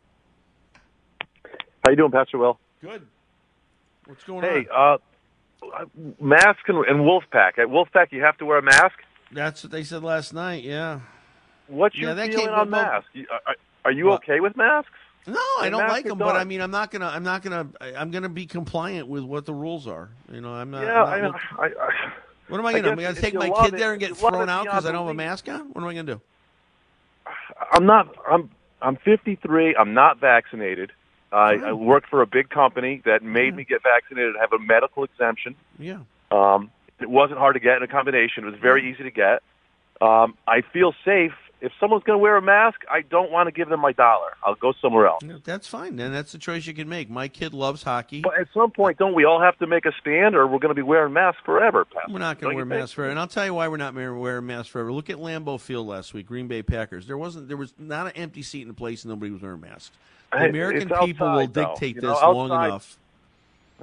How 1.84 1.90
you 1.90 1.96
doing, 1.96 2.10
Pastor 2.10 2.38
Will? 2.38 2.58
Good. 2.80 3.06
What's 4.06 4.24
going 4.24 4.46
on? 4.46 4.50
Hey, 4.50 4.66
uh, 4.74 4.96
mask 6.18 6.60
and, 6.68 6.78
and 6.86 7.00
Wolfpack. 7.00 7.58
At 7.58 7.66
Wolfpack, 7.66 8.12
you 8.12 8.22
have 8.22 8.38
to 8.38 8.46
wear 8.46 8.56
a 8.56 8.62
mask. 8.62 8.94
That's 9.30 9.62
what 9.62 9.72
they 9.72 9.84
said 9.84 10.02
last 10.02 10.32
night. 10.32 10.64
Yeah. 10.64 11.00
What's 11.66 11.96
your 11.96 12.16
feeling 12.16 12.48
on 12.48 12.70
masks? 12.70 13.10
Are, 13.46 13.56
are 13.84 13.92
you 13.92 14.10
okay 14.12 14.40
with 14.40 14.56
masks? 14.56 14.90
No, 15.26 15.40
I 15.60 15.68
don't 15.70 15.88
like 15.88 16.04
them, 16.04 16.18
but 16.18 16.36
I 16.36 16.44
mean, 16.44 16.60
I'm 16.60 16.70
not 16.70 16.90
gonna, 16.90 17.06
I'm 17.06 17.24
not 17.24 17.42
gonna, 17.42 17.68
I'm 17.80 18.10
gonna 18.10 18.28
be 18.28 18.46
compliant 18.46 19.08
with 19.08 19.24
what 19.24 19.44
the 19.44 19.54
rules 19.54 19.86
are. 19.86 20.08
You 20.32 20.40
know, 20.40 20.52
I'm 20.52 20.70
not. 20.70 20.82
yeah, 20.82 21.02
I'm 21.02 21.24
I, 21.24 21.28
not 21.28 21.40
I, 21.58 21.64
I, 21.64 22.12
what 22.48 22.60
am 22.60 22.66
I 22.66 22.72
gonna 22.72 22.82
do? 22.84 22.90
Am 22.90 22.98
I 22.98 23.02
guess 23.02 23.14
gonna 23.14 23.22
take 23.22 23.34
my 23.34 23.50
kid 23.64 23.74
it- 23.74 23.78
there 23.78 23.92
and 23.92 24.00
get 24.00 24.16
thrown 24.16 24.48
out 24.48 24.64
because 24.64 24.86
I 24.86 24.92
don't 24.92 25.06
have 25.06 25.10
a 25.10 25.14
mask 25.14 25.48
on? 25.48 25.72
What 25.72 25.82
am 25.82 25.88
I 25.88 25.94
gonna 25.94 26.14
do? 26.14 26.20
I'm 27.72 27.86
not. 27.86 28.14
I'm. 28.28 28.50
I'm 28.82 28.96
53. 28.96 29.74
I'm 29.74 29.94
not 29.94 30.20
vaccinated. 30.20 30.92
I, 31.32 31.54
I 31.54 31.72
work 31.72 32.04
for 32.08 32.22
a 32.22 32.26
big 32.26 32.50
company 32.50 33.02
that 33.04 33.22
made 33.22 33.56
me 33.56 33.64
get 33.64 33.82
vaccinated. 33.82 34.36
I 34.36 34.40
have 34.40 34.52
a 34.52 34.58
medical 34.58 35.02
exemption. 35.02 35.56
Yeah. 35.78 36.00
Um, 36.30 36.70
it 37.00 37.10
wasn't 37.10 37.38
hard 37.38 37.54
to 37.54 37.60
get 37.60 37.78
in 37.78 37.82
a 37.82 37.88
combination. 37.88 38.44
It 38.44 38.50
was 38.50 38.60
very 38.60 38.90
easy 38.90 39.02
to 39.02 39.10
get. 39.10 39.42
Um, 40.00 40.36
I 40.46 40.60
feel 40.60 40.94
safe. 41.04 41.32
If 41.66 41.72
someone's 41.80 42.04
going 42.04 42.16
to 42.16 42.22
wear 42.22 42.36
a 42.36 42.42
mask, 42.42 42.82
I 42.88 43.02
don't 43.02 43.32
want 43.32 43.48
to 43.48 43.50
give 43.50 43.68
them 43.68 43.80
my 43.80 43.90
dollar. 43.90 44.34
I'll 44.44 44.54
go 44.54 44.72
somewhere 44.80 45.08
else. 45.08 45.24
That's 45.42 45.66
fine. 45.66 45.96
Then 45.96 46.12
that's 46.12 46.30
the 46.30 46.38
choice 46.38 46.64
you 46.64 46.74
can 46.74 46.88
make. 46.88 47.10
My 47.10 47.26
kid 47.26 47.52
loves 47.52 47.82
hockey. 47.82 48.20
But 48.20 48.38
at 48.38 48.46
some 48.54 48.70
point, 48.70 48.98
don't 48.98 49.14
we 49.14 49.24
all 49.24 49.40
have 49.40 49.58
to 49.58 49.66
make 49.66 49.84
a 49.84 49.90
stand, 50.00 50.36
or 50.36 50.46
we're 50.46 50.60
going 50.60 50.70
to 50.70 50.76
be 50.76 50.82
wearing 50.82 51.12
masks 51.12 51.42
forever? 51.44 51.84
Pat? 51.84 52.04
We're 52.08 52.20
not 52.20 52.38
going 52.38 52.52
to 52.52 52.56
wear 52.56 52.64
masks 52.64 52.92
forever, 52.92 53.10
and 53.10 53.18
I'll 53.18 53.26
tell 53.26 53.44
you 53.44 53.54
why 53.54 53.66
we're 53.66 53.78
not 53.78 53.94
wearing 53.94 54.46
masks 54.46 54.68
forever. 54.68 54.92
Look 54.92 55.10
at 55.10 55.16
Lambeau 55.16 55.58
Field 55.58 55.88
last 55.88 56.14
week, 56.14 56.26
Green 56.26 56.46
Bay 56.46 56.62
Packers. 56.62 57.08
There 57.08 57.18
wasn't, 57.18 57.48
there 57.48 57.56
was 57.56 57.74
not 57.78 58.06
an 58.06 58.12
empty 58.12 58.42
seat 58.42 58.62
in 58.62 58.68
the 58.68 58.74
place, 58.74 59.02
and 59.02 59.10
nobody 59.10 59.32
was 59.32 59.42
wearing 59.42 59.60
masks. 59.60 59.90
The 60.30 60.44
American 60.44 60.92
it's 60.92 61.00
people 61.00 61.26
will 61.32 61.40
outside, 61.40 61.54
though. 61.54 61.64
dictate 61.72 61.94
You 61.96 62.00
this 62.02 62.22
know, 62.22 62.30
long 62.30 62.46
enough. 62.46 62.96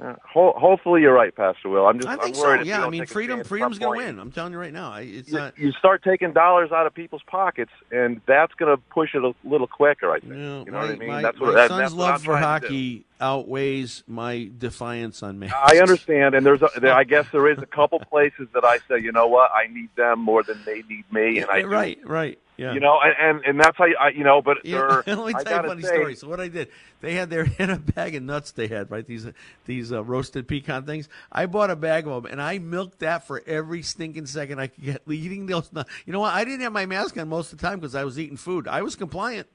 Uh, 0.00 0.14
ho- 0.24 0.54
hopefully, 0.56 1.02
you're 1.02 1.14
right, 1.14 1.34
Pastor 1.34 1.68
Will. 1.68 1.86
I'm 1.86 1.98
just. 1.98 2.08
I 2.08 2.16
think 2.16 2.34
am 2.36 2.42
worried 2.42 2.60
so. 2.62 2.66
Yeah, 2.66 2.84
I 2.84 2.90
mean, 2.90 3.06
freedom, 3.06 3.44
freedom's 3.44 3.78
going 3.78 4.00
to 4.00 4.06
win. 4.06 4.18
I'm 4.18 4.32
telling 4.32 4.52
you 4.52 4.58
right 4.58 4.72
now. 4.72 4.94
It's 4.96 5.28
you, 5.28 5.38
not. 5.38 5.56
you 5.56 5.70
start 5.72 6.02
taking 6.02 6.32
dollars 6.32 6.72
out 6.72 6.86
of 6.86 6.94
people's 6.94 7.22
pockets, 7.28 7.70
and 7.92 8.20
that's 8.26 8.52
going 8.54 8.76
to 8.76 8.82
push 8.90 9.14
it 9.14 9.22
a 9.22 9.32
little 9.44 9.68
quicker. 9.68 10.10
I 10.10 10.18
think. 10.18 10.32
you 10.32 10.38
know 10.38 10.64
my, 10.66 10.80
what 10.80 10.90
I 10.90 10.94
mean? 10.96 11.08
my- 11.08 11.22
that's 11.22 11.38
my 11.38 11.46
what, 11.46 11.54
that, 11.54 11.68
son's 11.68 11.94
love 11.94 12.20
for 12.22 12.36
trying 12.36 12.60
to 12.62 12.68
do. 12.68 12.74
hockey 12.74 13.04
outweighs 13.20 14.02
my 14.06 14.50
defiance 14.58 15.22
on 15.22 15.38
masks. 15.38 15.56
I 15.62 15.78
understand, 15.78 16.34
and 16.34 16.44
there's, 16.44 16.62
a, 16.62 16.68
there, 16.80 16.92
I 16.92 17.04
guess, 17.04 17.26
there 17.32 17.48
is 17.48 17.58
a 17.58 17.66
couple 17.78 18.00
places 18.00 18.48
that 18.54 18.64
I 18.64 18.78
say, 18.88 19.00
you 19.00 19.12
know 19.12 19.26
what, 19.26 19.50
I 19.52 19.72
need 19.72 19.90
them 19.96 20.20
more 20.20 20.42
than 20.42 20.62
they 20.64 20.82
need 20.88 21.04
me, 21.12 21.38
and 21.38 21.50
I 21.50 21.62
do. 21.62 21.68
right, 21.68 21.98
right, 22.04 22.38
yeah. 22.56 22.72
You 22.72 22.80
know, 22.80 23.00
and 23.02 23.14
and, 23.18 23.44
and 23.44 23.60
that's 23.60 23.76
how 23.76 23.86
you, 23.86 23.96
I, 23.98 24.10
you 24.10 24.22
know, 24.22 24.40
but 24.40 24.64
Yeah, 24.64 25.02
there, 25.04 25.16
let 25.16 25.26
me 25.26 25.34
I 25.34 25.42
tell 25.42 25.52
you 25.52 25.64
a 25.64 25.68
funny 25.68 25.82
say, 25.82 25.88
story. 25.88 26.14
So 26.14 26.28
what 26.28 26.40
I 26.40 26.48
did, 26.48 26.68
they 27.00 27.14
had 27.14 27.28
their 27.28 27.46
in 27.58 27.70
a 27.70 27.78
bag 27.78 28.14
of 28.14 28.22
nuts. 28.22 28.52
They 28.52 28.68
had 28.68 28.90
right 28.90 29.04
these 29.04 29.26
these 29.64 29.92
uh, 29.92 30.04
roasted 30.04 30.46
pecan 30.46 30.84
things. 30.84 31.08
I 31.32 31.46
bought 31.46 31.70
a 31.70 31.76
bag 31.76 32.06
of 32.06 32.22
them 32.22 32.30
and 32.30 32.40
I 32.40 32.58
milked 32.58 33.00
that 33.00 33.26
for 33.26 33.42
every 33.46 33.82
stinking 33.82 34.26
second 34.26 34.60
I 34.60 34.68
could 34.68 34.84
get 34.84 35.02
eating 35.08 35.46
those 35.46 35.72
nuts. 35.72 35.90
You 36.06 36.12
know 36.12 36.20
what? 36.20 36.32
I 36.32 36.44
didn't 36.44 36.60
have 36.60 36.72
my 36.72 36.86
mask 36.86 37.16
on 37.18 37.28
most 37.28 37.52
of 37.52 37.58
the 37.58 37.66
time 37.66 37.80
because 37.80 37.96
I 37.96 38.04
was 38.04 38.18
eating 38.18 38.36
food. 38.36 38.68
I 38.68 38.82
was 38.82 38.94
compliant. 38.94 39.48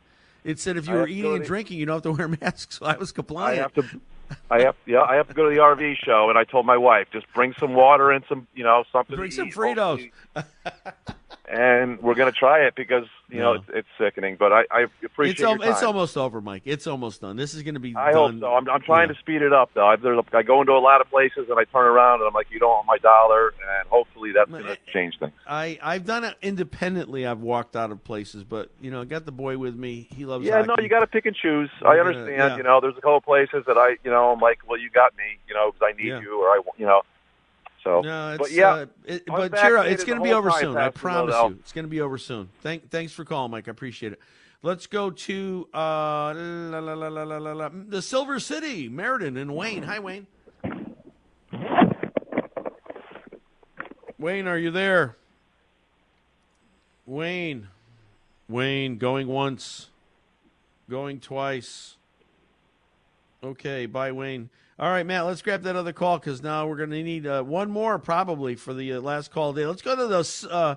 It 0.44 0.60
said 0.60 0.78
if 0.78 0.88
you 0.88 0.94
I 0.94 0.98
were 0.98 1.08
eating 1.08 1.36
and 1.36 1.46
drinking, 1.46 1.80
you 1.80 1.86
don't 1.86 1.96
have 1.96 2.04
to 2.04 2.12
wear 2.12 2.28
masks. 2.42 2.80
So 2.80 2.86
I 2.86 2.98
was 2.98 3.12
compliant. 3.12 3.60
I 3.60 3.62
have 3.62 3.74
to. 3.74 4.02
I 4.52 4.62
have, 4.62 4.76
yeah, 4.86 5.02
I 5.02 5.16
have 5.16 5.28
to 5.28 5.34
go 5.34 5.50
to 5.50 5.56
the 5.56 5.62
RV 5.62 5.96
show, 6.06 6.30
and 6.30 6.38
I 6.38 6.44
told 6.44 6.66
my 6.66 6.78
wife, 6.78 7.08
just 7.12 7.26
bring 7.34 7.54
some 7.60 7.74
water 7.74 8.12
and 8.12 8.24
some, 8.30 8.48
you 8.54 8.64
know, 8.64 8.84
something. 8.92 9.16
Bring 9.16 9.32
some 9.32 9.48
eat, 9.48 9.56
Fritos. 9.56 10.12
and 11.50 12.00
we're 12.02 12.14
going 12.16 12.32
to 12.32 12.38
try 12.38 12.60
it 12.66 12.76
because 12.76 13.06
you 13.30 13.40
know 13.40 13.54
it's, 13.54 13.66
it's 13.74 13.88
sickening. 13.98 14.36
But 14.38 14.54
I, 14.54 14.64
I 14.72 14.86
appreciate 15.04 15.34
It's, 15.34 15.42
al- 15.44 15.62
it's 15.62 15.84
almost 15.84 16.16
over, 16.18 16.42
Mike. 16.42 16.64
It's 16.66 16.86
almost 16.88 17.22
done. 17.22 17.36
This 17.38 17.54
is 17.56 17.64
going 17.64 17.74
to 17.74 17.80
be 17.80 17.96
I 17.96 18.14
hope 18.14 18.40
so. 18.40 18.54
I'm 18.54 18.70
I'm 18.70 18.82
trying 18.82 19.10
Yeah. 19.10 19.14
to 19.16 19.20
speed 19.20 19.42
it 19.42 19.52
up, 19.52 19.72
though. 19.74 19.88
I, 19.88 19.96
I 20.34 20.44
go 20.44 20.62
into 20.62 20.74
a 20.74 20.80
lot 20.80 21.02
of 21.02 21.10
places 21.10 21.48
and 21.50 21.60
I 21.60 21.64
turn 21.66 21.86
around 21.86 22.20
and 22.22 22.28
I'm 22.28 22.34
like, 22.34 22.48
"You 22.52 22.60
don't 22.60 22.70
want 22.70 22.86
my 22.88 22.98
dollar," 23.00 23.48
and 23.80 23.88
hopefully 23.90 24.32
that's 24.34 24.50
going 24.50 24.64
to 24.66 24.78
change 24.94 25.18
things. 25.20 25.34
I 25.48 25.80
I've 25.82 26.06
done 26.06 26.24
it 26.24 26.36
independently. 26.42 27.26
I've 27.26 27.40
walked 27.42 27.76
out 27.76 27.92
of 27.92 28.04
places, 28.04 28.44
but 28.44 28.70
you 28.82 28.92
know, 28.92 29.02
I 29.02 29.06
got 29.06 29.26
the 29.26 29.32
boy 29.32 29.58
with 29.58 29.76
me. 29.76 30.08
He 30.16 30.26
loves. 30.26 30.46
Yeah, 30.46 30.62
no, 30.62 30.76
you 30.80 30.90
got 30.90 31.00
to 31.00 31.08
pick 31.08 31.26
and 31.26 31.36
choose. 31.36 31.70
I 31.84 31.98
understand. 31.98 32.30
yeah. 32.30 32.58
You 32.58 32.64
know, 32.64 32.80
there's 32.82 32.98
a 32.98 33.02
couple 33.02 33.22
places 33.22 33.64
that 33.68 33.78
I, 33.78 33.98
you 34.04 34.12
know, 34.12 34.32
I'm 34.32 34.40
like, 34.40 34.60
"Well, 34.68 34.80
you 34.80 34.90
got 34.90 35.16
me," 35.18 35.24
you 35.48 35.54
know, 35.56 35.72
because 35.72 35.94
I 35.94 35.98
need 36.02 36.10
Yeah. 36.10 36.22
you, 36.22 36.42
or 36.42 36.50
I, 36.50 36.62
you 36.78 36.86
know. 36.86 37.02
So, 37.84 38.02
No, 38.02 38.32
it's, 38.32 38.38
but 38.38 38.52
yeah, 38.52 38.72
uh, 38.72 38.86
it, 39.06 39.26
but 39.26 39.56
cheer 39.56 39.78
up. 39.78 39.86
It's 39.86 40.04
going 40.04 40.18
to 40.18 40.24
be 40.24 40.34
over 40.34 40.52
soon. 40.52 40.76
I 40.76 40.90
promise 40.90 41.36
you. 41.36 41.58
It's 41.60 41.72
going 41.72 41.86
to 41.86 41.90
be 41.90 42.02
over 42.02 42.18
soon. 42.18 42.50
Thank, 42.62 42.90
thanks 42.90 43.14
for 43.14 43.24
calling, 43.24 43.52
Mike. 43.52 43.68
I 43.68 43.72
appreciate 43.72 44.14
it. 44.14 44.20
Let's 44.62 44.88
go 44.88 45.10
to 45.10 45.70
uh, 45.74 46.34
la, 46.34 46.80
la, 46.80 46.94
la, 46.94 47.08
la, 47.08 47.24
la, 47.24 47.38
la, 47.38 47.52
la, 47.54 47.70
the 47.72 48.02
Silver 48.02 48.40
City, 48.42 48.90
Meriden 48.90 49.38
and 49.38 49.56
Wayne. 49.56 49.84
Hi, 49.84 50.00
Wayne. 50.00 50.28
Wayne, 54.18 54.48
are 54.48 54.58
you 54.58 54.70
there? 54.72 55.16
Wayne. 57.06 57.70
Wayne, 58.50 58.98
going 58.98 59.28
once, 59.28 59.90
going 60.90 61.20
twice. 61.20 61.96
Okay, 63.44 63.86
bye, 63.86 64.12
Wayne. 64.12 64.50
All 64.80 64.90
right, 64.90 65.06
Matt, 65.06 65.26
let's 65.26 65.42
grab 65.42 65.64
that 65.64 65.76
other 65.76 65.92
call 65.92 66.20
because 66.20 66.42
now 66.42 66.66
we're 66.66 66.78
going 66.78 66.92
to 66.92 67.04
need 67.04 67.28
uh, 67.28 67.44
one 67.44 67.70
more 67.70 68.00
probably 68.00 68.56
for 68.56 68.74
the 68.74 68.94
uh, 68.94 69.02
last 69.02 69.30
call 69.30 69.52
day. 69.52 69.66
Let's 69.66 69.82
go 69.82 69.94
to 69.94 70.08
the, 70.08 70.50
uh, 70.50 70.76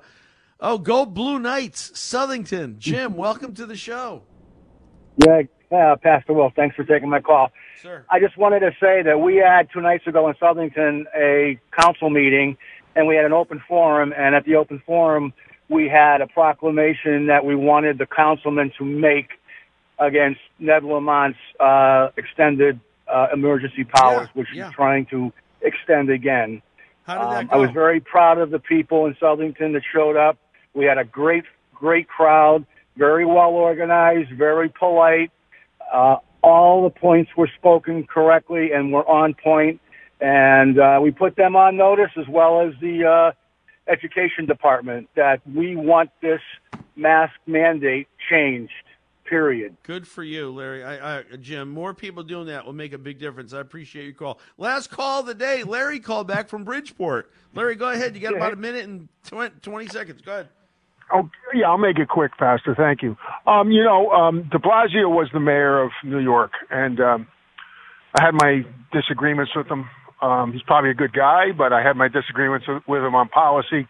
oh, 0.58 0.78
go 0.78 1.06
Blue 1.06 1.38
Knights, 1.38 1.92
Southington. 1.92 2.78
Jim, 2.78 3.14
welcome 3.16 3.54
to 3.54 3.64
the 3.64 3.76
show. 3.76 4.24
Yeah, 5.18 5.42
uh, 5.70 5.94
Pastor 6.02 6.32
Will, 6.32 6.50
thanks 6.56 6.74
for 6.74 6.82
taking 6.82 7.08
my 7.10 7.20
call. 7.20 7.52
Sir. 7.80 8.04
I 8.10 8.18
just 8.18 8.36
wanted 8.36 8.60
to 8.60 8.72
say 8.80 9.02
that 9.04 9.20
we 9.20 9.36
had 9.36 9.68
two 9.72 9.80
nights 9.80 10.04
ago 10.08 10.28
in 10.28 10.34
Southington 10.34 11.04
a 11.16 11.60
council 11.80 12.10
meeting, 12.10 12.56
and 12.96 13.06
we 13.06 13.14
had 13.14 13.24
an 13.24 13.32
open 13.32 13.62
forum. 13.68 14.12
And 14.18 14.34
at 14.34 14.44
the 14.44 14.56
open 14.56 14.82
forum, 14.84 15.32
we 15.68 15.88
had 15.88 16.20
a 16.20 16.26
proclamation 16.26 17.28
that 17.28 17.44
we 17.44 17.54
wanted 17.54 17.98
the 17.98 18.06
councilman 18.06 18.72
to 18.78 18.84
make 18.84 19.28
against 20.00 20.40
Ned 20.58 20.82
Lamont's 20.82 21.38
uh, 21.60 22.08
extended 22.16 22.80
uh, 23.12 23.28
emergency 23.32 23.84
powers, 23.84 24.28
which 24.34 24.48
yeah. 24.52 24.66
he's 24.66 24.74
trying 24.74 25.06
to 25.06 25.32
extend 25.60 26.10
again. 26.10 26.62
How 27.06 27.14
did 27.14 27.48
that 27.48 27.52
Um? 27.52 27.54
I 27.54 27.56
was 27.56 27.70
very 27.70 28.00
proud 28.00 28.38
of 28.38 28.50
the 28.50 28.58
people 28.58 29.06
in 29.06 29.14
Southington 29.14 29.72
that 29.74 29.82
showed 29.92 30.16
up. 30.16 30.38
We 30.74 30.84
had 30.84 30.98
a 30.98 31.04
great, 31.04 31.44
great 31.74 32.08
crowd, 32.08 32.64
very 32.96 33.26
well 33.26 33.50
organized, 33.50 34.30
very 34.32 34.68
polite. 34.68 35.30
Uh, 35.92 36.16
all 36.42 36.82
the 36.82 36.90
points 36.90 37.30
were 37.36 37.50
spoken 37.58 38.04
correctly 38.06 38.72
and 38.72 38.92
were 38.92 39.06
on 39.08 39.34
point. 39.34 39.42
point, 39.44 39.80
and 40.22 40.78
uh, 40.78 41.00
we 41.02 41.10
put 41.10 41.34
them 41.34 41.56
on 41.56 41.76
notice 41.76 42.12
as 42.16 42.28
well 42.28 42.60
as 42.60 42.72
the 42.80 43.04
uh, 43.04 43.32
education 43.90 44.46
department 44.46 45.08
that 45.16 45.40
we 45.52 45.74
want 45.74 46.10
this 46.20 46.40
mask 46.94 47.34
mandate 47.46 48.06
changed. 48.30 48.72
Period. 49.24 49.76
Good 49.84 50.06
for 50.06 50.24
you, 50.24 50.50
Larry. 50.50 50.84
I, 50.84 51.18
I, 51.18 51.22
Jim, 51.40 51.70
more 51.70 51.94
people 51.94 52.22
doing 52.22 52.48
that 52.48 52.66
will 52.66 52.72
make 52.72 52.92
a 52.92 52.98
big 52.98 53.18
difference. 53.18 53.52
I 53.52 53.60
appreciate 53.60 54.04
your 54.04 54.14
call. 54.14 54.40
Last 54.58 54.90
call 54.90 55.20
of 55.20 55.26
the 55.26 55.34
day. 55.34 55.62
Larry 55.62 56.00
called 56.00 56.26
back 56.26 56.48
from 56.48 56.64
Bridgeport. 56.64 57.30
Larry, 57.54 57.76
go 57.76 57.90
ahead. 57.90 58.14
You 58.14 58.20
got 58.20 58.34
about 58.34 58.52
a 58.52 58.56
minute 58.56 58.84
and 58.84 59.08
20, 59.26 59.54
20 59.62 59.86
seconds. 59.88 60.22
Go 60.22 60.32
ahead. 60.32 60.48
Oh, 61.14 61.28
yeah, 61.54 61.68
I'll 61.68 61.78
make 61.78 61.98
it 61.98 62.08
quick, 62.08 62.32
Pastor. 62.38 62.74
Thank 62.74 63.02
you. 63.02 63.16
Um, 63.46 63.70
you 63.70 63.84
know, 63.84 64.10
um, 64.10 64.48
de 64.50 64.58
Blasio 64.58 65.08
was 65.10 65.28
the 65.32 65.40
mayor 65.40 65.82
of 65.82 65.90
New 66.04 66.20
York, 66.20 66.52
and 66.70 67.00
um, 67.00 67.26
I 68.18 68.24
had 68.24 68.32
my 68.34 68.62
disagreements 68.92 69.52
with 69.54 69.66
him. 69.66 69.88
Um, 70.22 70.52
he's 70.52 70.62
probably 70.62 70.90
a 70.90 70.94
good 70.94 71.12
guy, 71.12 71.52
but 71.56 71.72
I 71.72 71.82
had 71.82 71.96
my 71.96 72.08
disagreements 72.08 72.66
with, 72.66 72.82
with 72.88 73.02
him 73.02 73.14
on 73.14 73.28
policy. 73.28 73.86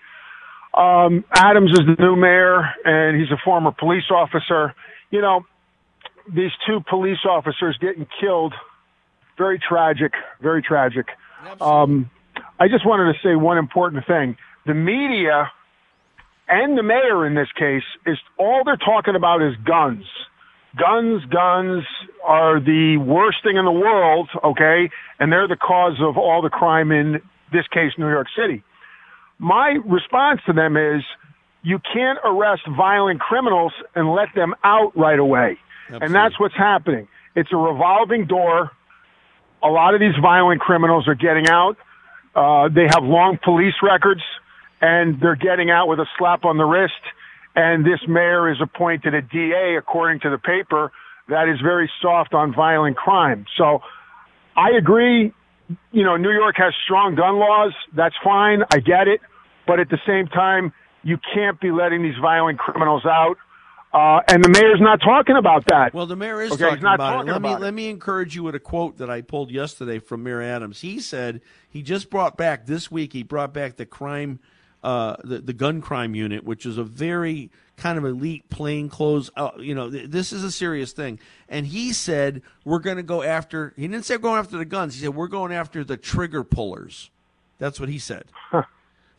Um, 0.74 1.24
Adams 1.34 1.70
is 1.72 1.80
the 1.86 1.96
new 2.02 2.16
mayor, 2.16 2.64
and 2.84 3.20
he's 3.20 3.30
a 3.30 3.40
former 3.44 3.72
police 3.72 4.10
officer. 4.10 4.74
You 5.12 5.20
know, 5.20 5.44
these 6.34 6.50
two 6.66 6.80
police 6.88 7.18
officers 7.28 7.76
getting 7.80 8.06
killed, 8.20 8.54
very 9.38 9.60
tragic, 9.60 10.14
very 10.40 10.62
tragic. 10.62 11.06
Um, 11.60 12.10
I 12.58 12.68
just 12.68 12.86
wanted 12.86 13.12
to 13.12 13.18
say 13.22 13.36
one 13.36 13.58
important 13.58 14.06
thing. 14.06 14.36
The 14.66 14.74
media 14.74 15.52
and 16.48 16.78
the 16.78 16.82
mayor 16.82 17.26
in 17.26 17.34
this 17.34 17.48
case 17.58 17.82
is 18.06 18.18
all 18.38 18.62
they're 18.64 18.76
talking 18.76 19.14
about 19.14 19.42
is 19.42 19.54
guns. 19.64 20.04
Guns, 20.78 21.22
guns 21.26 21.84
are 22.24 22.58
the 22.58 22.96
worst 22.96 23.38
thing 23.42 23.56
in 23.58 23.66
the 23.66 23.72
world, 23.72 24.30
okay? 24.42 24.88
And 25.18 25.30
they're 25.30 25.48
the 25.48 25.56
cause 25.56 25.98
of 26.00 26.16
all 26.16 26.40
the 26.40 26.48
crime 26.48 26.90
in 26.90 27.20
this 27.52 27.66
case, 27.68 27.92
New 27.98 28.08
York 28.08 28.28
City. 28.34 28.62
My 29.38 29.76
response 29.84 30.40
to 30.46 30.54
them 30.54 30.78
is 30.78 31.02
you 31.62 31.80
can't 31.92 32.18
arrest 32.24 32.62
violent 32.76 33.20
criminals 33.20 33.72
and 33.94 34.12
let 34.12 34.28
them 34.34 34.54
out 34.64 34.96
right 34.96 35.18
away. 35.18 35.58
And 35.88 36.14
that's 36.14 36.38
what's 36.40 36.56
happening. 36.56 37.08
It's 37.34 37.52
a 37.52 37.56
revolving 37.56 38.26
door. 38.26 38.70
A 39.62 39.68
lot 39.68 39.94
of 39.94 40.00
these 40.00 40.14
violent 40.20 40.60
criminals 40.60 41.06
are 41.06 41.14
getting 41.14 41.48
out. 41.48 41.76
Uh, 42.34 42.68
they 42.68 42.86
have 42.88 43.04
long 43.04 43.38
police 43.42 43.74
records 43.82 44.22
and 44.80 45.20
they're 45.20 45.36
getting 45.36 45.70
out 45.70 45.86
with 45.86 46.00
a 46.00 46.06
slap 46.18 46.44
on 46.44 46.56
the 46.56 46.64
wrist. 46.64 46.94
And 47.54 47.84
this 47.84 48.00
mayor 48.08 48.50
is 48.50 48.58
appointed 48.60 49.14
a 49.14 49.22
DA, 49.22 49.76
according 49.76 50.20
to 50.20 50.30
the 50.30 50.38
paper, 50.38 50.90
that 51.28 51.48
is 51.48 51.60
very 51.60 51.90
soft 52.00 52.34
on 52.34 52.54
violent 52.54 52.96
crime. 52.96 53.44
So 53.56 53.80
I 54.56 54.70
agree. 54.70 55.32
You 55.92 56.04
know, 56.04 56.16
New 56.16 56.32
York 56.32 56.56
has 56.58 56.74
strong 56.84 57.14
gun 57.14 57.38
laws. 57.38 57.72
That's 57.94 58.14
fine. 58.24 58.62
I 58.72 58.80
get 58.80 59.06
it. 59.06 59.20
But 59.66 59.78
at 59.78 59.90
the 59.90 59.98
same 60.06 60.26
time, 60.26 60.72
you 61.02 61.18
can't 61.34 61.60
be 61.60 61.70
letting 61.70 62.02
these 62.02 62.16
violent 62.20 62.58
criminals 62.58 63.04
out. 63.06 63.36
Uh, 63.92 64.20
and 64.28 64.42
the 64.42 64.48
mayor's 64.48 64.80
not 64.80 65.00
talking 65.02 65.36
about 65.36 65.64
that. 65.66 65.92
Well, 65.92 66.06
the 66.06 66.16
mayor 66.16 66.40
is 66.40 66.52
Okay, 66.52 66.64
talking 66.64 66.78
about 66.78 66.96
talking 66.96 67.28
it. 67.28 67.32
Let 67.32 67.36
about 67.36 67.48
me 67.48 67.54
it. 67.54 67.60
let 67.60 67.74
me 67.74 67.90
encourage 67.90 68.34
you 68.34 68.42
with 68.42 68.54
a 68.54 68.60
quote 68.60 68.96
that 68.98 69.10
I 69.10 69.20
pulled 69.20 69.50
yesterday 69.50 69.98
from 69.98 70.22
Mayor 70.22 70.40
Adams. 70.40 70.80
He 70.80 70.98
said 70.98 71.42
he 71.68 71.82
just 71.82 72.08
brought 72.08 72.38
back 72.38 72.64
this 72.64 72.90
week. 72.90 73.12
He 73.12 73.22
brought 73.22 73.52
back 73.52 73.76
the 73.76 73.84
crime, 73.84 74.38
uh, 74.82 75.16
the 75.22 75.40
the 75.40 75.52
gun 75.52 75.82
crime 75.82 76.14
unit, 76.14 76.42
which 76.42 76.64
is 76.64 76.78
a 76.78 76.84
very 76.84 77.50
kind 77.76 77.98
of 77.98 78.06
elite 78.06 78.48
plainclothes. 78.48 79.30
Uh, 79.36 79.50
you 79.58 79.74
know, 79.74 79.90
th- 79.90 80.08
this 80.08 80.32
is 80.32 80.42
a 80.42 80.50
serious 80.50 80.92
thing. 80.92 81.18
And 81.50 81.66
he 81.66 81.92
said 81.92 82.40
we're 82.64 82.78
going 82.78 82.96
to 82.96 83.02
go 83.02 83.22
after. 83.22 83.74
He 83.76 83.86
didn't 83.88 84.06
say 84.06 84.16
we're 84.16 84.22
going 84.22 84.38
after 84.38 84.56
the 84.56 84.64
guns. 84.64 84.94
He 84.94 85.02
said 85.02 85.14
we're 85.14 85.28
going 85.28 85.52
after 85.52 85.84
the 85.84 85.98
trigger 85.98 86.44
pullers. 86.44 87.10
That's 87.58 87.78
what 87.78 87.90
he 87.90 87.98
said. 87.98 88.24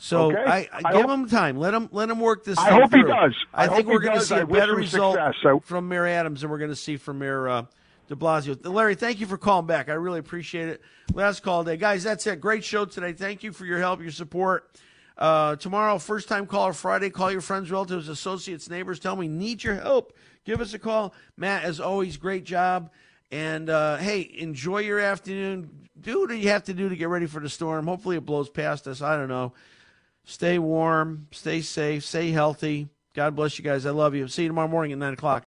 So 0.04 0.32
Okay. 0.34 0.44
I, 0.44 0.58
I, 0.58 0.70
I 0.84 0.92
give 0.92 1.04
hope- 1.04 1.12
him 1.12 1.30
time. 1.30 1.58
Let 1.58 1.74
him 1.74 1.88
let 1.94 2.10
him 2.10 2.20
work 2.20 2.44
this. 2.44 2.58
Out. 2.60 2.68
I 2.68 2.72
hope 2.76 2.94
he 2.94 3.04
does. 3.04 3.34
I, 3.54 3.64
I 3.64 3.68
think 3.70 3.88
we're 3.88 4.00
going 4.00 4.20
to 4.20 4.26
see 4.26 4.36
I 4.36 4.40
a 4.40 4.46
better 4.46 4.76
result. 4.76 5.18
So- 5.42 5.62
from 5.62 5.88
Mayor 5.88 6.06
Adams 6.06 6.42
than 6.42 6.50
we're 6.50 6.58
going 6.58 6.72
to 6.72 6.76
see 6.76 6.98
from 6.98 7.20
Mayor 7.20 7.48
uh, 7.48 7.66
De 8.10 8.16
Blasio. 8.16 8.58
Larry, 8.68 8.96
thank 8.96 9.22
you 9.22 9.28
for 9.28 9.38
calling 9.38 9.66
back. 9.66 9.88
I 9.88 9.94
really 9.94 10.20
appreciate 10.20 10.68
it. 10.68 10.82
Last 11.14 11.42
call 11.42 11.64
day, 11.64 11.78
guys. 11.78 12.04
That's 12.04 12.28
it. 12.28 12.42
Great 12.42 12.66
show 12.66 12.84
today. 12.84 13.14
Thank 13.14 13.44
you 13.44 13.54
for 13.54 13.66
your 13.66 13.80
help, 13.80 14.02
your 14.02 14.12
support. 14.12 14.70
Uh, 15.18 15.56
tomorrow, 15.56 15.98
first 16.00 16.28
time 16.28 16.48
caller 16.48 16.74
Friday. 16.74 17.10
Call 17.10 17.32
your 17.32 17.40
friends, 17.40 17.72
relatives, 17.72 18.10
associates, 18.10 18.70
neighbors. 18.70 19.00
Tell 19.00 19.16
we 19.16 19.30
need 19.30 19.64
your 19.64 19.76
help. 19.76 20.12
Give 20.44 20.60
us 20.60 20.74
a 20.74 20.80
call. 20.80 21.14
Matt, 21.38 21.64
as 21.64 21.80
always, 21.80 22.18
great 22.18 22.44
job. 22.44 22.92
And 23.32 23.70
uh, 23.70 23.96
hey, 23.98 24.30
enjoy 24.38 24.80
your 24.80 25.00
afternoon. 25.00 25.88
Do 25.98 26.20
what 26.22 26.38
you 26.38 26.50
have 26.50 26.66
to 26.66 26.74
do 26.74 26.90
to 26.90 26.96
get 26.98 27.08
ready 27.08 27.26
for 27.26 27.40
the 27.40 27.48
storm. 27.48 27.88
Hopefully, 27.88 28.18
it 28.18 28.26
blows 28.26 28.50
past 28.50 28.86
us. 28.86 29.02
I 29.02 29.16
don't 29.16 29.30
know. 29.30 29.54
Stay 30.26 30.58
warm, 30.58 31.28
stay 31.32 31.62
safe, 31.62 32.04
stay 32.06 32.32
healthy. 32.32 32.88
God 33.16 33.36
bless 33.36 33.58
you 33.60 33.64
guys. 33.64 33.86
I 33.86 33.92
love 33.92 34.16
you. 34.16 34.28
See 34.28 34.44
you 34.44 34.50
tomorrow 34.50 34.68
morning 34.68 34.92
at 34.94 34.98
9 34.98 35.14
o'clock. 35.14 35.44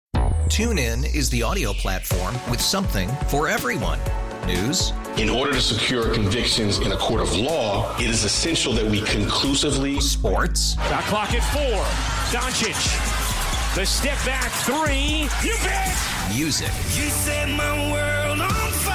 TuneIn 0.48 1.16
is 1.16 1.30
the 1.30 1.42
audio 1.42 1.74
platform 1.74 2.36
with 2.52 2.62
something 2.62 3.10
for 3.30 3.48
everyone. 3.48 4.00
News, 4.46 4.94
In 5.18 5.28
order 5.30 5.54
to 5.54 5.62
secure 5.62 6.14
convictions 6.14 6.78
in 6.80 6.92
a 6.92 6.98
court 6.98 7.20
of 7.22 7.36
law, 7.36 7.98
it 7.98 8.06
is 8.08 8.24
essential 8.24 8.74
that 8.74 8.86
we 8.86 9.02
conclusively. 9.02 10.00
Sports. 10.00 10.76
Shot 10.76 11.04
clock 11.06 11.34
at 11.34 11.42
four. 11.52 11.82
Doncic. 12.40 12.76
The 13.76 13.86
step 13.88 14.18
back 14.24 14.52
three. 14.64 15.28
You 15.44 15.56
bet. 15.64 15.98
music, 16.36 16.68
You 16.96 17.10
set 17.10 17.50
my 17.50 17.92
world 17.92 18.42
on 18.42 18.72
fire. 18.72 18.95